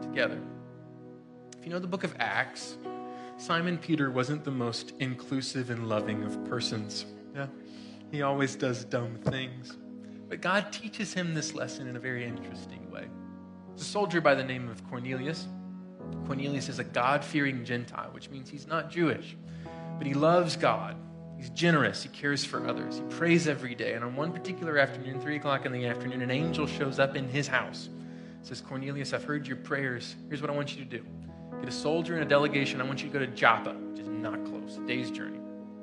together. 0.00 0.40
If 1.58 1.66
you 1.66 1.70
know 1.70 1.78
the 1.78 1.86
book 1.86 2.02
of 2.02 2.14
Acts, 2.18 2.78
Simon 3.36 3.78
Peter 3.78 4.10
wasn't 4.10 4.44
the 4.44 4.50
most 4.50 4.92
inclusive 5.00 5.70
and 5.70 5.88
loving 5.88 6.22
of 6.22 6.44
persons. 6.44 7.06
Yeah. 7.34 7.46
He 8.10 8.22
always 8.22 8.56
does 8.56 8.84
dumb 8.84 9.16
things. 9.16 9.76
But 10.28 10.40
God 10.40 10.72
teaches 10.72 11.12
him 11.12 11.34
this 11.34 11.54
lesson 11.54 11.86
in 11.88 11.96
a 11.96 12.00
very 12.00 12.24
interesting 12.24 12.90
way. 12.90 13.06
There's 13.68 13.82
a 13.82 13.84
soldier 13.84 14.20
by 14.20 14.34
the 14.34 14.44
name 14.44 14.68
of 14.68 14.88
Cornelius. 14.88 15.46
Cornelius 16.26 16.68
is 16.68 16.78
a 16.78 16.84
God 16.84 17.24
fearing 17.24 17.64
Gentile, 17.64 18.10
which 18.12 18.30
means 18.30 18.48
he's 18.48 18.66
not 18.66 18.90
Jewish, 18.90 19.36
but 19.98 20.06
he 20.06 20.14
loves 20.14 20.56
God 20.56 20.96
He's 21.36 21.50
generous. 21.50 22.02
He 22.02 22.08
cares 22.08 22.44
for 22.44 22.66
others. 22.66 22.96
He 22.96 23.02
prays 23.16 23.48
every 23.48 23.74
day. 23.74 23.94
And 23.94 24.04
on 24.04 24.16
one 24.16 24.32
particular 24.32 24.78
afternoon, 24.78 25.20
3 25.20 25.36
o'clock 25.36 25.66
in 25.66 25.72
the 25.72 25.86
afternoon, 25.86 26.22
an 26.22 26.30
angel 26.30 26.66
shows 26.66 26.98
up 26.98 27.16
in 27.16 27.28
his 27.28 27.46
house. 27.46 27.88
Says, 28.42 28.60
Cornelius, 28.60 29.12
I've 29.12 29.24
heard 29.24 29.46
your 29.46 29.56
prayers. 29.56 30.16
Here's 30.28 30.40
what 30.40 30.50
I 30.50 30.54
want 30.54 30.76
you 30.76 30.84
to 30.84 30.90
do 30.90 31.04
get 31.64 31.72
a 31.72 31.76
soldier 31.76 32.12
and 32.12 32.22
a 32.22 32.26
delegation. 32.26 32.78
I 32.80 32.84
want 32.84 33.02
you 33.02 33.08
to 33.08 33.12
go 33.12 33.18
to 33.18 33.26
Joppa, 33.26 33.72
which 33.72 34.00
is 34.00 34.08
not 34.08 34.44
close, 34.44 34.76
a 34.76 34.86
day's 34.86 35.10
journey. 35.10 35.38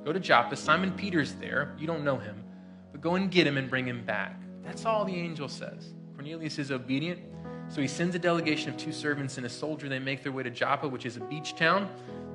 Go 0.05 0.13
to 0.13 0.19
Joppa. 0.19 0.55
Simon 0.55 0.91
Peter's 0.91 1.33
there. 1.33 1.75
You 1.79 1.87
don't 1.87 2.03
know 2.03 2.17
him. 2.17 2.43
But 2.91 3.01
go 3.01 3.15
and 3.15 3.31
get 3.31 3.47
him 3.47 3.57
and 3.57 3.67
bring 3.67 3.87
him 3.87 4.05
back. 4.05 4.39
That's 4.63 4.85
all 4.85 5.05
the 5.05 5.15
angel 5.15 5.47
says. 5.47 5.93
Cornelius 6.13 6.59
is 6.59 6.71
obedient. 6.71 7.19
So 7.67 7.81
he 7.81 7.87
sends 7.87 8.13
a 8.15 8.19
delegation 8.19 8.69
of 8.69 8.77
two 8.77 8.91
servants 8.91 9.37
and 9.37 9.45
a 9.45 9.49
soldier. 9.49 9.89
They 9.89 9.97
make 9.97 10.21
their 10.21 10.31
way 10.31 10.43
to 10.43 10.51
Joppa, 10.51 10.87
which 10.87 11.07
is 11.07 11.17
a 11.17 11.21
beach 11.21 11.55
town. 11.55 11.89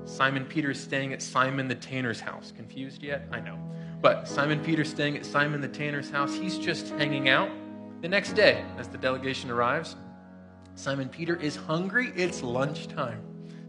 Simon 0.07 0.45
Peter 0.45 0.73
is 0.73 0.81
staying 0.81 1.13
at 1.13 1.23
Simon 1.23 1.69
the 1.69 1.75
tanner's 1.77 2.21
house. 2.21 2.53
Confused 2.57 3.01
yet? 3.01 3.29
I 3.31 3.39
know. 3.39 3.59
But 4.01 4.27
Simon 4.27 4.59
Peter 4.65 4.85
staying 4.85 5.17
at 5.17 5.25
Simon 5.25 5.61
the 5.61 5.69
tanner's 5.69 6.11
house. 6.11 6.35
He's 6.35 6.59
just 6.59 6.89
hanging 6.91 7.29
out. 7.29 7.51
The 8.03 8.09
next 8.09 8.33
day, 8.33 8.65
as 8.77 8.89
the 8.89 8.99
delegation 8.99 9.51
arrives, 9.51 9.95
Simon 10.75 11.09
Peter 11.09 11.37
is 11.37 11.55
hungry. 11.55 12.13
It's 12.17 12.43
lunchtime. 12.43 13.23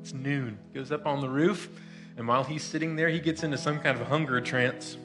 It's 0.08 0.14
noon. 0.14 0.58
Goes 0.74 0.94
up 0.94 1.06
on 1.06 1.20
the 1.20 1.28
roof, 1.28 1.68
and 2.16 2.26
while 2.26 2.46
he's 2.46 2.64
sitting 2.64 2.96
there, 2.96 3.10
he 3.10 3.20
gets 3.20 3.44
into 3.44 3.58
some 3.58 3.78
kind 3.82 4.00
of 4.00 4.08
hunger 4.08 4.40
trance. 4.40 4.96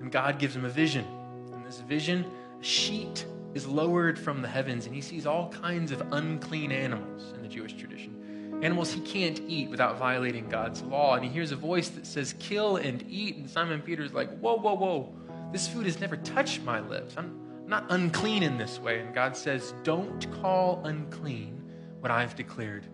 And 0.00 0.10
God 0.10 0.40
gives 0.40 0.56
him 0.56 0.64
a 0.64 0.68
vision. 0.68 1.06
In 1.52 1.62
this 1.62 1.78
vision, 1.82 2.28
a 2.60 2.64
sheet 2.64 3.24
is 3.54 3.68
lowered 3.68 4.18
from 4.18 4.42
the 4.42 4.48
heavens, 4.48 4.86
and 4.86 4.92
he 4.92 5.00
sees 5.00 5.26
all 5.26 5.48
kinds 5.50 5.92
of 5.92 6.02
unclean 6.10 6.72
animals 6.72 7.34
in 7.36 7.42
the 7.42 7.46
Jewish 7.46 7.74
tradition 7.74 8.16
animals 8.60 8.92
he 8.92 9.00
can't 9.02 9.40
eat 9.46 9.70
without 9.70 9.96
violating 9.96 10.48
God's 10.48 10.82
law. 10.82 11.14
And 11.14 11.24
he 11.24 11.30
hears 11.30 11.52
a 11.52 11.56
voice 11.56 11.90
that 11.90 12.04
says, 12.04 12.34
Kill 12.40 12.78
and 12.78 13.04
eat. 13.08 13.36
And 13.36 13.48
Simon 13.48 13.80
Peter's 13.80 14.12
like, 14.12 14.36
Whoa, 14.40 14.56
whoa, 14.56 14.74
whoa. 14.74 15.14
This 15.52 15.68
food 15.68 15.86
has 15.86 16.00
never 16.00 16.16
touched 16.16 16.64
my 16.64 16.80
lips. 16.80 17.14
I'm 17.16 17.38
not 17.68 17.86
unclean 17.90 18.42
in 18.42 18.58
this 18.58 18.80
way. 18.80 18.98
And 18.98 19.14
God 19.14 19.36
says, 19.36 19.74
Don't 19.84 20.28
call 20.42 20.80
unclean 20.84 21.62
what 22.00 22.10
I've 22.10 22.34
declared 22.34 22.88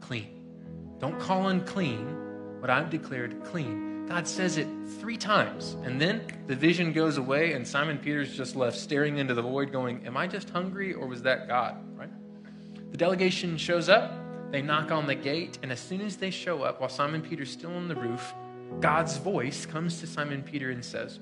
clean. 0.00 0.37
Don't 0.98 1.18
call 1.20 1.48
unclean 1.48 2.60
what 2.60 2.70
I've 2.70 2.90
declared 2.90 3.42
clean. 3.44 4.06
God 4.08 4.26
says 4.26 4.56
it 4.56 4.66
three 5.00 5.16
times. 5.18 5.76
And 5.84 6.00
then 6.00 6.22
the 6.46 6.56
vision 6.56 6.92
goes 6.92 7.18
away, 7.18 7.52
and 7.52 7.66
Simon 7.66 7.98
Peter's 7.98 8.34
just 8.34 8.56
left 8.56 8.76
staring 8.76 9.18
into 9.18 9.34
the 9.34 9.42
void, 9.42 9.70
going, 9.70 10.06
Am 10.06 10.16
I 10.16 10.26
just 10.26 10.48
hungry, 10.50 10.94
or 10.94 11.06
was 11.06 11.22
that 11.22 11.46
God? 11.46 11.76
Right? 11.94 12.10
The 12.90 12.96
delegation 12.96 13.58
shows 13.58 13.88
up. 13.88 14.12
They 14.50 14.62
knock 14.62 14.90
on 14.90 15.06
the 15.06 15.14
gate, 15.14 15.58
and 15.62 15.70
as 15.70 15.78
soon 15.78 16.00
as 16.00 16.16
they 16.16 16.30
show 16.30 16.62
up, 16.62 16.80
while 16.80 16.88
Simon 16.88 17.20
Peter's 17.20 17.50
still 17.50 17.74
on 17.74 17.86
the 17.86 17.94
roof, 17.94 18.32
God's 18.80 19.18
voice 19.18 19.66
comes 19.66 20.00
to 20.00 20.06
Simon 20.06 20.42
Peter 20.42 20.70
and 20.70 20.82
says, 20.82 21.20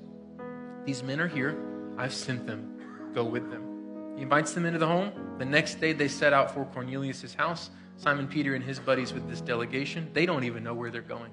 These 0.85 1.03
men 1.03 1.19
are 1.19 1.27
here. 1.27 1.57
I've 1.97 2.13
sent 2.13 2.47
them. 2.47 3.11
Go 3.13 3.25
with 3.25 3.49
them. 3.51 4.13
He 4.15 4.21
invites 4.21 4.53
them 4.53 4.65
into 4.65 4.79
the 4.79 4.87
home. 4.87 5.11
The 5.39 5.45
next 5.45 5.81
day, 5.81 5.91
they 5.91 6.07
set 6.07 6.31
out 6.31 6.53
for 6.53 6.63
Cornelius' 6.65 7.33
house. 7.33 7.69
Simon 7.97 8.27
Peter 8.27 8.55
and 8.55 8.63
his 8.63 8.79
buddies 8.79 9.13
with 9.13 9.27
this 9.27 9.41
delegation, 9.41 10.09
they 10.13 10.25
don't 10.25 10.43
even 10.43 10.63
know 10.63 10.73
where 10.73 10.89
they're 10.89 11.01
going. 11.01 11.31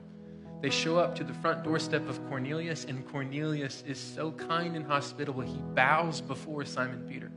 They 0.61 0.71
show 0.71 0.99
up 0.99 1.15
to 1.17 1.25
the 1.25 1.35
front 1.35 1.63
doorstep 1.63 2.09
of 2.09 2.27
Cornelius, 2.29 2.85
and 2.87 3.07
Cornelius 3.09 3.85
is 3.87 3.99
so 3.99 4.33
kind 4.33 4.77
and 4.77 4.87
hospitable, 4.87 5.43
he 5.43 5.61
bows 5.75 6.21
before 6.21 6.65
Simon 6.65 7.07
Peter. 7.09 7.31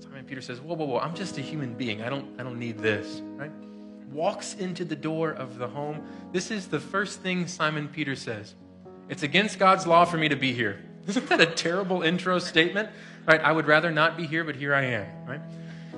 Simon 0.00 0.24
Peter 0.24 0.40
says, 0.40 0.60
Whoa, 0.60 0.74
whoa, 0.74 0.86
whoa, 0.86 0.98
I'm 0.98 1.14
just 1.14 1.38
a 1.38 1.40
human 1.40 1.74
being. 1.74 2.02
I 2.02 2.08
don't, 2.08 2.38
I 2.38 2.42
don't 2.42 2.58
need 2.58 2.78
this, 2.78 3.22
right? 3.36 3.52
walks 4.14 4.54
into 4.54 4.84
the 4.84 4.96
door 4.96 5.32
of 5.32 5.58
the 5.58 5.66
home, 5.66 6.00
this 6.32 6.50
is 6.50 6.68
the 6.68 6.80
first 6.80 7.20
thing 7.20 7.46
Simon 7.46 7.88
Peter 7.88 8.14
says 8.14 8.54
It's 9.08 9.22
against 9.22 9.58
God's 9.58 9.86
law 9.86 10.04
for 10.04 10.16
me 10.16 10.28
to 10.28 10.36
be 10.36 10.52
here. 10.52 10.80
Isn't 11.06 11.28
that 11.28 11.40
a 11.40 11.46
terrible 11.46 12.02
intro 12.02 12.38
statement? 12.38 12.88
Right? 13.26 13.40
I 13.40 13.52
would 13.52 13.66
rather 13.66 13.90
not 13.90 14.16
be 14.16 14.26
here, 14.26 14.44
but 14.44 14.56
here 14.56 14.74
I 14.74 14.84
am, 14.84 15.26
right? 15.26 15.40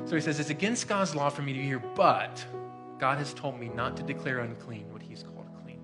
So 0.06 0.14
he 0.16 0.20
says, 0.20 0.40
It's 0.40 0.50
against 0.50 0.88
God's 0.88 1.14
law 1.14 1.28
for 1.28 1.42
me 1.42 1.52
to 1.52 1.58
be 1.58 1.66
here, 1.66 1.82
but 1.94 2.44
God 2.98 3.18
has 3.18 3.34
told 3.34 3.58
me 3.58 3.68
not 3.68 3.96
to 3.98 4.02
declare 4.02 4.40
unclean 4.40 4.92
what 4.92 5.02
he's 5.02 5.22
called 5.22 5.46
clean. 5.62 5.80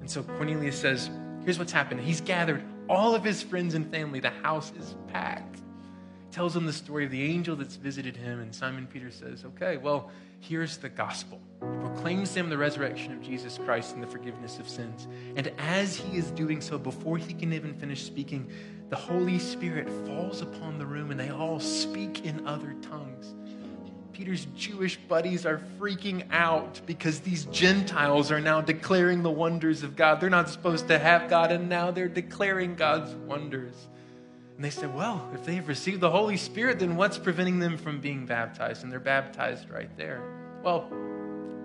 And 0.00 0.10
so 0.10 0.22
Cornelius 0.22 0.78
says, 0.78 1.10
Here's 1.44 1.58
what's 1.58 1.72
happened. 1.72 2.00
He's 2.00 2.20
gathered 2.20 2.62
all 2.88 3.14
of 3.14 3.24
his 3.24 3.42
friends 3.42 3.74
and 3.74 3.90
family. 3.90 4.20
The 4.20 4.30
house 4.30 4.72
is 4.78 4.94
packed. 5.08 5.62
Tells 6.32 6.54
them 6.54 6.66
the 6.66 6.72
story 6.72 7.04
of 7.04 7.10
the 7.10 7.22
angel 7.22 7.56
that's 7.56 7.76
visited 7.76 8.16
him, 8.16 8.40
and 8.40 8.54
Simon 8.54 8.86
Peter 8.86 9.10
says, 9.10 9.44
Okay, 9.44 9.78
well, 9.78 10.10
here's 10.38 10.76
the 10.76 10.88
gospel. 10.88 11.40
He 11.60 11.78
proclaims 11.78 12.34
them 12.34 12.50
the 12.50 12.58
resurrection 12.58 13.12
of 13.12 13.22
Jesus 13.22 13.58
Christ 13.58 13.94
and 13.94 14.02
the 14.02 14.06
forgiveness 14.06 14.58
of 14.58 14.68
sins. 14.68 15.08
And 15.34 15.50
as 15.58 15.96
he 15.96 16.18
is 16.18 16.30
doing 16.30 16.60
so, 16.60 16.78
before 16.78 17.16
he 17.16 17.32
can 17.32 17.52
even 17.52 17.74
finish 17.74 18.04
speaking, 18.04 18.50
the 18.90 18.96
Holy 18.96 19.38
Spirit 19.38 19.88
falls 20.06 20.42
upon 20.42 20.78
the 20.78 20.86
room 20.86 21.10
and 21.10 21.18
they 21.18 21.30
all 21.30 21.58
speak 21.58 22.24
in 22.24 22.46
other 22.46 22.74
tongues. 22.82 23.34
Peter's 24.12 24.46
Jewish 24.56 24.96
buddies 24.96 25.46
are 25.46 25.62
freaking 25.78 26.24
out 26.30 26.80
because 26.86 27.20
these 27.20 27.44
Gentiles 27.46 28.30
are 28.30 28.40
now 28.40 28.60
declaring 28.60 29.22
the 29.22 29.30
wonders 29.30 29.82
of 29.82 29.96
God. 29.96 30.20
They're 30.20 30.30
not 30.30 30.48
supposed 30.48 30.88
to 30.88 30.98
have 30.98 31.28
God, 31.28 31.52
and 31.52 31.68
now 31.68 31.90
they're 31.90 32.08
declaring 32.08 32.74
God's 32.74 33.14
wonders. 33.14 33.74
And 34.56 34.64
they 34.64 34.70
said, 34.70 34.94
Well, 34.94 35.28
if 35.34 35.44
they've 35.44 35.66
received 35.66 36.00
the 36.00 36.10
Holy 36.10 36.36
Spirit, 36.36 36.78
then 36.78 36.96
what's 36.96 37.18
preventing 37.18 37.58
them 37.58 37.78
from 37.78 38.00
being 38.00 38.26
baptized? 38.26 38.82
And 38.82 38.92
they're 38.92 39.00
baptized 39.00 39.70
right 39.70 39.94
there. 39.96 40.22
Well, 40.62 40.88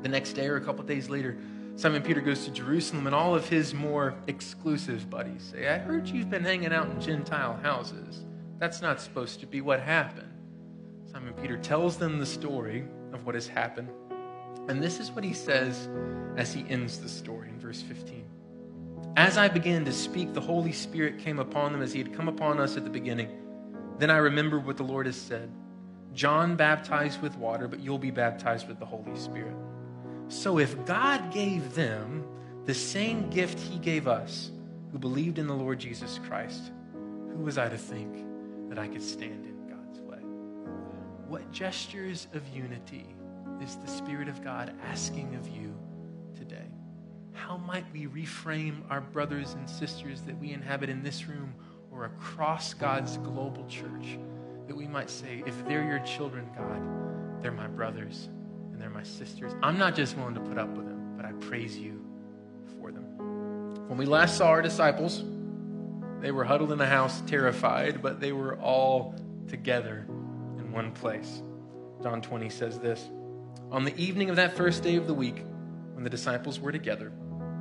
the 0.02 0.10
next 0.10 0.34
day 0.34 0.48
or 0.48 0.56
a 0.56 0.62
couple 0.62 0.84
days 0.84 1.10
later, 1.10 1.38
Simon 1.78 2.02
Peter 2.02 2.22
goes 2.22 2.46
to 2.46 2.52
Jerusalem, 2.52 3.06
and 3.06 3.14
all 3.16 3.36
of 3.36 3.50
his 3.50 3.74
more 3.74 4.16
exclusive 4.28 5.10
buddies 5.10 5.52
say, 5.52 5.68
I 5.68 5.78
heard 5.78 6.08
you've 6.08 6.30
been 6.30 6.44
hanging 6.44 6.72
out 6.72 6.90
in 6.90 7.02
Gentile 7.02 7.60
houses. 7.62 8.24
That's 8.60 8.82
not 8.82 9.02
supposed 9.02 9.42
to 9.42 9.46
be 9.46 9.60
what 9.60 9.82
happened. 9.82 10.35
Simon 11.16 11.34
Peter 11.42 11.56
tells 11.56 11.96
them 11.96 12.20
the 12.20 12.26
story 12.26 12.84
of 13.14 13.26
what 13.26 13.36
has 13.36 13.48
happened. 13.48 13.88
And 14.68 14.84
this 14.84 15.00
is 15.00 15.12
what 15.12 15.24
he 15.24 15.32
says 15.32 15.88
as 16.36 16.54
he 16.54 16.66
ends 16.68 16.98
the 16.98 17.08
story 17.08 17.48
in 17.48 17.58
verse 17.58 17.82
15. 17.82 18.26
As 19.16 19.38
I 19.38 19.48
began 19.48 19.86
to 19.86 19.94
speak, 19.94 20.34
the 20.34 20.42
Holy 20.42 20.74
Spirit 20.74 21.18
came 21.18 21.40
upon 21.40 21.72
them 21.72 21.82
as 21.82 21.94
he 21.94 22.00
had 22.00 22.14
come 22.14 22.28
upon 22.28 22.60
us 22.60 22.76
at 22.76 22.84
the 22.84 22.90
beginning. 22.90 23.30
Then 23.98 24.12
I 24.12 24.18
remembered 24.18 24.66
what 24.66 24.76
the 24.76 24.84
Lord 24.84 25.06
has 25.06 25.16
said 25.16 25.50
John 26.14 26.58
baptized 26.58 27.22
with 27.22 27.38
water, 27.38 27.70
but 27.70 27.80
you'll 27.80 27.98
be 27.98 28.12
baptized 28.12 28.68
with 28.68 28.80
the 28.80 28.86
Holy 28.86 29.16
Spirit. 29.16 29.56
So 30.28 30.60
if 30.60 30.86
God 30.86 31.32
gave 31.32 31.76
them 31.76 32.26
the 32.66 32.74
same 32.74 33.30
gift 33.30 33.58
he 33.58 33.80
gave 33.80 34.06
us, 34.10 34.52
who 34.92 35.00
believed 35.00 35.40
in 35.40 35.48
the 35.48 35.56
Lord 35.56 35.80
Jesus 35.80 36.20
Christ, 36.28 36.74
who 36.92 37.46
was 37.46 37.58
I 37.58 37.70
to 37.70 37.78
think 37.78 38.68
that 38.68 38.78
I 38.78 38.90
could 38.90 39.02
stand 39.02 39.46
in? 39.46 39.55
What 41.28 41.52
gestures 41.52 42.28
of 42.34 42.48
unity 42.50 43.16
is 43.62 43.78
the 43.78 43.88
Spirit 43.88 44.28
of 44.28 44.44
God 44.44 44.74
asking 44.90 45.36
of 45.36 45.48
you 45.48 45.74
today? 46.36 46.68
how 47.36 47.58
might 47.58 47.86
we 47.94 48.08
reframe 48.08 48.82
our 48.90 49.02
brothers 49.02 49.54
and 49.54 49.70
sisters 49.70 50.22
that 50.22 50.38
we 50.40 50.52
inhabit 50.52 50.90
in 50.90 51.04
this 51.04 51.28
room 51.28 51.54
or 51.92 52.06
across 52.06 52.74
God's 52.74 53.18
global 53.18 53.66
church? 53.68 54.18
That 54.68 54.76
we 54.76 54.88
might 54.88 55.10
say, 55.10 55.44
if 55.46 55.56
they're 55.68 55.86
your 55.86 56.00
children, 56.00 56.50
God, 56.58 57.44
they're 57.44 57.52
my 57.52 57.68
brothers 57.68 58.30
and 58.72 58.82
they're 58.82 58.90
my 58.90 59.04
sisters. 59.04 59.54
I'm 59.62 59.78
not 59.78 59.96
just 59.96 60.18
willing 60.18 60.34
to 60.34 60.40
put 60.40 60.58
up 60.58 60.70
with 60.70 60.88
them, 60.88 61.14
but 61.16 61.26
I 61.26 61.34
praise 61.34 61.78
you 61.78 62.04
for 62.80 62.92
them. 62.92 63.04
When 63.88 63.98
we 63.98 64.06
last 64.06 64.38
saw 64.38 64.48
our 64.48 64.62
disciples, 64.64 65.24
they 66.22 66.32
were 66.32 66.46
huddled 66.46 66.72
in 66.72 66.82
a 66.82 66.88
house, 66.88 67.22
terrified, 67.28 68.02
but 68.02 68.20
they 68.20 68.32
were 68.32 68.56
all 68.58 69.14
together 69.48 70.08
one 70.76 70.92
place. 70.92 71.42
John 72.04 72.22
20 72.22 72.50
says 72.50 72.80
this 72.80 73.10
On 73.72 73.86
the 73.86 73.96
evening 73.96 74.30
of 74.30 74.36
that 74.36 74.58
first 74.58 74.84
day 74.84 74.98
of 74.98 75.08
the 75.08 75.14
week, 75.14 75.44
when 75.94 76.04
the 76.04 76.10
disciples 76.10 76.60
were 76.60 76.74
together, 76.74 77.14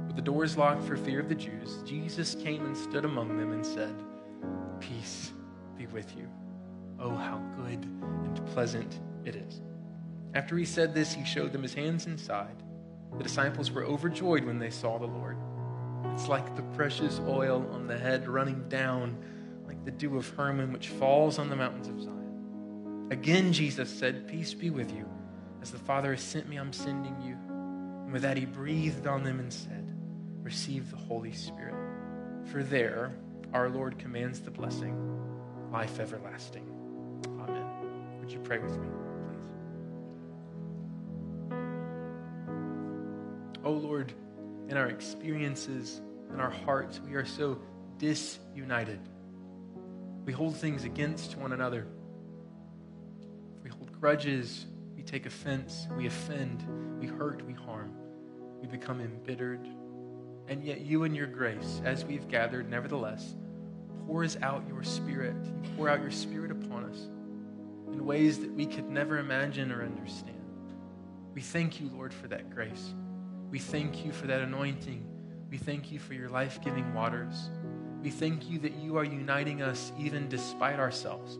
with 0.08 0.16
the 0.16 0.22
doors 0.22 0.58
locked 0.58 0.82
for 0.82 0.96
fear 0.96 1.20
of 1.20 1.28
the 1.28 1.34
Jews, 1.34 1.78
Jesus 1.86 2.34
came 2.34 2.66
and 2.66 2.76
stood 2.76 3.04
among 3.04 3.38
them 3.38 3.52
and 3.52 3.64
said, 3.64 3.94
Peace 4.80 5.32
be 5.78 5.86
with 5.86 6.16
you. 6.16 6.28
Oh, 6.98 7.14
how 7.14 7.38
good 7.56 7.84
and 7.84 8.46
pleasant 8.46 8.98
it 9.24 9.36
is. 9.36 9.62
After 10.34 10.56
he 10.56 10.64
said 10.64 10.92
this, 10.92 11.12
he 11.14 11.24
showed 11.24 11.52
them 11.52 11.62
his 11.62 11.74
hands 11.74 12.06
and 12.06 12.18
side. 12.18 12.62
The 13.16 13.22
disciples 13.22 13.70
were 13.70 13.84
overjoyed 13.84 14.44
when 14.44 14.58
they 14.58 14.70
saw 14.70 14.98
the 14.98 15.06
Lord. 15.06 15.36
It's 16.12 16.26
like 16.26 16.56
the 16.56 16.62
precious 16.62 17.20
oil 17.28 17.64
on 17.72 17.86
the 17.86 17.96
head 17.96 18.26
running 18.26 18.68
down 18.68 19.16
like 19.68 19.84
the 19.84 19.92
dew 19.92 20.16
of 20.16 20.28
Hermon, 20.30 20.72
which 20.72 20.88
falls 20.88 21.38
on 21.38 21.48
the 21.48 21.56
mountains 21.56 21.86
of 21.86 22.02
Zion. 22.02 22.23
Again, 23.10 23.52
Jesus 23.52 23.90
said, 23.90 24.28
Peace 24.28 24.54
be 24.54 24.70
with 24.70 24.92
you. 24.94 25.08
As 25.62 25.70
the 25.70 25.78
Father 25.78 26.12
has 26.12 26.22
sent 26.22 26.48
me, 26.48 26.56
I'm 26.56 26.72
sending 26.72 27.16
you. 27.22 27.36
And 28.04 28.12
with 28.12 28.22
that, 28.22 28.36
he 28.36 28.44
breathed 28.44 29.06
on 29.06 29.22
them 29.22 29.38
and 29.38 29.52
said, 29.52 29.84
receive 30.44 30.90
the 30.90 30.96
Holy 30.96 31.32
Spirit. 31.32 31.74
For 32.44 32.62
there, 32.62 33.16
our 33.54 33.70
Lord 33.70 33.98
commands 33.98 34.40
the 34.40 34.50
blessing, 34.50 34.94
life 35.72 35.98
everlasting. 35.98 36.68
Amen. 37.40 37.64
Would 38.20 38.30
you 38.30 38.40
pray 38.40 38.58
with 38.58 38.76
me, 38.78 38.86
please? 38.86 39.34
Oh 43.64 43.72
Lord, 43.72 44.12
in 44.68 44.76
our 44.76 44.88
experiences, 44.88 46.02
in 46.30 46.40
our 46.40 46.50
hearts, 46.50 47.00
we 47.00 47.14
are 47.14 47.24
so 47.24 47.58
disunited. 47.98 49.00
We 50.26 50.34
hold 50.34 50.56
things 50.56 50.84
against 50.84 51.38
one 51.38 51.52
another. 51.52 51.86
Grudges. 54.04 54.66
We 54.94 55.02
take 55.02 55.24
offense. 55.24 55.86
We 55.96 56.04
offend. 56.04 56.62
We 57.00 57.06
hurt. 57.06 57.42
We 57.46 57.54
harm. 57.54 57.90
We 58.60 58.66
become 58.66 59.00
embittered 59.00 59.66
And 60.46 60.62
yet, 60.62 60.82
you 60.82 61.04
and 61.04 61.16
your 61.16 61.26
grace, 61.26 61.80
as 61.86 62.04
we've 62.04 62.28
gathered, 62.28 62.68
nevertheless, 62.68 63.34
pours 64.06 64.36
out 64.42 64.68
your 64.68 64.82
Spirit. 64.82 65.34
You 65.42 65.70
pour 65.74 65.88
out 65.88 66.02
your 66.02 66.10
Spirit 66.10 66.50
upon 66.50 66.84
us 66.84 67.08
in 67.94 68.04
ways 68.04 68.40
that 68.40 68.52
we 68.52 68.66
could 68.66 68.90
never 68.90 69.16
imagine 69.16 69.72
or 69.72 69.82
understand. 69.82 70.36
We 71.32 71.40
thank 71.40 71.80
you, 71.80 71.88
Lord, 71.88 72.12
for 72.12 72.28
that 72.28 72.50
grace. 72.50 72.92
We 73.50 73.58
thank 73.58 74.04
you 74.04 74.12
for 74.12 74.26
that 74.26 74.42
anointing. 74.42 75.02
We 75.50 75.56
thank 75.56 75.90
you 75.90 75.98
for 75.98 76.12
your 76.12 76.28
life 76.28 76.60
giving 76.62 76.92
waters. 76.92 77.48
We 78.02 78.10
thank 78.10 78.50
you 78.50 78.58
that 78.58 78.74
you 78.74 78.98
are 78.98 79.04
uniting 79.04 79.62
us 79.62 79.92
even 79.98 80.28
despite 80.28 80.78
ourselves. 80.78 81.38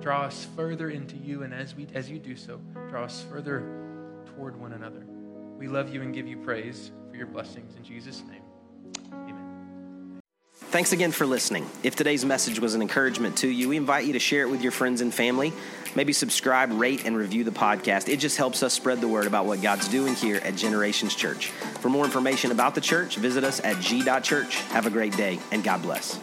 Draw 0.00 0.22
us 0.22 0.46
further 0.56 0.90
into 0.90 1.16
you, 1.16 1.42
and 1.42 1.52
as, 1.52 1.74
we, 1.74 1.86
as 1.94 2.10
you 2.10 2.18
do 2.18 2.34
so, 2.34 2.58
draw 2.88 3.04
us 3.04 3.24
further 3.30 3.60
toward 4.34 4.58
one 4.58 4.72
another. 4.72 5.04
We 5.58 5.68
love 5.68 5.92
you 5.92 6.00
and 6.00 6.14
give 6.14 6.26
you 6.26 6.38
praise 6.38 6.90
for 7.10 7.16
your 7.16 7.26
blessings. 7.26 7.76
In 7.76 7.84
Jesus' 7.84 8.22
name, 8.28 8.42
amen. 9.12 10.20
Thanks 10.54 10.92
again 10.92 11.12
for 11.12 11.26
listening. 11.26 11.66
If 11.82 11.96
today's 11.96 12.24
message 12.24 12.60
was 12.60 12.74
an 12.74 12.80
encouragement 12.80 13.38
to 13.38 13.48
you, 13.48 13.68
we 13.68 13.76
invite 13.76 14.06
you 14.06 14.14
to 14.14 14.18
share 14.18 14.42
it 14.42 14.50
with 14.50 14.62
your 14.62 14.72
friends 14.72 15.02
and 15.02 15.12
family. 15.12 15.52
Maybe 15.94 16.12
subscribe, 16.12 16.70
rate, 16.72 17.04
and 17.04 17.16
review 17.16 17.44
the 17.44 17.50
podcast. 17.50 18.08
It 18.08 18.18
just 18.18 18.36
helps 18.36 18.62
us 18.62 18.72
spread 18.72 19.00
the 19.00 19.08
word 19.08 19.26
about 19.26 19.44
what 19.44 19.60
God's 19.60 19.88
doing 19.88 20.14
here 20.14 20.36
at 20.36 20.54
Generations 20.54 21.14
Church. 21.14 21.48
For 21.80 21.88
more 21.88 22.04
information 22.04 22.52
about 22.52 22.74
the 22.74 22.80
church, 22.80 23.16
visit 23.16 23.42
us 23.44 23.60
at 23.64 23.80
g.church. 23.80 24.60
Have 24.68 24.86
a 24.86 24.90
great 24.90 25.16
day, 25.16 25.40
and 25.50 25.64
God 25.64 25.82
bless. 25.82 26.20